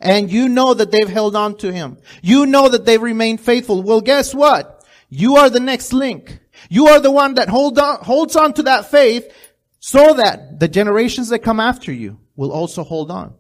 And 0.02 0.30
you 0.30 0.50
know 0.50 0.74
that 0.74 0.92
they've 0.92 1.08
held 1.08 1.38
on 1.38 1.56
to 1.58 1.72
Him. 1.72 1.98
You 2.22 2.46
know 2.46 2.68
that 2.68 2.86
they've 2.86 3.02
remained 3.02 3.40
faithful. 3.40 3.82
Well, 3.82 4.02
guess 4.02 4.36
what? 4.36 4.86
You 5.10 5.38
are 5.38 5.50
the 5.50 5.62
next 5.62 5.94
link. 5.94 6.40
You 6.70 6.88
are 6.88 7.00
the 7.00 7.12
one 7.12 7.36
that 7.36 7.48
hold 7.48 7.80
on, 7.80 8.04
holds 8.04 8.36
on 8.36 8.54
to 8.56 8.64
that 8.64 8.92
faith 8.92 9.32
so 9.80 10.16
that 10.16 10.60
the 10.60 10.68
generations 10.68 11.30
that 11.30 11.40
come 11.40 11.62
after 11.62 11.94
you 11.94 12.20
will 12.36 12.52
also 12.52 12.84
hold 12.84 13.10
on. 13.10 13.36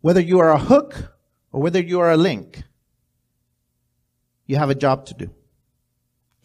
Whether 0.00 0.20
you 0.20 0.40
are 0.40 0.50
a 0.50 0.58
hook 0.58 1.14
or 1.52 1.62
whether 1.62 1.80
you 1.80 2.00
are 2.00 2.10
a 2.10 2.16
link, 2.16 2.64
you 4.46 4.56
have 4.56 4.70
a 4.70 4.74
job 4.74 5.06
to 5.06 5.14
do. 5.14 5.30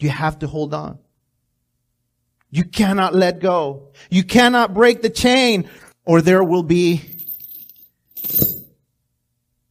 You 0.02 0.10
have 0.10 0.40
to 0.40 0.48
hold 0.48 0.74
on. 0.74 0.98
You 2.50 2.64
cannot 2.64 3.14
let 3.14 3.40
go. 3.40 3.92
You 4.10 4.24
cannot 4.24 4.74
break 4.74 5.00
the 5.00 5.10
chain 5.10 5.70
or 6.04 6.20
there 6.20 6.42
will 6.42 6.64
be 6.64 7.02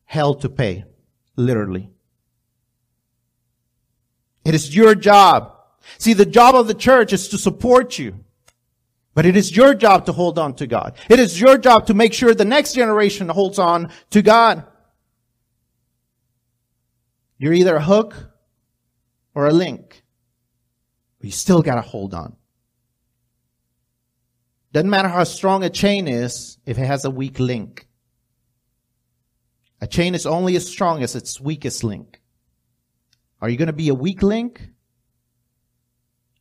hell 0.06 0.36
to 0.36 0.50
pay. 0.50 0.86
Literally. 1.36 1.89
It 4.46 4.56
is 4.56 4.76
your 4.76 4.96
job. 4.96 5.56
See, 5.98 6.13
the 6.13 6.26
job 6.26 6.56
of 6.56 6.67
the 6.67 6.74
church 6.74 7.13
is 7.13 7.28
to 7.30 7.38
support 7.38 8.00
you. 8.00 8.24
But 9.13 9.26
it 9.26 9.36
is 9.36 9.56
your 9.56 9.74
job 9.74 10.06
to 10.06 10.13
hold 10.13 10.39
on 10.39 10.56
to 10.56 10.67
God. 10.67 10.96
It 11.10 11.20
is 11.20 11.39
your 11.39 11.58
job 11.58 11.88
to 11.88 11.94
make 11.94 12.13
sure 12.13 12.34
the 12.34 12.46
next 12.46 12.74
generation 12.74 13.28
holds 13.28 13.60
on 13.60 13.91
to 14.12 14.22
God. 14.22 14.65
You're 17.38 17.54
either 17.54 17.76
a 17.76 17.84
hook 17.84 18.15
or 19.36 19.48
a 19.48 19.52
link. 19.52 20.01
But 21.22 21.28
you 21.28 21.32
still 21.32 21.62
gotta 21.62 21.82
hold 21.82 22.14
on. 22.14 22.36
Doesn't 24.74 24.90
matter 24.90 25.08
how 25.08 25.24
strong 25.24 25.64
a 25.64 25.70
chain 25.70 26.08
is 26.08 26.58
if 26.66 26.78
it 26.78 26.86
has 26.86 27.06
a 27.06 27.10
weak 27.10 27.40
link. 27.40 27.88
A 29.82 29.88
chain 29.88 30.16
is 30.16 30.26
only 30.26 30.56
as 30.56 30.68
strong 30.68 31.04
as 31.04 31.16
its 31.16 31.40
weakest 31.42 31.84
link. 31.84 32.22
Are 33.42 33.50
you 33.50 33.58
going 33.58 33.68
to 33.68 33.74
be 33.74 33.90
a 33.90 33.96
weak 33.96 34.22
link? 34.22 34.70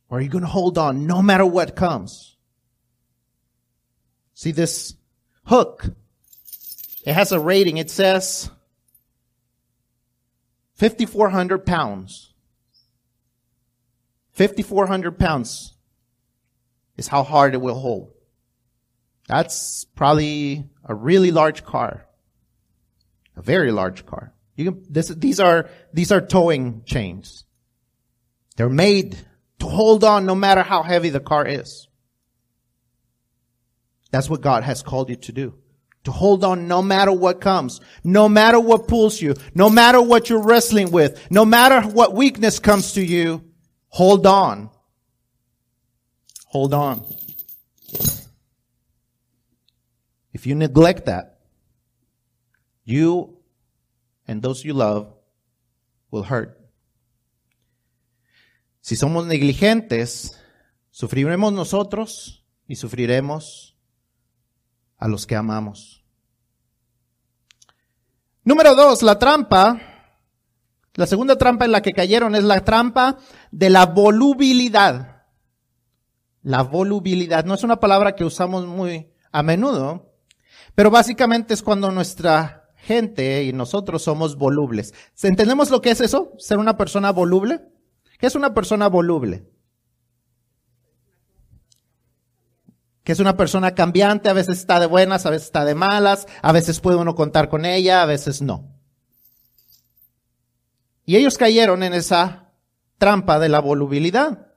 Or 0.09 0.19
are 0.19 0.21
you 0.21 0.29
going 0.29 0.43
to 0.43 0.49
hold 0.49 0.77
on 0.77 1.07
no 1.07 1.21
matter 1.21 1.45
what 1.45 1.75
comes? 1.75 2.37
See 4.33 4.51
this 4.51 4.95
hook. 5.45 5.85
It 7.03 7.13
has 7.13 7.31
a 7.31 7.39
rating. 7.39 7.77
It 7.77 7.89
says 7.89 8.51
5,400 10.75 11.65
pounds. 11.65 12.30
5,400 14.41 15.19
pounds 15.19 15.75
is 16.97 17.07
how 17.07 17.21
hard 17.21 17.53
it 17.53 17.61
will 17.61 17.79
hold. 17.79 18.11
That's 19.27 19.85
probably 19.95 20.65
a 20.83 20.95
really 20.95 21.29
large 21.29 21.63
car. 21.63 22.07
A 23.37 23.43
very 23.43 23.71
large 23.71 24.03
car. 24.03 24.33
You 24.55 24.71
can, 24.71 24.83
this, 24.89 25.09
these 25.09 25.39
are, 25.39 25.69
these 25.93 26.11
are 26.11 26.21
towing 26.21 26.81
chains. 26.85 27.45
They're 28.55 28.67
made 28.67 29.15
to 29.59 29.67
hold 29.67 30.03
on 30.03 30.25
no 30.25 30.33
matter 30.33 30.63
how 30.63 30.81
heavy 30.81 31.09
the 31.09 31.19
car 31.19 31.45
is. 31.45 31.87
That's 34.09 34.27
what 34.27 34.41
God 34.41 34.63
has 34.63 34.81
called 34.81 35.11
you 35.11 35.17
to 35.17 35.31
do. 35.31 35.53
To 36.05 36.11
hold 36.11 36.43
on 36.43 36.67
no 36.67 36.81
matter 36.81 37.11
what 37.11 37.41
comes, 37.41 37.79
no 38.03 38.27
matter 38.27 38.59
what 38.59 38.87
pulls 38.87 39.21
you, 39.21 39.35
no 39.53 39.69
matter 39.69 40.01
what 40.01 40.31
you're 40.31 40.41
wrestling 40.41 40.89
with, 40.89 41.31
no 41.31 41.45
matter 41.45 41.87
what 41.87 42.15
weakness 42.15 42.57
comes 42.57 42.93
to 42.93 43.05
you, 43.05 43.50
hold 43.91 44.25
on. 44.25 44.69
Hold 46.47 46.73
on. 46.73 47.05
If 50.33 50.45
you 50.45 50.55
neglect 50.55 51.05
that, 51.05 51.39
you 52.83 53.37
and 54.27 54.41
those 54.41 54.65
you 54.65 54.73
love 54.73 55.13
will 56.09 56.23
hurt. 56.23 56.57
Si 58.81 58.95
somos 58.95 59.27
negligentes, 59.27 60.37
sufriremos 60.89 61.53
nosotros 61.53 62.43
y 62.67 62.75
sufriremos 62.75 63.77
a 64.97 65.07
los 65.07 65.25
que 65.25 65.35
amamos. 65.35 66.03
Número 68.43 68.75
dos, 68.75 69.03
la 69.03 69.19
trampa. 69.19 69.90
La 70.95 71.07
segunda 71.07 71.37
trampa 71.37 71.65
en 71.65 71.71
la 71.71 71.81
que 71.81 71.93
cayeron 71.93 72.35
es 72.35 72.43
la 72.43 72.63
trampa 72.65 73.17
de 73.51 73.69
la 73.69 73.85
volubilidad. 73.85 75.23
La 76.43 76.63
volubilidad 76.63 77.45
no 77.45 77.53
es 77.53 77.63
una 77.63 77.79
palabra 77.79 78.15
que 78.15 78.25
usamos 78.25 78.65
muy 78.65 79.11
a 79.31 79.43
menudo, 79.43 80.13
pero 80.75 80.91
básicamente 80.91 81.53
es 81.53 81.61
cuando 81.61 81.91
nuestra 81.91 82.69
gente 82.75 83.43
y 83.43 83.53
nosotros 83.53 84.03
somos 84.03 84.35
volubles. 84.35 84.93
¿Entendemos 85.21 85.69
lo 85.69 85.81
que 85.81 85.91
es 85.91 86.01
eso? 86.01 86.33
¿Ser 86.39 86.57
una 86.57 86.77
persona 86.77 87.11
voluble? 87.11 87.61
¿Qué 88.19 88.27
es 88.27 88.35
una 88.35 88.53
persona 88.53 88.87
voluble? 88.87 89.47
Que 93.03 93.13
es 93.13 93.19
una 93.19 93.37
persona 93.37 93.73
cambiante, 93.73 94.29
a 94.29 94.33
veces 94.33 94.59
está 94.59 94.79
de 94.79 94.85
buenas, 94.87 95.25
a 95.25 95.29
veces 95.29 95.47
está 95.47 95.63
de 95.63 95.75
malas, 95.75 96.27
a 96.41 96.51
veces 96.51 96.79
puede 96.79 96.97
uno 96.97 97.15
contar 97.15 97.49
con 97.49 97.65
ella, 97.65 98.03
a 98.03 98.05
veces 98.05 98.41
no. 98.41 98.70
Y 101.05 101.15
ellos 101.15 101.37
cayeron 101.37 101.83
en 101.83 101.93
esa 101.93 102.51
trampa 102.97 103.39
de 103.39 103.49
la 103.49 103.59
volubilidad. 103.59 104.47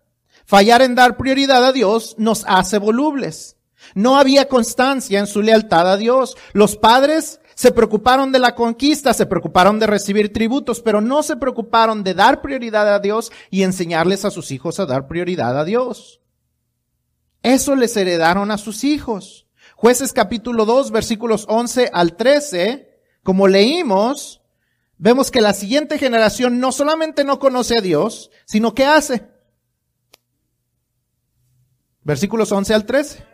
Fallar 0.45 0.83
en 0.83 0.95
dar 0.95 1.17
prioridad 1.17 1.65
a 1.65 1.73
Dios 1.73 2.17
nos 2.19 2.45
hace 2.47 2.79
volubles. 2.79 3.57
No 3.95 4.19
había 4.19 4.49
constancia 4.49 5.19
en 5.19 5.27
su 5.27 5.43
lealtad 5.43 5.91
a 5.91 5.97
Dios. 5.97 6.37
Los 6.53 6.77
padres 6.77 7.41
se 7.55 7.71
preocuparon 7.71 8.33
de 8.33 8.39
la 8.39 8.55
conquista, 8.55 9.15
se 9.15 9.27
preocuparon 9.27 9.79
de 9.79 9.87
recibir 9.87 10.33
tributos, 10.33 10.81
pero 10.81 11.01
no 11.01 11.23
se 11.23 11.37
preocuparon 11.37 12.03
de 12.03 12.15
dar 12.15 12.43
prioridad 12.43 12.93
a 12.93 12.99
Dios 12.99 13.31
y 13.51 13.63
enseñarles 13.63 14.25
a 14.25 14.31
sus 14.31 14.51
hijos 14.51 14.81
a 14.81 14.87
dar 14.87 15.07
prioridad 15.07 15.59
a 15.59 15.65
Dios. 15.65 16.21
Eso 17.43 17.77
les 17.77 17.97
heredaron 17.97 18.51
a 18.51 18.59
sus 18.59 18.85
hijos. 18.85 19.47
Jueces 19.77 20.13
capítulo 20.13 20.65
2, 20.65 20.91
versículos 20.91 21.47
11 21.49 21.91
al 21.93 22.17
13, 22.17 23.01
como 23.23 23.49
leímos, 23.49 24.41
vemos 25.05 25.31
que 25.31 25.43
la 25.43 25.53
siguiente 25.53 25.99
generación 25.99 26.59
no 26.61 26.73
solamente 26.73 27.25
no 27.25 27.39
conoce 27.39 27.77
a 27.77 27.83
Dios, 27.83 28.31
sino 28.47 28.75
que 28.75 28.87
hace. 28.87 29.29
Versículos 32.03 32.51
11 32.51 32.73
al 32.73 32.87
13 32.87 33.27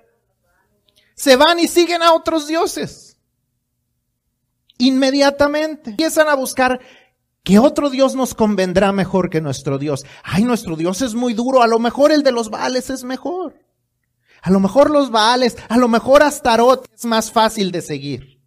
se 1.14 1.37
van 1.37 1.61
y 1.61 1.68
siguen 1.68 2.02
a 2.02 2.12
otros 2.12 2.48
dioses. 2.48 3.18
Inmediatamente. 4.78 5.90
Empiezan 5.90 6.28
a 6.28 6.35
buscar 6.35 6.80
que 7.44 7.61
otro 7.61 7.88
Dios 7.88 8.16
nos 8.16 8.35
convendrá 8.35 8.90
mejor 8.90 9.30
que 9.30 9.40
nuestro 9.40 9.78
Dios. 9.78 10.04
Ay, 10.24 10.42
nuestro 10.42 10.74
Dios 10.74 11.02
es 11.02 11.14
muy 11.14 11.35
duro. 11.35 11.62
A 11.62 11.68
lo 11.68 11.78
mejor 11.78 12.11
el 12.11 12.24
de 12.24 12.33
los 12.33 12.50
Baales 12.50 12.90
es 12.90 13.04
mejor. 13.04 13.54
A 14.42 14.50
lo 14.50 14.59
mejor 14.59 14.90
los 14.90 15.12
Baales, 15.12 15.56
a 15.68 15.76
lo 15.76 15.87
mejor 15.87 16.24
Astarot 16.24 16.88
es 16.92 17.04
más 17.04 17.30
fácil 17.30 17.70
de 17.70 17.83
seguir. 17.83 18.39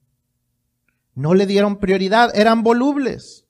No 1.16 1.34
le 1.34 1.46
dieron 1.46 1.78
prioridad, 1.78 2.36
eran 2.36 2.64
volubles. 2.64 3.46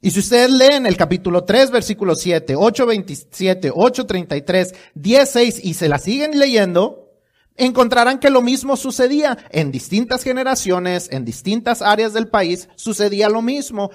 Y 0.00 0.10
si 0.10 0.20
ustedes 0.20 0.50
leen 0.50 0.84
el 0.84 0.98
capítulo 0.98 1.44
3, 1.44 1.70
versículo 1.70 2.14
7, 2.14 2.56
8, 2.56 2.86
27, 2.86 3.70
8, 3.74 4.06
33, 4.06 4.74
10, 4.94 5.30
6 5.30 5.60
y 5.64 5.74
se 5.74 5.88
la 5.88 5.98
siguen 5.98 6.38
leyendo, 6.38 7.10
encontrarán 7.56 8.18
que 8.18 8.28
lo 8.28 8.42
mismo 8.42 8.76
sucedía 8.76 9.38
en 9.50 9.72
distintas 9.72 10.22
generaciones, 10.22 11.08
en 11.10 11.24
distintas 11.24 11.80
áreas 11.80 12.12
del 12.12 12.28
país, 12.28 12.68
sucedía 12.74 13.30
lo 13.30 13.40
mismo. 13.40 13.90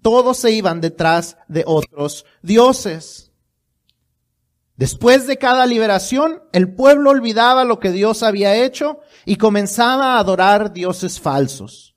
Todos 0.00 0.38
se 0.38 0.50
iban 0.52 0.80
detrás 0.80 1.36
de 1.48 1.64
otros 1.66 2.24
dioses. 2.42 3.29
Después 4.80 5.26
de 5.26 5.36
cada 5.36 5.66
liberación, 5.66 6.42
el 6.54 6.72
pueblo 6.72 7.10
olvidaba 7.10 7.66
lo 7.66 7.78
que 7.78 7.92
Dios 7.92 8.22
había 8.22 8.56
hecho 8.56 9.00
y 9.26 9.36
comenzaba 9.36 10.14
a 10.14 10.18
adorar 10.18 10.72
dioses 10.72 11.20
falsos. 11.20 11.94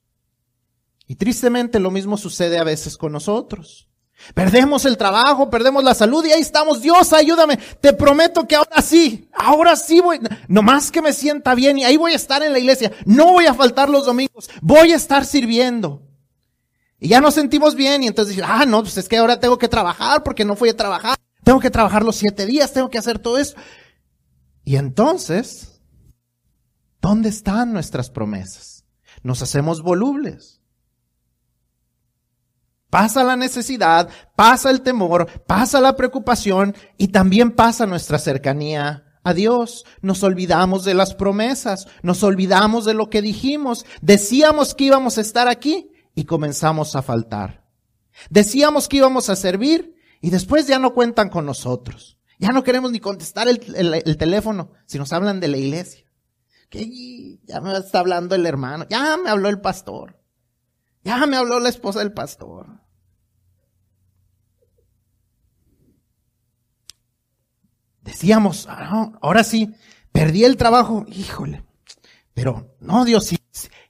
Y 1.07 1.15
tristemente 1.15 1.79
lo 1.79 1.91
mismo 1.91 2.17
sucede 2.17 2.59
a 2.59 2.65
veces 2.65 2.97
con 2.97 3.13
nosotros. 3.13 3.87
Perdemos 4.33 4.83
el 4.83 4.97
trabajo, 4.97 5.49
perdemos 5.49 5.81
la 5.81 5.93
salud 5.93 6.25
y 6.25 6.33
ahí 6.33 6.41
estamos. 6.41 6.81
Dios, 6.81 7.13
ayúdame. 7.13 7.55
Te 7.79 7.93
prometo 7.93 8.45
que 8.45 8.57
ahora 8.57 8.81
sí, 8.81 9.29
ahora 9.33 9.77
sí 9.77 10.01
voy, 10.01 10.19
nomás 10.49 10.91
que 10.91 11.01
me 11.01 11.13
sienta 11.13 11.55
bien 11.55 11.77
y 11.77 11.85
ahí 11.85 11.95
voy 11.95 12.11
a 12.11 12.17
estar 12.17 12.43
en 12.43 12.51
la 12.51 12.59
iglesia. 12.59 12.91
No 13.05 13.31
voy 13.31 13.45
a 13.45 13.53
faltar 13.53 13.89
los 13.89 14.05
domingos. 14.05 14.49
Voy 14.61 14.91
a 14.91 14.97
estar 14.97 15.23
sirviendo. 15.23 16.01
Y 16.99 17.07
ya 17.07 17.21
nos 17.21 17.35
sentimos 17.35 17.75
bien 17.75 18.03
y 18.03 18.07
entonces 18.07 18.37
ah, 18.43 18.65
no, 18.65 18.81
pues 18.81 18.97
es 18.97 19.07
que 19.07 19.15
ahora 19.15 19.39
tengo 19.39 19.57
que 19.57 19.69
trabajar 19.69 20.21
porque 20.21 20.43
no 20.43 20.57
fui 20.57 20.67
a 20.67 20.75
trabajar. 20.75 21.17
Tengo 21.43 21.60
que 21.60 21.69
trabajar 21.69 22.03
los 22.03 22.15
siete 22.15 22.45
días, 22.45 22.73
tengo 22.73 22.89
que 22.89 22.97
hacer 22.97 23.19
todo 23.19 23.38
eso. 23.38 23.56
Y 24.63 24.77
entonces, 24.77 25.82
¿dónde 27.01 27.29
están 27.29 27.73
nuestras 27.73 28.10
promesas? 28.10 28.86
Nos 29.23 29.41
hacemos 29.41 29.82
volubles. 29.82 30.62
Pasa 32.89 33.23
la 33.23 33.36
necesidad, 33.36 34.08
pasa 34.36 34.69
el 34.69 34.82
temor, 34.82 35.27
pasa 35.47 35.82
la 35.82 35.95
preocupación 35.95 36.75
y 36.97 37.08
también 37.08 37.51
pasa 37.51 37.88
nuestra 37.88 38.19
cercanía 38.19 39.03
a 39.23 39.34
Dios. 39.34 39.84
Nos 40.01 40.21
olvidamos 40.21 40.86
de 40.86 40.93
las 40.93 41.15
promesas, 41.15 41.88
nos 42.03 42.21
olvidamos 42.23 42.86
de 42.86 42.93
lo 42.93 43.10
que 43.10 43.23
dijimos. 43.23 43.86
Decíamos 44.01 44.75
que 44.75 44.86
íbamos 44.86 45.17
a 45.17 45.21
estar 45.21 45.47
aquí 45.47 45.89
y 46.13 46.26
comenzamos 46.26 46.95
a 46.95 47.01
faltar. 47.01 47.65
Decíamos 48.30 48.88
que 48.88 48.97
íbamos 48.97 49.28
a 49.30 49.36
servir 49.36 49.95
y 50.24 50.30
después 50.30 50.67
ya 50.67 50.80
no 50.80 50.93
cuentan 50.93 51.28
con 51.28 51.45
nosotros. 51.45 52.17
Ya 52.39 52.53
no 52.53 52.63
queremos 52.63 52.93
ni 52.93 53.01
contestar 53.01 53.49
el, 53.49 54.17
teléfono 54.17 54.71
si 54.86 54.97
nos 54.97 55.11
hablan 55.11 55.41
de 55.41 55.49
la 55.49 55.57
iglesia. 55.57 56.05
Que 56.69 57.39
ya 57.43 57.59
me 57.59 57.78
está 57.78 57.99
hablando 57.99 58.34
el 58.34 58.45
hermano, 58.45 58.88
ya 58.89 59.17
me 59.17 59.30
habló 59.30 59.49
el 59.49 59.59
pastor, 59.59 60.17
ya 61.03 61.26
me 61.26 61.36
habló 61.36 61.59
la 61.59 61.67
esposa 61.67 61.99
del 61.99 62.13
pastor. 62.13 62.67
decíamos, 68.01 68.67
ah, 68.69 69.11
ahora 69.21 69.43
sí, 69.43 69.74
perdí 70.11 70.45
el 70.45 70.55
trabajo, 70.55 71.05
híjole. 71.07 71.65
Pero 72.34 72.76
no, 72.80 73.03
Dios, 73.05 73.26
si, 73.26 73.38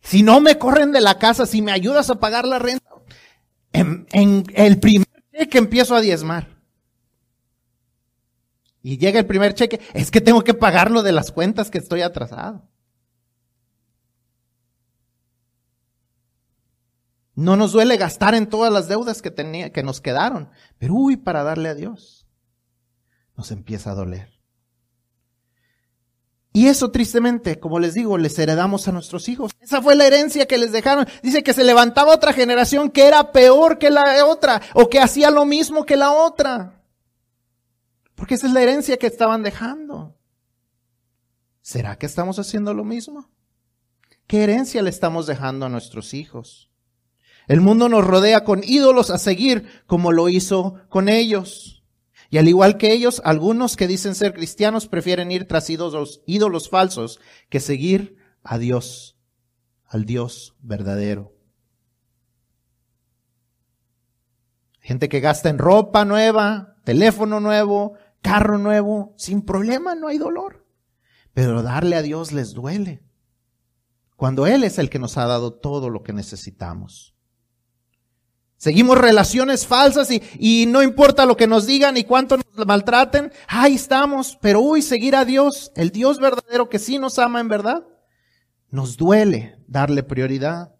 si 0.01 0.23
no 0.23 0.39
me 0.39 0.57
corren 0.57 0.91
de 0.91 1.01
la 1.01 1.19
casa, 1.19 1.45
si 1.45 1.61
me 1.61 1.71
ayudas 1.71 2.09
a 2.09 2.19
pagar 2.19 2.45
la 2.45 2.59
renta, 2.59 2.89
en, 3.71 4.07
en 4.11 4.43
el 4.53 4.79
primer 4.79 5.02
cheque 5.33 5.57
empiezo 5.57 5.95
a 5.95 6.01
diezmar. 6.01 6.61
Y 8.81 8.97
llega 8.97 9.19
el 9.19 9.25
primer 9.25 9.53
cheque, 9.53 9.79
es 9.93 10.11
que 10.11 10.21
tengo 10.21 10.43
que 10.43 10.53
pagarlo 10.53 11.03
de 11.03 11.13
las 11.13 11.31
cuentas 11.31 11.71
que 11.71 11.77
estoy 11.77 12.01
atrasado. 12.01 12.67
No 17.35 17.55
nos 17.55 17.71
duele 17.71 17.97
gastar 17.97 18.35
en 18.35 18.47
todas 18.47 18.71
las 18.71 18.87
deudas 18.87 19.21
que, 19.21 19.31
tenía, 19.31 19.71
que 19.71 19.83
nos 19.83 20.01
quedaron. 20.01 20.51
Pero 20.77 20.93
uy, 20.93 21.17
para 21.17 21.43
darle 21.43 21.69
a 21.69 21.75
Dios, 21.75 22.27
nos 23.35 23.51
empieza 23.51 23.91
a 23.91 23.95
doler. 23.95 24.32
Y 26.55 26.67
eso 26.67 26.91
tristemente, 26.91 27.59
como 27.59 27.79
les 27.79 27.95
digo, 27.95 28.15
les 28.19 28.37
heredamos 28.37 28.87
a 28.87 28.91
nuestros 28.91 29.27
hijos. 29.27 29.51
Esa 29.59 29.81
fue 29.81 29.95
la 29.95 30.05
herencia 30.05 30.45
que 30.45 30.59
les 30.59 30.71
dejaron. 30.71 31.07
Dice 31.23 31.41
que 31.41 31.51
se 31.51 31.63
levantaba 31.63 32.13
otra 32.13 32.31
generación 32.31 32.91
que 32.91 33.07
era 33.07 33.31
peor 33.31 33.79
que 33.79 33.89
la 33.89 34.23
otra 34.27 34.61
o 34.75 34.87
que 34.87 34.99
hacía 34.99 35.31
lo 35.31 35.45
mismo 35.45 35.83
que 35.83 35.97
la 35.97 36.11
otra. 36.11 36.83
Porque 38.13 38.35
esa 38.35 38.45
es 38.45 38.53
la 38.53 38.61
herencia 38.61 38.97
que 38.97 39.07
estaban 39.07 39.41
dejando. 39.41 40.15
¿Será 41.63 41.97
que 41.97 42.05
estamos 42.05 42.37
haciendo 42.37 42.75
lo 42.75 42.83
mismo? 42.83 43.31
¿Qué 44.27 44.43
herencia 44.43 44.83
le 44.83 44.91
estamos 44.91 45.25
dejando 45.25 45.65
a 45.65 45.69
nuestros 45.69 46.13
hijos? 46.13 46.69
El 47.47 47.61
mundo 47.61 47.89
nos 47.89 48.05
rodea 48.05 48.43
con 48.43 48.61
ídolos 48.63 49.09
a 49.09 49.17
seguir 49.17 49.83
como 49.87 50.11
lo 50.11 50.29
hizo 50.29 50.75
con 50.89 51.09
ellos. 51.09 51.82
Y 52.33 52.39
al 52.39 52.47
igual 52.47 52.79
que 52.79 52.91
ellos, 52.91 53.21
algunos 53.25 53.75
que 53.75 53.85
dicen 53.85 54.15
ser 54.15 54.33
cristianos 54.33 54.87
prefieren 54.87 55.31
ir 55.31 55.47
tras 55.47 55.69
ídolos, 55.69 56.23
ídolos 56.25 56.67
falsos 56.67 57.19
que 57.47 57.59
seguir 57.59 58.17
a 58.41 58.57
Dios, 58.57 59.19
al 59.85 60.05
Dios 60.05 60.55
verdadero. 60.59 61.37
Gente 64.79 65.09
que 65.09 65.19
gasta 65.19 65.49
en 65.49 65.59
ropa 65.59 66.05
nueva, 66.05 66.77
teléfono 66.83 67.39
nuevo, 67.39 67.99
carro 68.23 68.57
nuevo, 68.57 69.13
sin 69.15 69.43
problema, 69.43 69.93
no 69.93 70.07
hay 70.07 70.17
dolor. 70.17 70.65
Pero 71.35 71.61
darle 71.61 71.97
a 71.97 72.01
Dios 72.01 72.31
les 72.31 72.55
duele. 72.55 73.03
Cuando 74.15 74.47
Él 74.47 74.63
es 74.63 74.79
el 74.79 74.89
que 74.89 74.97
nos 74.97 75.19
ha 75.19 75.27
dado 75.27 75.53
todo 75.53 75.91
lo 75.91 76.01
que 76.01 76.13
necesitamos. 76.13 77.12
Seguimos 78.63 78.97
relaciones 78.97 79.67
falsas 79.67 80.07
y, 80.09 80.65
no 80.67 80.81
importa 80.81 81.25
lo 81.25 81.35
que 81.35 81.47
nos 81.47 81.67
digan 81.67 81.97
y 81.97 82.05
cuánto 82.05 82.37
nos 82.37 82.65
maltraten, 82.65 83.33
ahí 83.49 83.75
estamos. 83.75 84.37
Pero 84.39 84.61
uy, 84.61 84.81
seguir 84.81 85.17
a 85.17 85.25
Dios, 85.25 85.73
el 85.75 85.89
Dios 85.89 86.17
verdadero 86.17 86.69
que 86.69 86.79
sí 86.79 86.97
nos 86.97 87.19
ama 87.19 87.41
en 87.41 87.49
verdad, 87.49 87.85
nos 88.69 88.95
duele 88.95 89.57
darle 89.67 90.01
prioridad. 90.01 90.73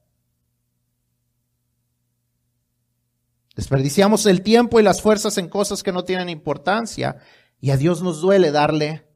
Desperdiciamos 3.54 4.28
el 4.28 4.44
tiempo 4.44 4.80
y 4.80 4.84
las 4.84 5.02
fuerzas 5.02 5.38
en 5.38 5.50
cosas 5.50 5.84
que 5.84 5.92
no 5.92 6.06
tienen 6.06 6.30
importancia 6.30 7.18
y 7.60 7.72
a 7.72 7.76
Dios 7.76 8.02
nos 8.02 8.22
duele 8.22 8.52
darle 8.52 9.10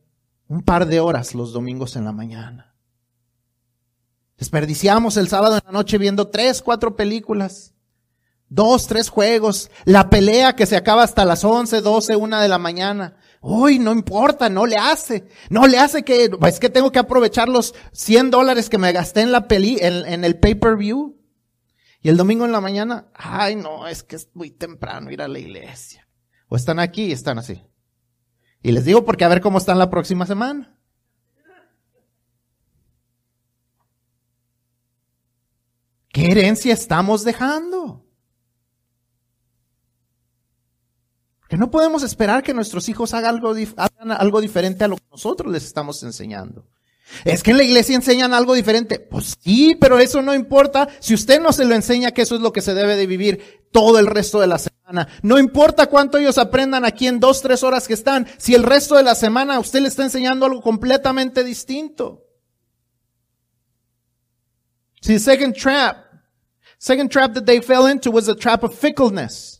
un 0.49 0.61
par 0.61 0.87
de 0.87 0.99
horas 0.99 1.33
los 1.33 1.53
domingos 1.53 1.95
en 1.95 2.03
la 2.03 2.11
mañana. 2.11 2.75
Desperdiciamos 4.37 5.15
el 5.15 5.29
sábado 5.29 5.55
en 5.55 5.61
la 5.65 5.71
noche 5.71 5.97
viendo 5.97 6.27
tres, 6.27 6.61
cuatro 6.61 6.97
películas. 6.97 7.73
Dos, 8.49 8.87
tres 8.87 9.09
juegos, 9.09 9.69
la 9.83 10.09
pelea 10.09 10.55
que 10.55 10.65
se 10.65 10.77
acaba 10.77 11.03
hasta 11.03 11.25
las 11.25 11.43
once, 11.43 11.81
doce, 11.81 12.15
una 12.15 12.41
de 12.41 12.47
la 12.47 12.57
mañana. 12.57 13.17
Uy, 13.41 13.77
no 13.77 13.91
importa, 13.91 14.49
no 14.49 14.65
le 14.65 14.77
hace. 14.77 15.27
No 15.49 15.67
le 15.67 15.77
hace 15.77 16.03
que, 16.03 16.31
es 16.47 16.59
que 16.59 16.69
tengo 16.69 16.91
que 16.91 16.99
aprovechar 16.99 17.49
los 17.49 17.75
100 17.91 18.31
dólares 18.31 18.69
que 18.69 18.77
me 18.77 18.93
gasté 18.93 19.21
en 19.21 19.33
la 19.33 19.47
peli, 19.47 19.77
en, 19.81 20.05
en 20.05 20.23
el 20.23 20.39
pay-per-view. 20.39 21.17
Y 22.01 22.09
el 22.09 22.15
domingo 22.15 22.45
en 22.45 22.53
la 22.53 22.61
mañana, 22.61 23.11
ay 23.13 23.57
no, 23.57 23.87
es 23.87 24.03
que 24.03 24.15
es 24.15 24.29
muy 24.33 24.51
temprano 24.51 25.11
ir 25.11 25.21
a 25.21 25.27
la 25.27 25.39
iglesia. 25.39 26.07
O 26.47 26.55
están 26.55 26.79
aquí 26.79 27.05
y 27.05 27.11
están 27.11 27.39
así. 27.39 27.61
Y 28.61 28.71
les 28.71 28.85
digo 28.85 29.03
porque 29.03 29.25
a 29.25 29.29
ver 29.29 29.41
cómo 29.41 29.57
están 29.57 29.77
la 29.77 29.89
próxima 29.89 30.25
semana. 30.25 30.79
¿Qué 36.09 36.31
herencia 36.31 36.73
estamos 36.73 37.23
dejando? 37.25 38.06
Que 41.47 41.57
no 41.57 41.71
podemos 41.71 42.03
esperar 42.03 42.43
que 42.43 42.53
nuestros 42.53 42.89
hijos 42.89 43.13
hagan 43.13 43.35
algo, 43.35 43.53
hagan 43.77 44.11
algo 44.11 44.41
diferente 44.41 44.83
a 44.83 44.87
lo 44.87 44.97
que 44.97 45.05
nosotros 45.11 45.51
les 45.51 45.63
estamos 45.63 46.03
enseñando. 46.03 46.65
Es 47.23 47.41
que 47.41 47.51
en 47.51 47.57
la 47.57 47.63
iglesia 47.63 47.95
enseñan 47.95 48.33
algo 48.33 48.53
diferente. 48.53 48.99
Pues 48.99 49.37
sí, 49.39 49.77
pero 49.79 49.99
eso 49.99 50.21
no 50.21 50.33
importa. 50.33 50.89
Si 50.99 51.13
usted 51.13 51.41
no 51.41 51.53
se 51.53 51.65
lo 51.65 51.73
enseña 51.73 52.11
que 52.11 52.23
eso 52.23 52.35
es 52.35 52.41
lo 52.41 52.51
que 52.51 52.61
se 52.61 52.73
debe 52.73 52.95
de 52.95 53.07
vivir 53.07 53.67
todo 53.71 53.99
el 53.99 54.07
resto 54.07 54.39
de 54.39 54.47
la 54.47 54.57
semana. 54.57 55.07
No 55.21 55.39
importa 55.39 55.87
cuánto 55.87 56.17
ellos 56.17 56.37
aprendan 56.37 56.85
aquí 56.85 57.07
en 57.07 57.19
dos, 57.19 57.41
tres 57.41 57.63
horas 57.63 57.87
que 57.87 57.93
están. 57.93 58.27
Si 58.37 58.55
el 58.55 58.63
resto 58.63 58.95
de 58.95 59.03
la 59.03 59.15
semana 59.15 59.59
usted 59.59 59.81
le 59.81 59.87
está 59.87 60.03
enseñando 60.03 60.45
algo 60.45 60.61
completamente 60.61 61.43
distinto. 61.43 62.23
See, 65.01 65.13
the 65.13 65.19
second 65.19 65.55
trap, 65.55 65.97
second 66.79 67.09
trap 67.09 67.33
that 67.33 67.45
they 67.45 67.61
fell 67.61 67.87
into 67.87 68.11
was 68.11 68.25
the 68.25 68.35
trap 68.35 68.63
of 68.63 68.73
fickleness. 68.73 69.56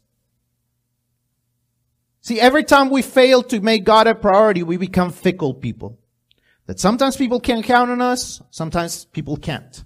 See, 2.28 2.42
every 2.42 2.66
time 2.66 2.90
we 2.90 3.04
fail 3.04 3.42
to 3.44 3.62
make 3.62 3.86
God 3.86 4.06
a 4.06 4.14
priority, 4.14 4.62
we 4.62 4.76
become 4.76 5.14
fickle 5.14 5.54
people. 5.54 5.98
That 6.66 6.78
sometimes 6.78 7.16
people 7.16 7.40
can 7.40 7.64
count 7.64 7.90
on 7.90 8.02
us, 8.02 8.42
sometimes 8.52 9.06
people 9.06 9.38
can't. 9.38 9.82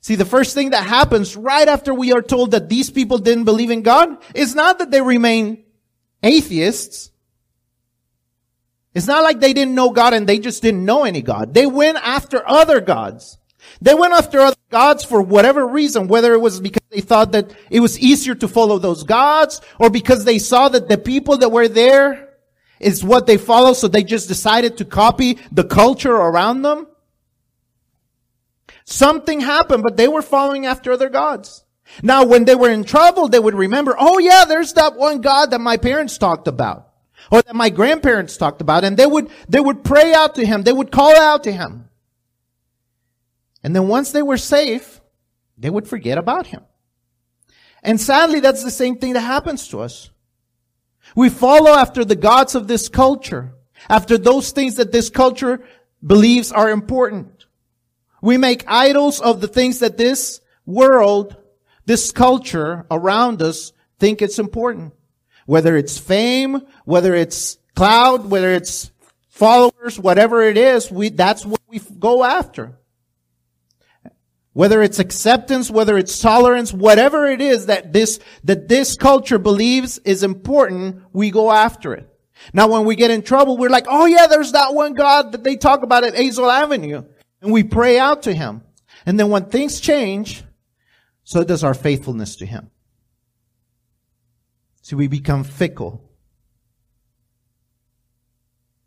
See, 0.00 0.16
the 0.16 0.24
first 0.24 0.54
thing 0.54 0.70
that 0.70 0.82
happens 0.82 1.36
right 1.36 1.68
after 1.68 1.94
we 1.94 2.12
are 2.12 2.20
told 2.20 2.50
that 2.50 2.68
these 2.68 2.90
people 2.90 3.18
didn't 3.18 3.44
believe 3.44 3.70
in 3.70 3.82
God 3.82 4.20
is 4.34 4.56
not 4.56 4.80
that 4.80 4.90
they 4.90 5.00
remain 5.00 5.62
atheists. 6.20 7.12
It's 8.92 9.06
not 9.06 9.22
like 9.22 9.38
they 9.38 9.52
didn't 9.52 9.76
know 9.76 9.90
God 9.90 10.14
and 10.14 10.28
they 10.28 10.40
just 10.40 10.62
didn't 10.62 10.84
know 10.84 11.04
any 11.04 11.22
God. 11.22 11.54
They 11.54 11.66
went 11.66 11.98
after 11.98 12.42
other 12.44 12.80
gods. 12.80 13.38
They 13.80 13.94
went 13.94 14.12
after 14.12 14.40
other 14.40 14.56
gods 14.70 15.04
for 15.04 15.22
whatever 15.22 15.66
reason, 15.66 16.08
whether 16.08 16.32
it 16.34 16.40
was 16.40 16.60
because 16.60 16.82
they 16.90 17.00
thought 17.00 17.32
that 17.32 17.54
it 17.70 17.80
was 17.80 17.98
easier 17.98 18.34
to 18.34 18.48
follow 18.48 18.78
those 18.78 19.04
gods 19.04 19.60
or 19.78 19.90
because 19.90 20.24
they 20.24 20.38
saw 20.38 20.68
that 20.68 20.88
the 20.88 20.98
people 20.98 21.38
that 21.38 21.50
were 21.50 21.68
there 21.68 22.28
is 22.78 23.04
what 23.04 23.26
they 23.26 23.36
follow, 23.36 23.72
so 23.72 23.88
they 23.88 24.02
just 24.02 24.28
decided 24.28 24.78
to 24.78 24.84
copy 24.84 25.38
the 25.52 25.64
culture 25.64 26.14
around 26.14 26.62
them. 26.62 26.86
Something 28.84 29.40
happened, 29.40 29.82
but 29.82 29.96
they 29.96 30.08
were 30.08 30.22
following 30.22 30.66
after 30.66 30.92
other 30.92 31.08
gods. 31.08 31.64
Now, 32.02 32.24
when 32.24 32.44
they 32.44 32.54
were 32.54 32.70
in 32.70 32.84
trouble, 32.84 33.28
they 33.28 33.38
would 33.38 33.54
remember, 33.54 33.94
oh 33.98 34.18
yeah, 34.18 34.44
there's 34.46 34.72
that 34.74 34.96
one 34.96 35.20
God 35.20 35.50
that 35.50 35.60
my 35.60 35.76
parents 35.76 36.18
talked 36.18 36.48
about. 36.48 36.88
Or 37.30 37.42
that 37.42 37.54
my 37.54 37.68
grandparents 37.68 38.36
talked 38.36 38.60
about. 38.60 38.82
And 38.82 38.96
they 38.96 39.06
would, 39.06 39.28
they 39.48 39.60
would 39.60 39.84
pray 39.84 40.14
out 40.14 40.34
to 40.36 40.46
him. 40.46 40.62
They 40.62 40.72
would 40.72 40.90
call 40.90 41.14
out 41.16 41.44
to 41.44 41.52
him. 41.52 41.89
And 43.62 43.74
then 43.74 43.88
once 43.88 44.12
they 44.12 44.22
were 44.22 44.38
safe, 44.38 45.00
they 45.58 45.70
would 45.70 45.86
forget 45.86 46.18
about 46.18 46.46
him. 46.46 46.62
And 47.82 48.00
sadly, 48.00 48.40
that's 48.40 48.64
the 48.64 48.70
same 48.70 48.96
thing 48.96 49.14
that 49.14 49.20
happens 49.20 49.68
to 49.68 49.80
us. 49.80 50.10
We 51.16 51.28
follow 51.28 51.70
after 51.70 52.04
the 52.04 52.16
gods 52.16 52.54
of 52.54 52.68
this 52.68 52.88
culture, 52.88 53.54
after 53.88 54.18
those 54.18 54.52
things 54.52 54.76
that 54.76 54.92
this 54.92 55.10
culture 55.10 55.62
believes 56.04 56.52
are 56.52 56.70
important. 56.70 57.46
We 58.22 58.36
make 58.36 58.64
idols 58.68 59.20
of 59.20 59.40
the 59.40 59.48
things 59.48 59.80
that 59.80 59.96
this 59.96 60.40
world, 60.66 61.36
this 61.86 62.12
culture 62.12 62.86
around 62.90 63.42
us 63.42 63.72
think 63.98 64.22
it's 64.22 64.38
important. 64.38 64.94
Whether 65.46 65.76
it's 65.76 65.98
fame, 65.98 66.62
whether 66.84 67.14
it's 67.14 67.58
cloud, 67.74 68.30
whether 68.30 68.52
it's 68.52 68.90
followers, 69.28 69.98
whatever 69.98 70.42
it 70.42 70.56
is, 70.56 70.90
we, 70.90 71.08
that's 71.08 71.44
what 71.46 71.60
we 71.66 71.80
go 71.98 72.22
after. 72.22 72.78
Whether 74.52 74.82
it's 74.82 74.98
acceptance, 74.98 75.70
whether 75.70 75.96
it's 75.96 76.20
tolerance, 76.20 76.72
whatever 76.72 77.26
it 77.26 77.40
is 77.40 77.66
that 77.66 77.92
this, 77.92 78.18
that 78.44 78.68
this 78.68 78.96
culture 78.96 79.38
believes 79.38 79.98
is 79.98 80.22
important, 80.22 81.02
we 81.12 81.30
go 81.30 81.52
after 81.52 81.94
it. 81.94 82.08
Now 82.52 82.68
when 82.68 82.84
we 82.84 82.96
get 82.96 83.10
in 83.10 83.22
trouble, 83.22 83.56
we're 83.56 83.68
like, 83.68 83.86
oh 83.88 84.06
yeah, 84.06 84.26
there's 84.26 84.52
that 84.52 84.74
one 84.74 84.94
God 84.94 85.32
that 85.32 85.44
they 85.44 85.56
talk 85.56 85.82
about 85.82 86.04
at 86.04 86.14
Hazel 86.14 86.50
Avenue. 86.50 87.04
And 87.40 87.52
we 87.52 87.62
pray 87.62 87.98
out 87.98 88.22
to 88.22 88.34
Him. 88.34 88.62
And 89.06 89.18
then 89.18 89.30
when 89.30 89.46
things 89.46 89.80
change, 89.80 90.42
so 91.22 91.44
does 91.44 91.62
our 91.62 91.74
faithfulness 91.74 92.36
to 92.36 92.46
Him. 92.46 92.70
See, 94.82 94.96
we 94.96 95.06
become 95.06 95.44
fickle. 95.44 96.10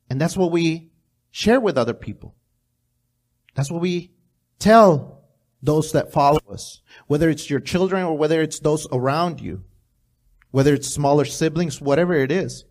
And 0.09 0.19
that's 0.19 0.35
what 0.35 0.51
we 0.51 0.91
share 1.31 1.59
with 1.59 1.77
other 1.77 1.93
people. 1.93 2.35
That's 3.55 3.71
what 3.71 3.81
we 3.81 4.11
tell 4.59 5.22
those 5.63 5.93
that 5.93 6.11
follow 6.11 6.41
us, 6.51 6.81
whether 7.07 7.29
it's 7.29 7.49
your 7.49 7.61
children 7.61 8.03
or 8.03 8.17
whether 8.17 8.41
it's 8.41 8.59
those 8.59 8.85
around 8.91 9.39
you, 9.39 9.63
whether 10.51 10.73
it's 10.73 10.89
smaller 10.89 11.25
siblings, 11.25 11.81
whatever 11.81 12.13
it 12.13 12.31
is. 12.31 12.65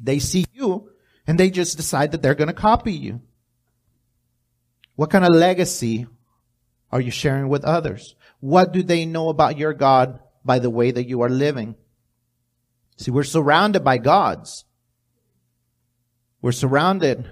They 0.00 0.20
see 0.20 0.46
you 0.54 0.90
and 1.26 1.38
they 1.38 1.50
just 1.50 1.76
decide 1.76 2.12
that 2.12 2.22
they're 2.22 2.36
going 2.36 2.48
to 2.48 2.54
copy 2.54 2.92
you. 2.92 3.20
What 4.94 5.10
kind 5.10 5.24
of 5.24 5.34
legacy 5.34 6.06
are 6.92 7.00
you 7.00 7.10
sharing 7.10 7.48
with 7.48 7.64
others? 7.64 8.14
What 8.38 8.72
do 8.72 8.84
they 8.84 9.04
know 9.04 9.28
about 9.28 9.58
your 9.58 9.74
God 9.74 10.20
by 10.44 10.60
the 10.60 10.70
way 10.70 10.92
that 10.92 11.08
you 11.08 11.22
are 11.22 11.28
living? 11.28 11.74
See, 12.96 13.10
we're 13.10 13.24
surrounded 13.24 13.82
by 13.82 13.98
gods. 13.98 14.64
We're 16.40 16.52
surrounded 16.52 17.28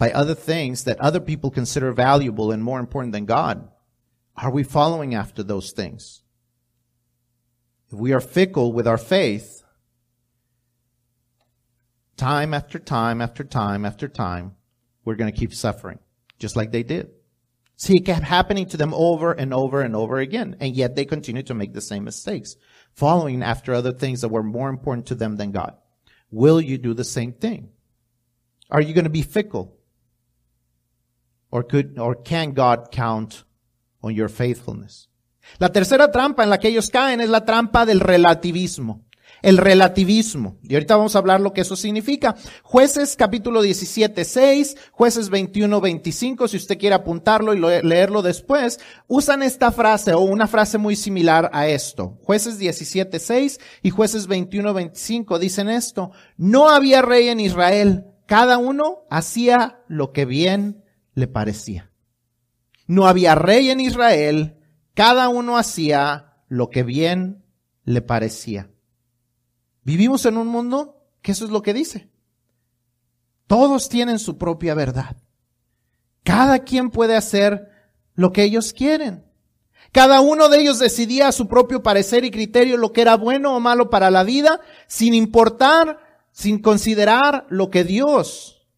by 0.00 0.10
other 0.12 0.34
things 0.34 0.84
that 0.84 0.98
other 0.98 1.20
people 1.20 1.50
consider 1.50 1.92
valuable 1.92 2.50
and 2.50 2.64
more 2.64 2.80
important 2.80 3.12
than 3.12 3.26
God? 3.26 3.68
Are 4.34 4.50
we 4.50 4.62
following 4.62 5.14
after 5.14 5.42
those 5.42 5.72
things? 5.72 6.22
If 7.92 7.98
we 7.98 8.14
are 8.14 8.20
fickle 8.20 8.72
with 8.72 8.88
our 8.88 8.96
faith, 8.96 9.62
time 12.16 12.54
after 12.54 12.78
time 12.78 13.20
after 13.20 13.44
time 13.44 13.84
after 13.84 14.08
time, 14.08 14.56
we're 15.04 15.16
going 15.16 15.30
to 15.30 15.38
keep 15.38 15.52
suffering, 15.52 15.98
just 16.38 16.56
like 16.56 16.72
they 16.72 16.82
did. 16.82 17.10
See, 17.76 17.96
it 17.96 18.06
kept 18.06 18.24
happening 18.24 18.66
to 18.70 18.78
them 18.78 18.94
over 18.94 19.32
and 19.32 19.52
over 19.52 19.82
and 19.82 19.94
over 19.94 20.18
again, 20.18 20.56
and 20.60 20.74
yet 20.74 20.96
they 20.96 21.04
continued 21.04 21.48
to 21.48 21.54
make 21.54 21.74
the 21.74 21.82
same 21.82 22.04
mistakes, 22.04 22.56
following 22.94 23.42
after 23.42 23.74
other 23.74 23.92
things 23.92 24.22
that 24.22 24.30
were 24.30 24.42
more 24.42 24.70
important 24.70 25.08
to 25.08 25.14
them 25.14 25.36
than 25.36 25.52
God. 25.52 25.74
Will 26.30 26.58
you 26.58 26.78
do 26.78 26.94
the 26.94 27.04
same 27.04 27.34
thing? 27.34 27.68
Are 28.70 28.80
you 28.80 28.94
going 28.94 29.04
to 29.04 29.10
be 29.10 29.22
fickle? 29.22 29.76
Or 31.50 31.66
could, 31.66 31.98
or 31.98 32.22
can 32.22 32.52
God 32.54 32.90
count 32.90 33.44
on 34.02 34.14
your 34.14 34.30
faithfulness? 34.30 35.08
La 35.58 35.70
tercera 35.70 36.10
trampa 36.10 36.44
en 36.44 36.50
la 36.50 36.58
que 36.58 36.68
ellos 36.68 36.90
caen 36.90 37.20
es 37.20 37.28
la 37.28 37.44
trampa 37.44 37.84
del 37.84 38.00
relativismo 38.00 39.04
el 39.42 39.58
relativismo. 39.58 40.58
Y 40.62 40.74
ahorita 40.74 40.96
vamos 40.96 41.14
a 41.14 41.18
hablar 41.18 41.40
lo 41.40 41.52
que 41.52 41.62
eso 41.62 41.76
significa. 41.76 42.36
Jueces 42.62 43.16
capítulo 43.16 43.62
17, 43.62 44.24
6, 44.24 44.76
jueces 44.92 45.30
21, 45.30 45.80
25, 45.80 46.48
si 46.48 46.56
usted 46.56 46.78
quiere 46.78 46.94
apuntarlo 46.94 47.54
y 47.54 47.60
leerlo 47.82 48.22
después, 48.22 48.80
usan 49.06 49.42
esta 49.42 49.72
frase 49.72 50.12
o 50.12 50.20
una 50.20 50.46
frase 50.46 50.78
muy 50.78 50.96
similar 50.96 51.50
a 51.52 51.68
esto. 51.68 52.18
Jueces 52.22 52.58
17, 52.58 53.18
6 53.18 53.60
y 53.82 53.90
jueces 53.90 54.26
21, 54.26 54.74
25 54.74 55.38
dicen 55.38 55.68
esto. 55.68 56.12
No 56.36 56.68
había 56.68 57.02
rey 57.02 57.28
en 57.28 57.40
Israel. 57.40 58.04
Cada 58.26 58.58
uno 58.58 59.04
hacía 59.10 59.80
lo 59.88 60.12
que 60.12 60.24
bien 60.24 60.84
le 61.14 61.26
parecía. 61.26 61.90
No 62.86 63.06
había 63.06 63.34
rey 63.34 63.70
en 63.70 63.80
Israel. 63.80 64.58
Cada 64.94 65.28
uno 65.28 65.56
hacía 65.56 66.34
lo 66.48 66.70
que 66.70 66.82
bien 66.82 67.44
le 67.84 68.02
parecía. 68.02 68.70
Vivimos 69.82 70.26
en 70.26 70.36
un 70.36 70.48
mundo 70.48 71.06
que 71.22 71.32
eso 71.32 71.44
es 71.44 71.50
lo 71.50 71.62
que 71.62 71.74
dice. 71.74 72.10
Todos 73.46 73.88
tienen 73.88 74.18
su 74.18 74.38
propia 74.38 74.74
verdad. 74.74 75.16
Cada 76.22 76.60
quien 76.60 76.90
puede 76.90 77.16
hacer 77.16 77.70
lo 78.14 78.32
que 78.32 78.44
ellos 78.44 78.72
quieren. 78.72 79.24
Cada 79.92 80.20
uno 80.20 80.48
de 80.48 80.60
ellos 80.60 80.78
decidía 80.78 81.28
a 81.28 81.32
su 81.32 81.48
propio 81.48 81.82
parecer 81.82 82.24
y 82.24 82.30
criterio 82.30 82.76
lo 82.76 82.92
que 82.92 83.00
era 83.00 83.16
bueno 83.16 83.56
o 83.56 83.60
malo 83.60 83.90
para 83.90 84.10
la 84.10 84.22
vida, 84.22 84.60
sin 84.86 85.14
importar, 85.14 85.98
sin 86.30 86.60
considerar 86.60 87.46
lo 87.48 87.70
que 87.70 87.82
Dios 87.82 88.68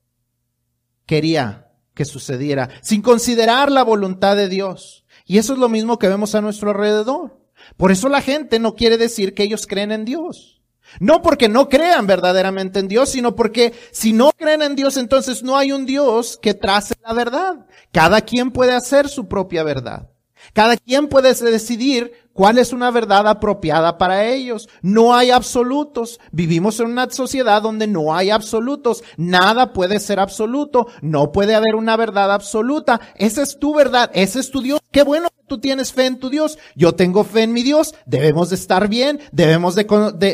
quería 1.04 1.61
que 1.94 2.04
sucediera, 2.04 2.70
sin 2.82 3.02
considerar 3.02 3.70
la 3.70 3.82
voluntad 3.82 4.36
de 4.36 4.48
Dios. 4.48 5.04
Y 5.26 5.38
eso 5.38 5.52
es 5.52 5.58
lo 5.58 5.68
mismo 5.68 5.98
que 5.98 6.08
vemos 6.08 6.34
a 6.34 6.40
nuestro 6.40 6.70
alrededor. 6.70 7.38
Por 7.76 7.92
eso 7.92 8.08
la 8.08 8.20
gente 8.20 8.58
no 8.58 8.74
quiere 8.74 8.98
decir 8.98 9.34
que 9.34 9.44
ellos 9.44 9.66
creen 9.66 9.92
en 9.92 10.04
Dios. 10.04 10.62
No 11.00 11.22
porque 11.22 11.48
no 11.48 11.68
crean 11.68 12.06
verdaderamente 12.06 12.78
en 12.78 12.88
Dios, 12.88 13.10
sino 13.10 13.34
porque 13.34 13.72
si 13.92 14.12
no 14.12 14.30
creen 14.36 14.62
en 14.62 14.76
Dios, 14.76 14.96
entonces 14.96 15.42
no 15.42 15.56
hay 15.56 15.72
un 15.72 15.86
Dios 15.86 16.38
que 16.40 16.54
trace 16.54 16.94
la 17.02 17.14
verdad. 17.14 17.66
Cada 17.92 18.20
quien 18.20 18.50
puede 18.50 18.72
hacer 18.72 19.08
su 19.08 19.26
propia 19.28 19.62
verdad. 19.62 20.11
Cada 20.52 20.76
quien 20.76 21.08
puede 21.08 21.34
decidir 21.34 22.12
cuál 22.32 22.58
es 22.58 22.72
una 22.72 22.90
verdad 22.90 23.26
apropiada 23.28 23.98
para 23.98 24.26
ellos. 24.26 24.68
No 24.82 25.14
hay 25.14 25.30
absolutos. 25.30 26.20
Vivimos 26.30 26.80
en 26.80 26.86
una 26.86 27.10
sociedad 27.10 27.62
donde 27.62 27.86
no 27.86 28.14
hay 28.14 28.30
absolutos. 28.30 29.02
Nada 29.16 29.72
puede 29.72 30.00
ser 30.00 30.20
absoluto. 30.20 30.86
No 31.00 31.32
puede 31.32 31.54
haber 31.54 31.74
una 31.74 31.96
verdad 31.96 32.32
absoluta. 32.32 33.00
Esa 33.16 33.42
es 33.42 33.58
tu 33.58 33.74
verdad. 33.74 34.10
Ese 34.14 34.40
es 34.40 34.50
tu 34.50 34.60
Dios. 34.60 34.80
Qué 34.90 35.02
bueno 35.02 35.28
tú 35.52 35.60
tienes 35.60 35.92
fe 35.92 36.06
en 36.06 36.18
tu 36.18 36.30
Dios, 36.30 36.58
yo 36.74 36.94
tengo 36.94 37.24
fe 37.24 37.42
en 37.42 37.52
mi 37.52 37.62
Dios, 37.62 37.94
debemos 38.06 38.48
de 38.48 38.56
estar 38.56 38.88
bien, 38.88 39.20
debemos 39.32 39.74
de, 39.74 39.84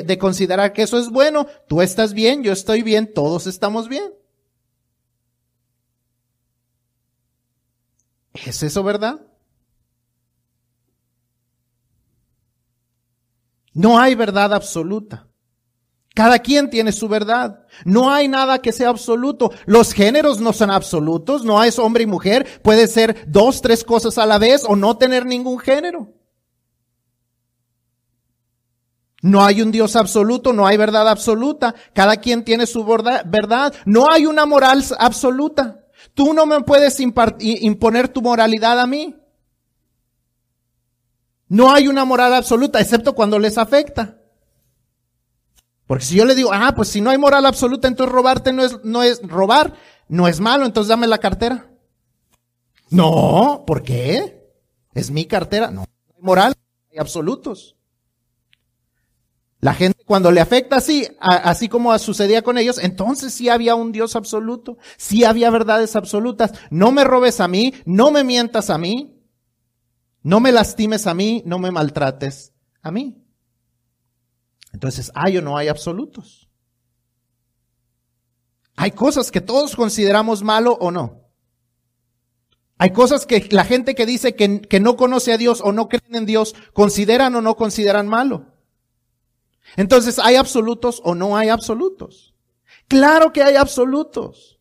de, 0.07 0.19
considerar 0.19 0.73
que 0.73 0.83
eso 0.83 0.97
es 0.97 1.09
bueno, 1.11 1.49
tú 1.67 1.83
estás 1.83 2.13
bien, 2.13 2.45
yo 2.45 2.53
estoy 2.53 2.83
bien, 2.83 3.13
todos 3.13 3.49
estamos 3.49 3.89
bien. 3.89 4.13
¿Es 8.47 8.63
eso 8.63 8.85
verdad? 8.85 9.28
No 13.79 14.01
hay 14.01 14.17
verdad 14.17 14.53
absoluta. 14.53 15.29
Cada 16.13 16.41
quien 16.41 16.69
tiene 16.69 16.91
su 16.91 17.07
verdad. 17.07 17.65
No 17.85 18.11
hay 18.11 18.27
nada 18.27 18.61
que 18.61 18.73
sea 18.73 18.89
absoluto. 18.89 19.53
Los 19.67 19.93
géneros 19.93 20.41
no 20.41 20.53
son 20.53 20.73
absolutos. 20.73 21.45
No 21.45 21.63
es 21.63 21.79
hombre 21.79 22.03
y 22.03 22.07
mujer. 22.07 22.61
Puede 22.63 22.89
ser 22.89 23.25
dos, 23.29 23.63
tres 23.63 23.85
cosas 23.85 24.19
a 24.19 24.27
la 24.27 24.39
vez 24.39 24.65
o 24.67 24.75
no 24.75 24.97
tener 24.97 25.25
ningún 25.25 25.61
género. 25.61 26.13
No 29.23 29.45
hay 29.45 29.63
un 29.63 29.71
Dios 29.71 29.95
absoluto, 29.95 30.53
no 30.53 30.67
hay 30.67 30.77
verdad 30.77 31.09
absoluta. 31.09 31.73
Cada 31.95 32.17
quien 32.17 32.45
tiene 32.45 32.67
su 32.67 32.85
verdad. 32.85 33.75
No 33.87 34.11
hay 34.11 34.27
una 34.27 34.45
moral 34.45 34.85
absoluta. 34.99 35.85
Tú 36.15 36.35
no 36.35 36.47
me 36.47 36.63
puedes 36.63 36.99
imponer 36.99 38.09
tu 38.09 38.23
moralidad 38.23 38.81
a 38.81 38.89
mí. 38.89 39.15
No 41.49 41.73
hay 41.73 41.89
una 41.89 42.05
moral 42.05 42.35
absoluta, 42.35 42.81
excepto 42.81 43.15
cuando 43.15 43.39
les 43.39 43.59
afecta. 43.59 44.19
Porque 45.87 46.05
si 46.05 46.17
yo 46.17 46.27
le 46.27 46.35
digo, 46.35 46.51
ah, 46.53 46.75
pues 46.77 46.89
si 46.89 47.01
no 47.01 47.11
hay 47.11 47.17
moral 47.17 47.47
absoluta, 47.47 47.89
entonces 47.89 48.13
robarte 48.13 48.53
no 48.53 48.63
es, 48.63 48.85
no 48.85 49.03
es 49.03 49.23
robar, 49.23 49.75
no 50.07 50.29
es 50.29 50.39
malo, 50.39 50.67
entonces 50.67 50.89
dame 50.89 51.07
la 51.07 51.19
cartera. 51.19 51.71
No, 52.91 53.65
¿por 53.67 53.83
qué? 53.83 54.53
Es 54.93 55.11
mi 55.11 55.25
cartera. 55.25 55.71
No, 55.71 55.81
hay 55.81 56.23
moral, 56.23 56.55
hay 56.93 56.99
absolutos. 56.99 57.77
La 59.61 59.75
gente 59.75 60.05
cuando 60.05 60.31
le 60.31 60.41
afecta 60.41 60.77
así, 60.77 61.09
así 61.19 61.69
como 61.69 61.99
sucedía 61.99 62.43
con 62.43 62.59
ellos, 62.59 62.79
entonces 62.79 63.35
sí 63.35 63.49
había 63.49 63.75
un 63.75 63.91
Dios 63.91 64.15
absoluto, 64.15 64.79
sí 64.97 65.25
había 65.25 65.51
verdades 65.51 65.97
absolutas. 65.97 66.53
No 66.71 66.93
me 66.93 67.03
robes 67.03 67.41
a 67.41 67.49
mí, 67.49 67.75
no 67.85 68.11
me 68.11 68.23
mientas 68.23 68.71
a 68.71 68.79
mí, 68.79 69.18
no 70.23 70.41
me 70.41 70.53
lastimes 70.53 71.07
a 71.07 71.15
mí, 71.15 71.43
no 71.47 71.59
me 71.59 71.71
maltrates 71.71 72.53
a 72.83 72.91
mí. 72.91 73.25
Entonces, 74.73 75.11
¿hay 75.15 75.39
o 75.39 75.43
no 75.43 75.57
hay 75.57 75.69
absolutos? 75.69 76.49
Hay 78.77 78.93
cosas 78.93 79.31
que 79.31 79.41
todos 79.41 79.75
consideramos 79.75 80.43
malo 80.43 80.77
o 80.81 80.91
no. 80.91 81.29
Hay 82.77 82.93
cosas 82.93 83.27
que 83.27 83.49
la 83.51 83.65
gente 83.65 83.95
que 83.95 84.07
dice 84.07 84.37
que, 84.37 84.61
que 84.61 84.79
no 84.79 84.97
conoce 84.97 85.33
a 85.33 85.37
Dios 85.37 85.61
o 85.65 85.73
no 85.73 85.89
creen 85.89 86.15
en 86.15 86.27
Dios 86.27 86.55
consideran 86.73 87.35
o 87.35 87.41
no 87.41 87.57
consideran 87.57 88.07
malo. 88.07 88.55
Entonces, 89.77 90.19
¿hay 90.19 90.37
absolutos 90.37 91.01
o 91.05 91.15
no 91.15 91.37
hay 91.37 91.49
absolutos? 91.49 92.35
Claro 92.87 93.33
que 93.33 93.43
hay 93.43 93.57
absolutos. 93.57 94.61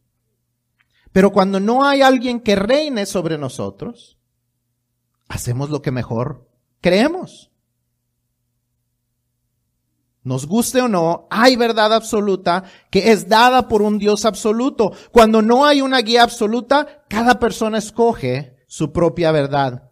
Pero 1.12 1.32
cuando 1.32 1.60
no 1.60 1.86
hay 1.86 2.02
alguien 2.02 2.40
que 2.40 2.56
reine 2.56 3.06
sobre 3.06 3.38
nosotros, 3.38 4.17
hacemos 5.28 5.70
lo 5.70 5.82
que 5.82 5.92
mejor 5.92 6.50
creemos 6.82 7.52
nos 10.28 10.46
guste 10.46 10.82
o 10.82 10.90
no, 10.90 11.26
hay 11.32 11.56
verdad 11.56 11.94
absoluta 11.94 12.66
que 12.92 13.14
es 13.14 13.30
dada 13.30 13.70
por 13.70 13.82
un 13.82 13.98
Dios 13.98 14.26
absoluto. 14.26 14.92
Cuando 15.14 15.42
no 15.42 15.66
hay 15.66 15.82
una 15.82 16.02
guía 16.02 16.24
absoluta, 16.24 17.06
cada 17.08 17.40
persona 17.40 17.78
escoge 17.78 18.58
su 18.68 18.92
propia 18.92 19.32
verdad. 19.32 19.90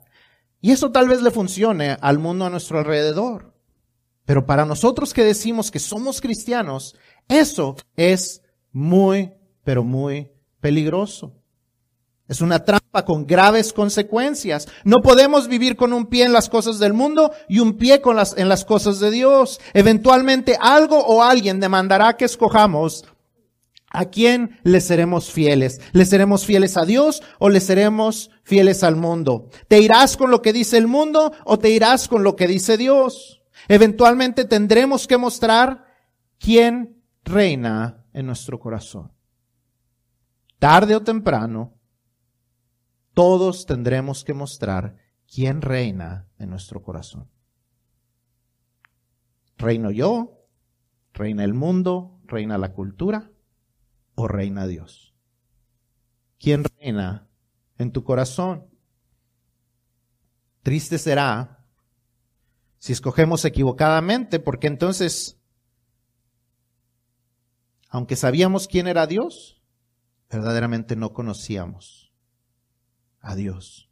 Y 0.59 0.71
eso 0.71 0.91
tal 0.91 1.07
vez 1.07 1.21
le 1.21 1.31
funcione 1.31 1.97
al 2.01 2.19
mundo 2.19 2.43
a 2.43 2.49
nuestro 2.49 2.79
alrededor. 2.79 3.53
Pero 4.25 4.45
para 4.45 4.65
nosotros 4.65 5.13
que 5.13 5.23
decimos 5.23 5.71
que 5.71 5.79
somos 5.79 6.19
cristianos, 6.19 6.97
eso 7.29 7.77
es 7.95 8.41
muy, 8.73 9.35
pero 9.63 9.85
muy 9.85 10.33
peligroso. 10.59 11.44
Es 12.27 12.41
una 12.41 12.65
trampa 12.65 13.05
con 13.05 13.27
graves 13.27 13.71
consecuencias. 13.71 14.67
No 14.83 15.01
podemos 15.01 15.47
vivir 15.47 15.75
con 15.75 15.93
un 15.93 16.07
pie 16.07 16.25
en 16.25 16.33
las 16.33 16.49
cosas 16.49 16.79
del 16.79 16.93
mundo 16.93 17.31
y 17.47 17.59
un 17.59 17.77
pie 17.77 18.01
con 18.01 18.15
las, 18.15 18.35
en 18.37 18.49
las 18.49 18.65
cosas 18.65 18.99
de 18.99 19.11
Dios. 19.11 19.59
Eventualmente 19.73 20.57
algo 20.59 20.97
o 21.05 21.21
alguien 21.21 21.59
demandará 21.59 22.17
que 22.17 22.25
escojamos 22.25 23.05
a 23.95 24.05
quién 24.05 24.59
le 24.63 24.81
seremos 24.81 25.31
fieles. 25.31 25.79
¿Le 25.91 26.05
seremos 26.05 26.45
fieles 26.45 26.77
a 26.77 26.85
Dios 26.85 27.21
o 27.37 27.49
le 27.49 27.59
seremos 27.59 28.31
fieles 28.43 28.83
al 28.83 28.95
mundo? 28.95 29.49
¿Te 29.67 29.79
irás 29.79 30.17
con 30.17 30.31
lo 30.31 30.41
que 30.41 30.51
dice 30.51 30.77
el 30.77 30.87
mundo 30.87 31.31
o 31.45 31.59
te 31.59 31.69
irás 31.69 32.07
con 32.07 32.23
lo 32.23 32.35
que 32.35 32.47
dice 32.47 32.75
Dios? 32.75 33.43
Eventualmente 33.67 34.45
tendremos 34.45 35.05
que 35.07 35.17
mostrar 35.17 35.85
quién 36.39 37.03
reina 37.23 38.03
en 38.13 38.25
nuestro 38.25 38.59
corazón. 38.59 39.11
Tarde 40.59 40.95
o 40.95 41.01
temprano, 41.01 41.74
todos 43.15 43.65
tendremos 43.65 44.23
que 44.23 44.35
mostrar 44.35 44.97
quién 45.27 45.63
reina 45.63 46.29
en 46.37 46.51
nuestro 46.51 46.83
corazón. 46.83 47.31
¿Reino 49.57 49.89
yo? 49.89 50.45
¿Reina 51.13 51.43
el 51.43 51.55
mundo? 51.55 52.19
¿Reina 52.25 52.59
la 52.59 52.73
cultura? 52.73 53.31
¿O 54.13 54.27
reina 54.27 54.67
Dios? 54.67 55.15
quién 56.45 56.63
reina 56.63 57.27
en 57.79 57.91
tu 57.91 58.03
corazón. 58.03 58.67
Triste 60.61 60.99
será 60.99 61.65
si 62.77 62.93
escogemos 62.93 63.45
equivocadamente, 63.45 64.39
porque 64.39 64.67
entonces, 64.67 65.39
aunque 67.89 68.15
sabíamos 68.15 68.67
quién 68.67 68.87
era 68.87 69.07
Dios, 69.07 69.59
verdaderamente 70.29 70.95
no 70.95 71.13
conocíamos 71.13 72.04
a 73.25 73.35
Dios. 73.35 73.89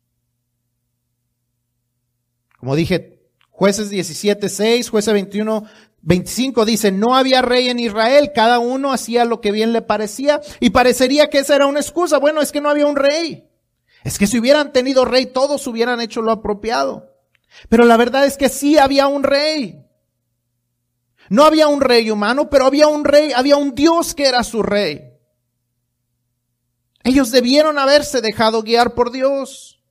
Como 2.59 2.75
dije, 2.75 3.19
jueces 3.49 3.89
17, 3.89 4.47
6, 4.47 4.89
jueces 4.89 5.13
21, 5.13 5.65
25 6.01 6.65
dice, 6.65 6.91
no 6.91 7.15
había 7.15 7.41
rey 7.41 7.67
en 7.67 7.79
Israel, 7.79 8.31
cada 8.33 8.59
uno 8.59 8.93
hacía 8.93 9.25
lo 9.25 9.41
que 9.41 9.51
bien 9.51 9.73
le 9.73 9.81
parecía 9.81 10.39
y 10.59 10.69
parecería 10.69 11.29
que 11.29 11.39
esa 11.39 11.55
era 11.55 11.65
una 11.65 11.79
excusa. 11.79 12.19
Bueno, 12.19 12.41
es 12.41 12.51
que 12.51 12.61
no 12.61 12.69
había 12.69 12.85
un 12.85 12.95
rey. 12.95 13.49
Es 14.03 14.19
que 14.19 14.27
si 14.27 14.37
hubieran 14.37 14.71
tenido 14.71 15.03
rey, 15.03 15.25
todos 15.25 15.65
hubieran 15.65 15.99
hecho 15.99 16.21
lo 16.21 16.31
apropiado. 16.31 17.09
Pero 17.69 17.85
la 17.85 17.97
verdad 17.97 18.25
es 18.25 18.37
que 18.37 18.49
sí 18.49 18.77
había 18.77 19.07
un 19.07 19.23
rey. 19.23 19.83
No 21.29 21.43
había 21.43 21.67
un 21.67 21.81
rey 21.81 22.11
humano, 22.11 22.49
pero 22.49 22.65
había 22.65 22.87
un 22.87 23.03
rey, 23.03 23.31
había 23.31 23.57
un 23.57 23.73
Dios 23.73 24.13
que 24.13 24.27
era 24.27 24.43
su 24.43 24.61
rey. 24.61 25.12
Ellos 27.03 27.31
debieron 27.31 27.77
haberse 27.77 28.21
dejado 28.21 28.63
guiar 28.63 28.93
por 28.93 29.11
Dios. 29.11 29.81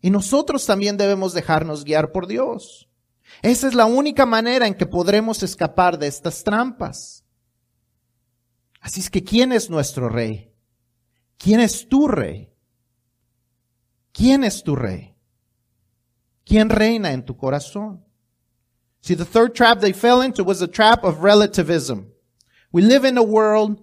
Y 0.00 0.10
nosotros 0.10 0.64
también 0.64 0.96
debemos 0.96 1.34
dejarnos 1.34 1.84
guiar 1.84 2.12
por 2.12 2.26
Dios. 2.26 2.88
Esa 3.42 3.68
es 3.68 3.74
la 3.74 3.86
única 3.86 4.26
manera 4.26 4.66
en 4.66 4.74
que 4.74 4.86
podremos 4.86 5.42
escapar 5.42 5.98
de 5.98 6.06
estas 6.06 6.42
trampas. 6.42 7.24
Así 8.80 9.00
es 9.00 9.10
que, 9.10 9.22
¿quién 9.22 9.52
es 9.52 9.68
nuestro 9.68 10.08
rey? 10.08 10.52
¿Quién 11.36 11.60
es 11.60 11.86
tu 11.88 12.08
rey? 12.08 12.50
¿Quién 14.12 14.44
es 14.44 14.62
tu 14.62 14.74
rey? 14.74 15.14
¿Quién 16.44 16.70
reina 16.70 17.12
en 17.12 17.24
tu 17.24 17.36
corazón? 17.36 18.04
See, 19.02 19.14
the 19.14 19.24
third 19.24 19.54
trap 19.54 19.80
they 19.80 19.92
fell 19.92 20.20
into 20.22 20.44
was 20.44 20.58
the 20.58 20.68
trap 20.68 21.04
of 21.04 21.22
relativism. 21.22 22.12
We 22.72 22.82
live 22.82 23.06
in 23.06 23.16
a 23.16 23.22
world 23.22 23.82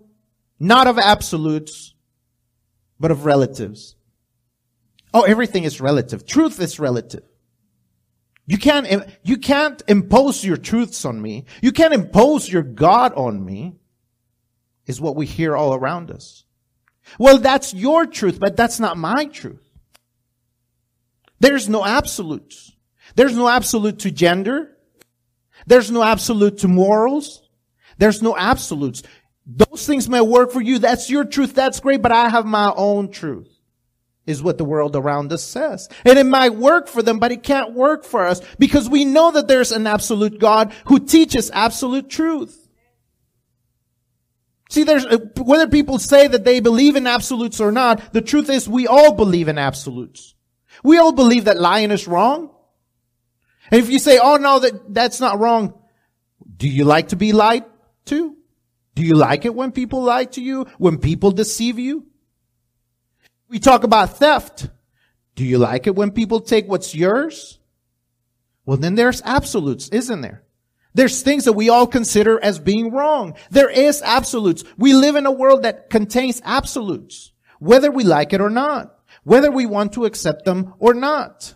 not 0.60 0.88
of 0.88 0.98
absolutes, 0.98 1.96
but 3.00 3.12
of 3.12 3.26
relatives. 3.26 3.96
Oh, 5.14 5.24
everything 5.24 5.64
is 5.64 5.82
relative. 5.82 6.26
Truth 6.26 6.60
is 6.60 6.80
relative. 6.80 7.24
You 8.46 8.58
can't, 8.58 9.06
you 9.24 9.38
can't 9.38 9.82
impose 9.88 10.44
your 10.44 10.58
truths 10.58 11.04
on 11.06 11.22
me. 11.22 11.46
You 11.62 11.72
can't 11.72 11.94
impose 11.94 12.50
your 12.50 12.64
God 12.64 13.14
on 13.14 13.44
me, 13.44 13.76
is 14.86 15.02
what 15.02 15.16
we 15.16 15.26
hear 15.26 15.56
all 15.56 15.74
around 15.74 16.12
us. 16.12 16.46
Well, 17.20 17.40
that's 17.40 17.74
your 17.74 18.06
truth, 18.06 18.40
but 18.40 18.56
that's 18.56 18.80
not 18.80 18.98
my 18.98 19.26
truth. 19.26 19.64
There's 21.40 21.68
no 21.70 21.86
absolutes. 21.86 22.72
There's 23.16 23.36
no 23.36 23.48
absolute 23.50 24.00
to 24.00 24.12
gender. 24.12 24.78
There's 25.66 25.92
no 25.92 26.04
absolute 26.04 26.60
to 26.60 26.68
morals. 26.68 27.42
There's 27.98 28.22
no 28.22 28.36
absolutes. 28.38 29.04
Those 29.48 29.88
things 29.88 30.10
may 30.10 30.20
work 30.20 30.52
for 30.52 30.62
you. 30.62 30.78
That's 30.78 31.10
your 31.10 31.24
truth. 31.24 31.56
That's 31.56 31.80
great, 31.80 32.02
but 32.02 32.12
I 32.12 32.28
have 32.28 32.46
my 32.46 32.74
own 32.76 33.10
truth 33.10 33.48
is 34.26 34.44
what 34.44 34.58
the 34.58 34.66
world 34.66 34.96
around 34.96 35.32
us 35.32 35.42
says. 35.42 35.88
And 36.04 36.20
it 36.20 36.26
might 36.26 36.54
work 36.54 36.90
for 36.90 37.02
them, 37.02 37.18
but 37.18 37.32
it 37.32 37.44
can't 37.44 37.74
work 37.74 38.04
for 38.04 38.26
us 38.26 38.42
because 38.60 38.90
we 38.90 39.06
know 39.06 39.32
that 39.32 39.48
there's 39.48 39.72
an 39.72 39.88
absolute 39.88 40.38
God 40.38 40.74
who 40.88 41.00
teaches 41.00 41.50
absolute 41.50 42.10
truth. 42.10 42.68
See, 44.70 44.84
there's, 44.84 45.06
uh, 45.06 45.20
whether 45.38 45.70
people 45.70 45.98
say 45.98 46.28
that 46.28 46.44
they 46.44 46.60
believe 46.60 46.98
in 46.98 47.08
absolutes 47.08 47.62
or 47.62 47.72
not, 47.72 48.12
the 48.12 48.22
truth 48.22 48.50
is 48.50 48.68
we 48.68 48.86
all 48.86 49.14
believe 49.14 49.48
in 49.48 49.58
absolutes. 49.58 50.36
We 50.84 50.98
all 50.98 51.14
believe 51.14 51.46
that 51.46 51.58
lying 51.58 51.92
is 51.92 52.06
wrong. 52.06 52.54
And 53.72 53.82
if 53.82 53.90
you 53.90 53.98
say, 53.98 54.20
oh 54.22 54.36
no, 54.36 54.60
that, 54.60 54.94
that's 54.94 55.22
not 55.22 55.40
wrong, 55.40 55.74
do 56.58 56.68
you 56.68 56.84
like 56.84 57.10
to 57.10 57.16
be 57.16 57.32
lied 57.32 57.64
to? 58.08 58.37
Do 58.98 59.04
you 59.04 59.14
like 59.14 59.46
it 59.46 59.54
when 59.54 59.72
people 59.74 60.02
lie 60.02 60.26
to 60.26 60.42
you? 60.42 60.66
When 60.80 60.98
people 60.98 61.30
deceive 61.30 61.78
you? 61.78 62.08
We 63.48 63.60
talk 63.60 63.84
about 63.84 64.18
theft. 64.18 64.72
Do 65.36 65.46
you 65.46 65.60
like 65.60 65.86
it 65.86 65.96
when 65.96 66.10
people 66.10 66.40
take 66.40 66.68
what's 66.68 66.96
yours? 66.96 67.60
Well, 68.66 68.78
then 68.78 68.96
there's 68.96 69.22
absolutes, 69.22 69.88
isn't 69.90 70.22
there? 70.22 70.46
There's 70.96 71.22
things 71.22 71.46
that 71.46 71.54
we 71.54 71.70
all 71.70 71.86
consider 71.86 72.44
as 72.44 72.58
being 72.58 72.90
wrong. 72.92 73.36
There 73.52 73.70
is 73.70 74.02
absolutes. 74.02 74.64
We 74.80 74.96
live 74.96 75.16
in 75.16 75.28
a 75.28 75.32
world 75.32 75.62
that 75.62 75.92
contains 75.92 76.42
absolutes, 76.44 77.34
whether 77.60 77.92
we 77.92 78.04
like 78.04 78.34
it 78.34 78.42
or 78.42 78.50
not, 78.50 78.98
whether 79.24 79.52
we 79.52 79.68
want 79.68 79.94
to 79.94 80.06
accept 80.06 80.44
them 80.44 80.74
or 80.80 80.96
not. 80.96 81.54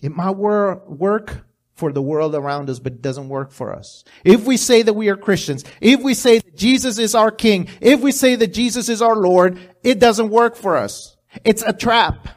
It 0.00 0.10
might 0.10 0.34
work 0.34 1.46
for 1.74 1.92
the 1.92 2.02
world 2.02 2.34
around 2.34 2.68
us, 2.68 2.78
but 2.78 2.92
it 2.92 3.02
doesn't 3.02 3.28
work 3.28 3.50
for 3.50 3.74
us. 3.74 4.04
If 4.24 4.44
we 4.44 4.56
say 4.56 4.82
that 4.82 4.92
we 4.92 5.08
are 5.08 5.16
Christians, 5.16 5.64
if 5.80 6.00
we 6.02 6.14
say 6.14 6.38
that 6.38 6.56
Jesus 6.56 6.98
is 6.98 7.14
our 7.14 7.30
King, 7.30 7.68
if 7.80 8.00
we 8.00 8.12
say 8.12 8.36
that 8.36 8.52
Jesus 8.52 8.88
is 8.88 9.00
our 9.00 9.16
Lord, 9.16 9.58
it 9.82 9.98
doesn't 9.98 10.30
work 10.30 10.56
for 10.56 10.76
us. 10.76 11.16
It's 11.44 11.62
a 11.62 11.72
trap. 11.72 12.28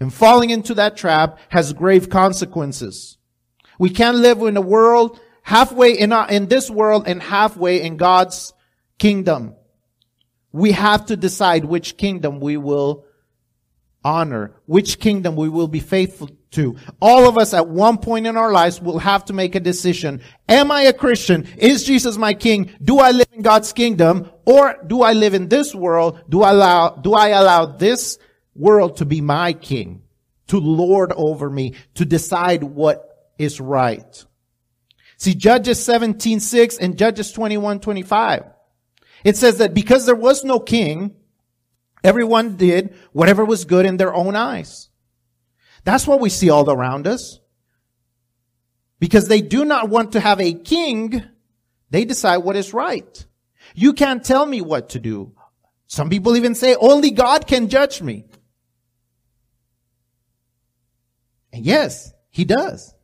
And 0.00 0.12
falling 0.12 0.50
into 0.50 0.74
that 0.74 0.96
trap 0.96 1.38
has 1.48 1.72
grave 1.72 2.10
consequences. 2.10 3.18
We 3.78 3.90
can't 3.90 4.18
live 4.18 4.40
in 4.42 4.56
a 4.56 4.60
world 4.60 5.20
halfway 5.42 5.92
in, 5.92 6.12
our, 6.12 6.28
in 6.28 6.48
this 6.48 6.68
world 6.68 7.04
and 7.06 7.22
halfway 7.22 7.82
in 7.82 7.96
God's 7.96 8.52
kingdom. 8.98 9.54
We 10.50 10.72
have 10.72 11.06
to 11.06 11.16
decide 11.16 11.64
which 11.64 11.96
kingdom 11.96 12.40
we 12.40 12.56
will 12.56 13.06
honor, 14.04 14.54
which 14.66 14.98
kingdom 14.98 15.36
we 15.36 15.48
will 15.48 15.68
be 15.68 15.80
faithful 15.80 16.30
to. 16.52 16.76
All 17.00 17.28
of 17.28 17.38
us 17.38 17.54
at 17.54 17.68
one 17.68 17.98
point 17.98 18.26
in 18.26 18.36
our 18.36 18.52
lives 18.52 18.80
will 18.80 18.98
have 18.98 19.24
to 19.26 19.32
make 19.32 19.54
a 19.54 19.60
decision. 19.60 20.20
Am 20.48 20.70
I 20.70 20.82
a 20.82 20.92
Christian? 20.92 21.46
Is 21.56 21.84
Jesus 21.84 22.16
my 22.16 22.34
king? 22.34 22.70
Do 22.82 22.98
I 22.98 23.10
live 23.10 23.28
in 23.32 23.42
God's 23.42 23.72
kingdom? 23.72 24.30
Or 24.44 24.76
do 24.86 25.02
I 25.02 25.12
live 25.12 25.34
in 25.34 25.48
this 25.48 25.74
world? 25.74 26.20
Do 26.28 26.42
I 26.42 26.50
allow, 26.50 26.90
do 26.90 27.14
I 27.14 27.28
allow 27.28 27.66
this 27.66 28.18
world 28.54 28.98
to 28.98 29.04
be 29.04 29.20
my 29.20 29.52
king? 29.52 30.02
To 30.48 30.58
lord 30.58 31.12
over 31.12 31.48
me? 31.48 31.74
To 31.94 32.04
decide 32.04 32.62
what 32.62 33.30
is 33.38 33.60
right? 33.60 34.24
See, 35.16 35.34
Judges 35.34 35.78
17:6 35.78 36.78
and 36.78 36.98
Judges 36.98 37.32
21:25. 37.32 38.44
It 39.24 39.36
says 39.36 39.58
that 39.58 39.72
because 39.72 40.04
there 40.04 40.16
was 40.16 40.42
no 40.42 40.58
king, 40.58 41.14
everyone 42.04 42.56
did 42.56 42.94
whatever 43.12 43.44
was 43.44 43.64
good 43.64 43.86
in 43.86 43.96
their 43.96 44.14
own 44.14 44.36
eyes. 44.36 44.88
That's 45.84 46.06
what 46.06 46.20
we 46.20 46.28
see 46.30 46.50
all 46.50 46.70
around 46.70 47.06
us. 47.06 47.40
Because 48.98 49.28
they 49.28 49.40
do 49.40 49.64
not 49.64 49.88
want 49.88 50.12
to 50.12 50.20
have 50.20 50.40
a 50.40 50.52
king, 50.52 51.24
they 51.90 52.04
decide 52.04 52.38
what 52.38 52.56
is 52.56 52.72
right. 52.72 53.26
You 53.74 53.92
can't 53.92 54.24
tell 54.24 54.46
me 54.46 54.60
what 54.60 54.90
to 54.90 55.00
do. 55.00 55.32
Some 55.86 56.08
people 56.08 56.36
even 56.36 56.54
say 56.54 56.74
only 56.76 57.10
God 57.10 57.46
can 57.46 57.68
judge 57.68 58.00
me. 58.00 58.26
And 61.52 61.66
yes, 61.66 62.12
he 62.30 62.44
does. 62.44 62.94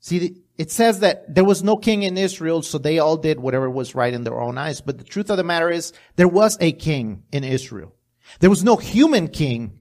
See, 0.00 0.42
it 0.58 0.72
says 0.72 1.00
that 1.00 1.32
there 1.32 1.44
was 1.44 1.62
no 1.62 1.76
king 1.76 2.02
in 2.02 2.18
Israel, 2.18 2.62
so 2.62 2.78
they 2.78 2.98
all 2.98 3.16
did 3.16 3.38
whatever 3.38 3.70
was 3.70 3.94
right 3.94 4.12
in 4.12 4.24
their 4.24 4.40
own 4.40 4.58
eyes. 4.58 4.80
But 4.80 4.98
the 4.98 5.04
truth 5.04 5.30
of 5.30 5.36
the 5.36 5.44
matter 5.44 5.70
is, 5.70 5.92
there 6.16 6.26
was 6.28 6.58
a 6.60 6.72
king 6.72 7.22
in 7.30 7.44
Israel. 7.44 7.94
There 8.40 8.50
was 8.50 8.64
no 8.64 8.76
human 8.76 9.28
king, 9.28 9.78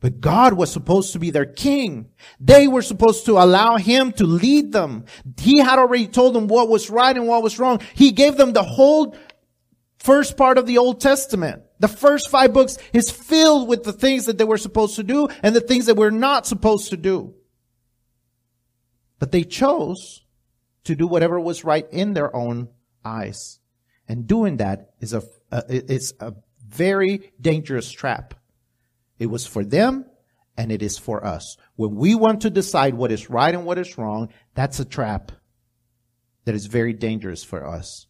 but 0.00 0.20
God 0.20 0.54
was 0.54 0.72
supposed 0.72 1.12
to 1.12 1.20
be 1.20 1.30
their 1.30 1.46
king. 1.46 2.10
They 2.40 2.66
were 2.66 2.82
supposed 2.82 3.24
to 3.26 3.38
allow 3.38 3.76
him 3.76 4.10
to 4.14 4.24
lead 4.24 4.72
them. 4.72 5.04
He 5.38 5.58
had 5.58 5.78
already 5.78 6.08
told 6.08 6.34
them 6.34 6.48
what 6.48 6.68
was 6.68 6.90
right 6.90 7.16
and 7.16 7.28
what 7.28 7.44
was 7.44 7.60
wrong. 7.60 7.80
He 7.94 8.10
gave 8.10 8.36
them 8.36 8.52
the 8.52 8.64
whole 8.64 9.16
first 9.98 10.36
part 10.36 10.58
of 10.58 10.66
the 10.66 10.78
Old 10.78 11.00
Testament. 11.00 11.62
The 11.78 11.88
first 11.88 12.30
five 12.30 12.52
books 12.52 12.78
is 12.92 13.10
filled 13.10 13.68
with 13.68 13.84
the 13.84 13.92
things 13.92 14.26
that 14.26 14.38
they 14.38 14.44
were 14.44 14.58
supposed 14.58 14.96
to 14.96 15.04
do 15.04 15.28
and 15.42 15.54
the 15.54 15.60
things 15.60 15.86
that 15.86 15.96
we're 15.96 16.10
not 16.10 16.46
supposed 16.46 16.90
to 16.90 16.96
do. 16.96 17.34
But 19.20 19.30
they 19.30 19.44
chose 19.44 20.24
to 20.82 20.96
do 20.96 21.06
whatever 21.06 21.38
was 21.38 21.64
right 21.64 21.86
in 21.92 22.14
their 22.14 22.34
own 22.34 22.68
eyes. 23.04 23.60
And 24.08 24.26
doing 24.26 24.56
that 24.56 24.90
is 24.98 25.12
a, 25.12 25.22
uh, 25.52 25.62
it's 25.68 26.12
a 26.18 26.34
very 26.66 27.32
dangerous 27.40 27.92
trap. 27.92 28.34
It 29.20 29.26
was 29.26 29.46
for 29.46 29.64
them 29.64 30.06
and 30.56 30.72
it 30.72 30.82
is 30.82 30.98
for 30.98 31.24
us. 31.24 31.56
When 31.76 31.94
we 31.94 32.14
want 32.14 32.40
to 32.40 32.50
decide 32.50 32.94
what 32.94 33.12
is 33.12 33.30
right 33.30 33.54
and 33.54 33.64
what 33.64 33.78
is 33.78 33.96
wrong, 33.96 34.30
that's 34.54 34.80
a 34.80 34.84
trap 34.84 35.30
that 36.44 36.54
is 36.54 36.66
very 36.66 36.92
dangerous 36.92 37.44
for 37.44 37.64
us. 37.66 38.06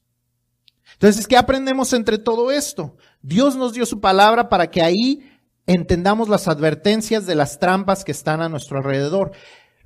Entonces, 0.94 1.26
¿qué 1.26 1.36
aprendemos 1.36 1.92
entre 1.92 2.18
todo 2.18 2.50
esto? 2.50 2.96
Dios 3.22 3.56
nos 3.56 3.72
dio 3.72 3.84
su 3.84 4.00
palabra 4.00 4.48
para 4.48 4.68
que 4.68 4.82
ahí 4.82 5.30
entendamos 5.66 6.28
las 6.28 6.48
advertencias 6.48 7.26
de 7.26 7.34
las 7.34 7.58
trampas 7.58 8.04
que 8.04 8.12
están 8.12 8.40
a 8.40 8.48
nuestro 8.48 8.78
alrededor. 8.78 9.32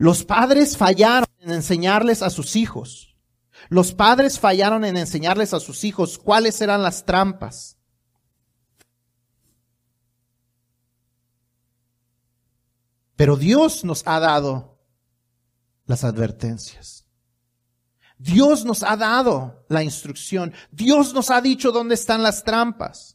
Los 0.05 0.23
padres 0.23 0.77
fallaron 0.77 1.31
en 1.41 1.51
enseñarles 1.51 2.21
a 2.21 2.29
sus 2.29 2.57
hijos. 2.57 3.17
Los 3.71 3.95
padres 3.95 4.39
fallaron 4.39 4.85
en 4.85 4.99
enseñarles 4.99 5.55
a 5.55 5.61
sus 5.61 5.83
hijos 5.83 6.19
cuáles 6.19 6.61
eran 6.61 6.83
las 6.83 7.07
trampas. 7.07 7.79
Pero 13.17 13.37
Dios 13.39 13.83
nos 13.83 14.07
ha 14.07 14.21
dado 14.21 14.79
las 15.87 16.05
advertencias. 16.05 17.07
Dios 18.19 18.67
nos 18.67 18.83
ha 18.83 18.99
dado 18.99 19.65
la 19.71 19.83
instrucción. 19.83 20.53
Dios 20.71 21.15
nos 21.15 21.31
ha 21.31 21.41
dicho 21.41 21.73
dónde 21.73 21.95
están 21.95 22.23
las 22.23 22.45
trampas. 22.45 23.14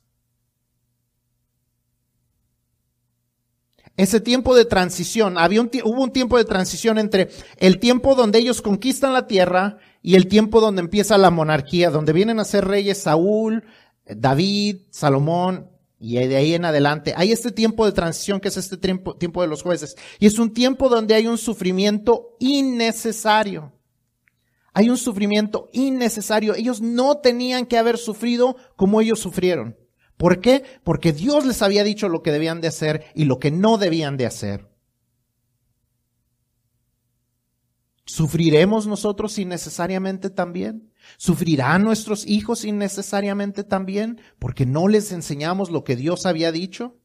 Ese 3.99 4.21
tiempo 4.21 4.55
de 4.55 4.63
transición, 4.63 5.37
había 5.37 5.59
un, 5.59 5.69
hubo 5.83 6.01
un 6.01 6.13
tiempo 6.13 6.37
de 6.37 6.45
transición 6.45 6.97
entre 6.99 7.27
el 7.57 7.79
tiempo 7.79 8.15
donde 8.15 8.39
ellos 8.39 8.61
conquistan 8.61 9.11
la 9.11 9.27
tierra 9.27 9.77
y 10.01 10.15
el 10.15 10.29
tiempo 10.29 10.61
donde 10.61 10.79
empieza 10.79 11.17
la 11.17 11.31
monarquía, 11.31 11.89
donde 11.89 12.13
vienen 12.13 12.39
a 12.39 12.45
ser 12.45 12.65
reyes 12.65 13.01
Saúl, 13.01 13.65
David, 14.05 14.83
Salomón, 14.89 15.69
y 15.99 16.15
de 16.15 16.37
ahí 16.37 16.53
en 16.53 16.63
adelante. 16.63 17.13
Hay 17.17 17.33
este 17.33 17.51
tiempo 17.51 17.85
de 17.85 17.91
transición 17.91 18.39
que 18.39 18.47
es 18.47 18.55
este 18.55 18.77
tiempo, 18.77 19.17
tiempo 19.17 19.41
de 19.41 19.49
los 19.49 19.63
jueces. 19.63 19.97
Y 20.17 20.27
es 20.27 20.39
un 20.39 20.53
tiempo 20.53 20.87
donde 20.87 21.15
hay 21.15 21.27
un 21.27 21.37
sufrimiento 21.37 22.37
innecesario. 22.39 23.73
Hay 24.71 24.89
un 24.89 24.97
sufrimiento 24.97 25.67
innecesario. 25.73 26.55
Ellos 26.55 26.79
no 26.79 27.17
tenían 27.17 27.65
que 27.65 27.77
haber 27.77 27.97
sufrido 27.97 28.55
como 28.77 29.01
ellos 29.01 29.19
sufrieron. 29.19 29.75
¿Por 30.20 30.41
qué? 30.41 30.65
Porque 30.84 31.13
Dios 31.13 31.45
les 31.45 31.61
había 31.61 31.86
dicho 31.86 32.09
lo 32.09 32.22
que 32.22 32.34
debían 32.34 32.59
de 32.59 32.67
hacer 32.67 33.05
y 33.15 33.24
lo 33.24 33.39
que 33.39 33.51
no 33.51 33.78
debían 33.78 34.17
de 34.17 34.26
hacer. 34.26 34.70
¿Sufriremos 38.03 38.86
nosotros 38.86 39.39
innecesariamente 39.39 40.30
también? 40.30 40.91
¿Sufrirán 41.15 41.86
nuestros 41.86 42.28
hijos 42.28 42.65
innecesariamente 42.65 43.63
también 43.63 44.20
porque 44.39 44.65
no 44.65 44.89
les 44.89 45.13
enseñamos 45.13 45.72
lo 45.72 45.86
que 45.86 45.95
Dios 45.95 46.26
había 46.26 46.51
dicho? 46.51 46.97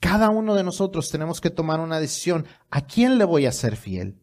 Cada 0.00 0.30
uno 0.30 0.56
de 0.56 0.64
nosotros 0.64 1.08
tenemos 1.08 1.40
que 1.40 1.50
tomar 1.50 1.78
una 1.78 2.00
decisión. 2.00 2.46
¿A 2.68 2.84
quién 2.84 3.18
le 3.18 3.24
voy 3.24 3.46
a 3.46 3.52
ser 3.52 3.76
fiel? 3.76 4.20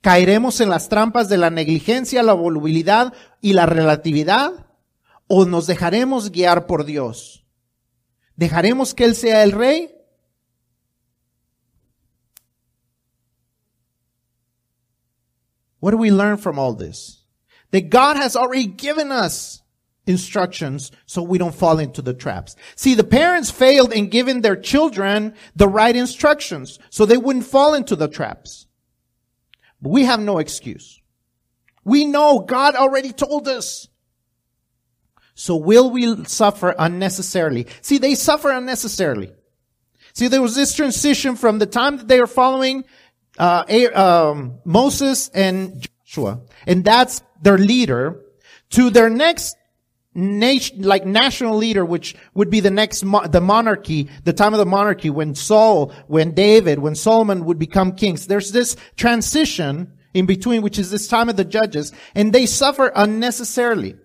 ¿Caeremos 0.00 0.60
en 0.60 0.68
las 0.68 0.88
trampas 0.88 1.28
de 1.28 1.38
la 1.38 1.50
negligencia, 1.50 2.24
la 2.24 2.32
volubilidad 2.32 3.14
y 3.40 3.52
la 3.52 3.66
relatividad? 3.66 4.65
¿O 5.28 5.44
nos 5.44 5.66
dejaremos 5.66 6.30
guiar 6.30 6.66
por 6.66 6.84
Dios? 6.84 7.44
¿Dejaremos 8.36 8.94
que 8.94 9.04
Él 9.04 9.14
sea 9.14 9.42
el 9.42 9.52
rey? 9.52 9.90
What 15.80 15.90
do 15.92 15.96
we 15.98 16.10
learn 16.10 16.36
from 16.36 16.58
all 16.58 16.74
this? 16.74 17.22
That 17.70 17.90
God 17.90 18.16
has 18.16 18.36
already 18.36 18.66
given 18.66 19.10
us 19.10 19.62
instructions 20.06 20.92
so 21.04 21.22
we 21.22 21.38
don't 21.38 21.54
fall 21.54 21.78
into 21.78 22.00
the 22.00 22.14
traps. 22.14 22.56
See, 22.76 22.94
the 22.94 23.04
parents 23.04 23.50
failed 23.50 23.92
in 23.92 24.08
giving 24.08 24.40
their 24.40 24.56
children 24.56 25.34
the 25.54 25.68
right 25.68 25.94
instructions 25.94 26.78
so 26.90 27.04
they 27.04 27.16
wouldn't 27.16 27.46
fall 27.46 27.74
into 27.74 27.96
the 27.96 28.08
traps. 28.08 28.66
But 29.82 29.90
we 29.90 30.04
have 30.04 30.20
no 30.20 30.38
excuse. 30.38 31.00
We 31.84 32.04
know 32.04 32.40
God 32.40 32.74
already 32.74 33.12
told 33.12 33.48
us. 33.48 33.88
So 35.38 35.54
will 35.54 35.90
we 35.90 36.24
suffer 36.24 36.74
unnecessarily? 36.78 37.66
See, 37.82 37.98
they 37.98 38.14
suffer 38.14 38.50
unnecessarily. 38.50 39.32
See, 40.14 40.28
there 40.28 40.40
was 40.40 40.56
this 40.56 40.74
transition 40.74 41.36
from 41.36 41.58
the 41.58 41.66
time 41.66 41.98
that 41.98 42.08
they 42.08 42.20
were 42.20 42.26
following 42.26 42.84
uh, 43.38 43.64
um, 43.94 44.60
Moses 44.64 45.28
and 45.34 45.86
Joshua, 46.04 46.40
and 46.66 46.82
that's 46.82 47.22
their 47.42 47.58
leader, 47.58 48.22
to 48.70 48.88
their 48.88 49.10
next 49.10 49.56
nation, 50.14 50.80
like 50.82 51.04
national 51.04 51.58
leader, 51.58 51.84
which 51.84 52.16
would 52.32 52.48
be 52.48 52.60
the 52.60 52.70
next, 52.70 53.04
mo- 53.04 53.26
the 53.26 53.42
monarchy, 53.42 54.08
the 54.24 54.32
time 54.32 54.54
of 54.54 54.58
the 54.58 54.64
monarchy, 54.64 55.10
when 55.10 55.34
Saul, 55.34 55.92
when 56.06 56.32
David, 56.32 56.78
when 56.78 56.94
Solomon 56.94 57.44
would 57.44 57.58
become 57.58 57.92
kings. 57.92 58.26
There's 58.26 58.52
this 58.52 58.74
transition 58.96 59.92
in 60.14 60.24
between, 60.24 60.62
which 60.62 60.78
is 60.78 60.90
this 60.90 61.08
time 61.08 61.28
of 61.28 61.36
the 61.36 61.44
judges, 61.44 61.92
and 62.14 62.32
they 62.32 62.46
suffer 62.46 62.90
unnecessarily. 62.94 63.96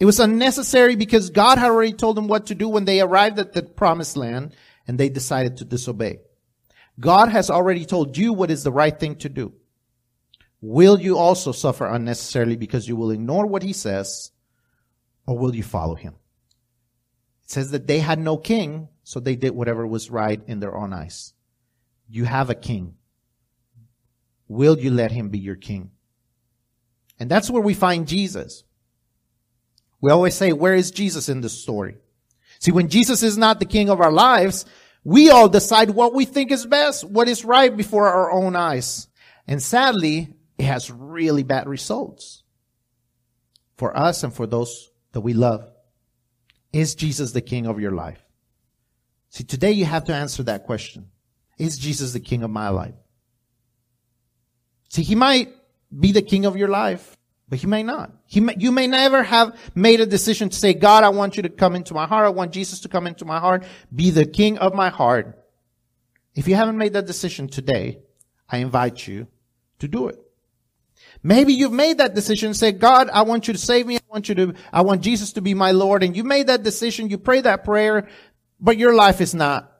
It 0.00 0.06
was 0.06 0.18
unnecessary 0.18 0.96
because 0.96 1.28
God 1.28 1.58
had 1.58 1.70
already 1.70 1.92
told 1.92 2.16
them 2.16 2.26
what 2.26 2.46
to 2.46 2.54
do 2.54 2.68
when 2.68 2.86
they 2.86 3.02
arrived 3.02 3.38
at 3.38 3.52
the 3.52 3.62
promised 3.62 4.16
land, 4.16 4.56
and 4.88 4.98
they 4.98 5.10
decided 5.10 5.58
to 5.58 5.66
disobey. 5.66 6.20
God 6.98 7.28
has 7.28 7.50
already 7.50 7.84
told 7.84 8.16
you 8.16 8.32
what 8.32 8.50
is 8.50 8.64
the 8.64 8.72
right 8.72 8.98
thing 8.98 9.16
to 9.16 9.28
do. 9.28 9.52
Will 10.62 10.98
you 10.98 11.18
also 11.18 11.52
suffer 11.52 11.86
unnecessarily 11.86 12.56
because 12.56 12.88
you 12.88 12.96
will 12.96 13.10
ignore 13.10 13.46
what 13.46 13.62
he 13.62 13.74
says, 13.74 14.32
or 15.26 15.38
will 15.38 15.54
you 15.54 15.62
follow 15.62 15.94
him? 15.94 16.14
It 17.44 17.50
says 17.50 17.70
that 17.72 17.86
they 17.86 17.98
had 17.98 18.18
no 18.18 18.38
king, 18.38 18.88
so 19.04 19.20
they 19.20 19.36
did 19.36 19.54
whatever 19.54 19.86
was 19.86 20.10
right 20.10 20.40
in 20.46 20.60
their 20.60 20.74
own 20.74 20.94
eyes. 20.94 21.34
You 22.08 22.24
have 22.24 22.48
a 22.48 22.54
king. 22.54 22.94
Will 24.48 24.78
you 24.78 24.90
let 24.90 25.12
him 25.12 25.28
be 25.28 25.38
your 25.38 25.56
king? 25.56 25.90
And 27.18 27.30
that's 27.30 27.50
where 27.50 27.62
we 27.62 27.74
find 27.74 28.08
Jesus. 28.08 28.64
We 30.00 30.10
always 30.10 30.34
say, 30.34 30.52
where 30.52 30.74
is 30.74 30.90
Jesus 30.90 31.28
in 31.28 31.40
this 31.40 31.60
story? 31.60 31.96
See, 32.58 32.72
when 32.72 32.88
Jesus 32.88 33.22
is 33.22 33.38
not 33.38 33.58
the 33.58 33.66
king 33.66 33.90
of 33.90 34.00
our 34.00 34.12
lives, 34.12 34.66
we 35.04 35.30
all 35.30 35.48
decide 35.48 35.90
what 35.90 36.14
we 36.14 36.24
think 36.24 36.50
is 36.50 36.66
best, 36.66 37.04
what 37.04 37.28
is 37.28 37.44
right 37.44 37.74
before 37.74 38.08
our 38.08 38.30
own 38.30 38.56
eyes. 38.56 39.08
And 39.46 39.62
sadly, 39.62 40.34
it 40.58 40.64
has 40.64 40.90
really 40.90 41.42
bad 41.42 41.66
results 41.66 42.42
for 43.76 43.96
us 43.96 44.22
and 44.22 44.32
for 44.32 44.46
those 44.46 44.90
that 45.12 45.22
we 45.22 45.32
love. 45.32 45.70
Is 46.72 46.94
Jesus 46.94 47.32
the 47.32 47.40
king 47.40 47.66
of 47.66 47.80
your 47.80 47.92
life? 47.92 48.22
See, 49.30 49.44
today 49.44 49.72
you 49.72 49.84
have 49.84 50.04
to 50.04 50.14
answer 50.14 50.42
that 50.44 50.64
question. 50.64 51.10
Is 51.58 51.78
Jesus 51.78 52.12
the 52.12 52.20
king 52.20 52.42
of 52.42 52.50
my 52.50 52.68
life? 52.68 52.94
See, 54.90 55.02
he 55.02 55.14
might 55.14 55.48
be 55.98 56.12
the 56.12 56.22
king 56.22 56.46
of 56.46 56.56
your 56.56 56.68
life, 56.68 57.16
but 57.50 57.58
he 57.58 57.66
may 57.66 57.82
not. 57.82 58.12
He 58.26 58.38
may, 58.40 58.54
you 58.56 58.70
may 58.70 58.86
never 58.86 59.24
have 59.24 59.58
made 59.74 60.00
a 60.00 60.06
decision 60.06 60.48
to 60.48 60.56
say, 60.56 60.72
God, 60.72 61.02
I 61.02 61.08
want 61.08 61.36
you 61.36 61.42
to 61.42 61.48
come 61.48 61.74
into 61.74 61.92
my 61.92 62.06
heart. 62.06 62.24
I 62.24 62.30
want 62.30 62.52
Jesus 62.52 62.80
to 62.80 62.88
come 62.88 63.08
into 63.08 63.24
my 63.24 63.40
heart. 63.40 63.64
Be 63.94 64.10
the 64.10 64.24
king 64.24 64.56
of 64.58 64.72
my 64.72 64.88
heart. 64.88 65.36
If 66.36 66.46
you 66.46 66.54
haven't 66.54 66.78
made 66.78 66.92
that 66.92 67.06
decision 67.06 67.48
today, 67.48 67.98
I 68.48 68.58
invite 68.58 69.06
you 69.06 69.26
to 69.80 69.88
do 69.88 70.06
it. 70.06 70.16
Maybe 71.24 71.52
you've 71.52 71.72
made 71.72 71.98
that 71.98 72.14
decision, 72.14 72.54
say, 72.54 72.70
God, 72.70 73.10
I 73.10 73.22
want 73.22 73.48
you 73.48 73.52
to 73.52 73.58
save 73.58 73.84
me. 73.84 73.96
I 73.96 74.00
want 74.08 74.28
you 74.28 74.34
to, 74.36 74.54
I 74.72 74.82
want 74.82 75.02
Jesus 75.02 75.32
to 75.32 75.40
be 75.40 75.54
my 75.54 75.72
Lord. 75.72 76.04
And 76.04 76.16
you 76.16 76.22
made 76.22 76.46
that 76.46 76.62
decision. 76.62 77.10
You 77.10 77.18
pray 77.18 77.40
that 77.40 77.64
prayer, 77.64 78.08
but 78.60 78.78
your 78.78 78.94
life 78.94 79.20
is 79.20 79.34
not, 79.34 79.72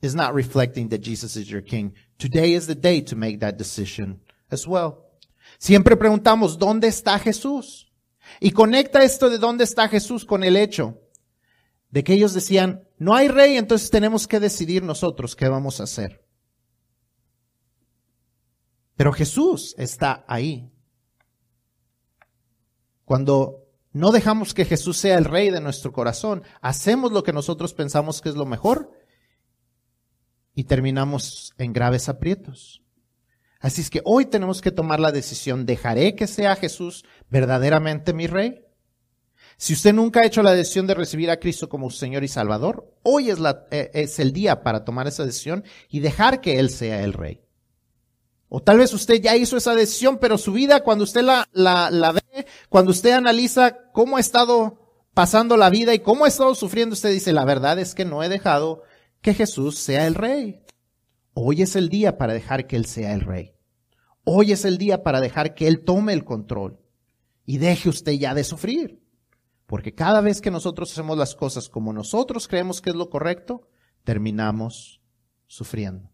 is 0.00 0.14
not 0.14 0.32
reflecting 0.32 0.88
that 0.88 0.98
Jesus 0.98 1.36
is 1.36 1.50
your 1.50 1.60
king. 1.60 1.92
Today 2.18 2.54
is 2.54 2.66
the 2.66 2.74
day 2.74 3.02
to 3.02 3.14
make 3.14 3.40
that 3.40 3.58
decision 3.58 4.20
as 4.50 4.66
well. 4.66 5.03
Siempre 5.64 5.96
preguntamos, 5.96 6.58
¿dónde 6.58 6.88
está 6.88 7.18
Jesús? 7.18 7.90
Y 8.38 8.50
conecta 8.50 9.02
esto 9.02 9.30
de 9.30 9.38
dónde 9.38 9.64
está 9.64 9.88
Jesús 9.88 10.26
con 10.26 10.44
el 10.44 10.58
hecho 10.58 11.00
de 11.88 12.04
que 12.04 12.12
ellos 12.12 12.34
decían, 12.34 12.86
no 12.98 13.14
hay 13.14 13.28
rey, 13.28 13.56
entonces 13.56 13.88
tenemos 13.88 14.28
que 14.28 14.40
decidir 14.40 14.82
nosotros 14.82 15.34
qué 15.34 15.48
vamos 15.48 15.80
a 15.80 15.84
hacer. 15.84 16.22
Pero 18.96 19.14
Jesús 19.14 19.74
está 19.78 20.26
ahí. 20.28 20.70
Cuando 23.06 23.64
no 23.90 24.12
dejamos 24.12 24.52
que 24.52 24.66
Jesús 24.66 24.98
sea 24.98 25.16
el 25.16 25.24
rey 25.24 25.48
de 25.48 25.62
nuestro 25.62 25.94
corazón, 25.94 26.42
hacemos 26.60 27.10
lo 27.10 27.22
que 27.22 27.32
nosotros 27.32 27.72
pensamos 27.72 28.20
que 28.20 28.28
es 28.28 28.34
lo 28.34 28.44
mejor 28.44 28.92
y 30.54 30.64
terminamos 30.64 31.54
en 31.56 31.72
graves 31.72 32.10
aprietos. 32.10 32.83
Así 33.64 33.80
es 33.80 33.88
que 33.88 34.02
hoy 34.04 34.26
tenemos 34.26 34.60
que 34.60 34.70
tomar 34.70 35.00
la 35.00 35.10
decisión, 35.10 35.64
¿dejaré 35.64 36.14
que 36.14 36.26
sea 36.26 36.54
Jesús 36.54 37.02
verdaderamente 37.30 38.12
mi 38.12 38.26
rey? 38.26 38.62
Si 39.56 39.72
usted 39.72 39.94
nunca 39.94 40.20
ha 40.20 40.26
hecho 40.26 40.42
la 40.42 40.52
decisión 40.52 40.86
de 40.86 40.92
recibir 40.92 41.30
a 41.30 41.38
Cristo 41.38 41.70
como 41.70 41.88
Señor 41.88 42.24
y 42.24 42.28
Salvador, 42.28 42.92
hoy 43.02 43.30
es, 43.30 43.38
eh, 43.70 44.06
el 44.18 44.34
día 44.34 44.62
para 44.62 44.84
tomar 44.84 45.06
esa 45.06 45.24
decisión 45.24 45.64
y 45.88 46.00
dejar 46.00 46.42
que 46.42 46.58
Él 46.58 46.68
sea 46.68 47.02
el 47.04 47.14
rey. 47.14 47.40
O 48.50 48.60
tal 48.60 48.76
vez 48.76 48.92
usted 48.92 49.22
ya 49.22 49.34
hizo 49.34 49.56
esa 49.56 49.74
decisión, 49.74 50.18
pero 50.20 50.36
su 50.36 50.52
vida, 50.52 50.80
cuando 50.80 51.04
usted 51.04 51.22
la 51.22 52.12
ve, 52.12 52.46
cuando 52.68 52.90
usted 52.90 53.12
analiza 53.12 53.90
cómo 53.92 54.18
ha 54.18 54.20
estado 54.20 55.06
pasando 55.14 55.56
la 55.56 55.70
vida 55.70 55.94
y 55.94 56.00
cómo 56.00 56.26
ha 56.26 56.28
estado 56.28 56.54
sufriendo, 56.54 56.92
usted 56.92 57.12
dice, 57.12 57.32
la 57.32 57.46
verdad 57.46 57.78
es 57.78 57.94
que 57.94 58.04
no 58.04 58.22
he 58.22 58.28
dejado 58.28 58.82
que 59.22 59.32
Jesús 59.32 59.78
sea 59.78 60.06
el 60.06 60.16
rey. 60.16 60.60
Hoy 61.32 61.62
es 61.62 61.76
el 61.76 61.88
día 61.88 62.18
para 62.18 62.34
dejar 62.34 62.66
que 62.66 62.76
Él 62.76 62.84
sea 62.84 63.14
el 63.14 63.22
rey. 63.22 63.53
Hoy 64.24 64.52
es 64.52 64.64
el 64.64 64.78
día 64.78 65.02
para 65.02 65.20
dejar 65.20 65.54
que 65.54 65.68
Él 65.68 65.84
tome 65.84 66.14
el 66.14 66.24
control 66.24 66.80
y 67.44 67.58
deje 67.58 67.90
usted 67.90 68.12
ya 68.12 68.34
de 68.34 68.44
sufrir. 68.44 69.02
Porque 69.66 69.94
cada 69.94 70.20
vez 70.20 70.40
que 70.40 70.50
nosotros 70.50 70.90
hacemos 70.92 71.16
las 71.18 71.34
cosas 71.34 71.68
como 71.68 71.92
nosotros 71.92 72.48
creemos 72.48 72.80
que 72.80 72.90
es 72.90 72.96
lo 72.96 73.10
correcto, 73.10 73.68
terminamos 74.02 75.02
sufriendo. 75.46 76.13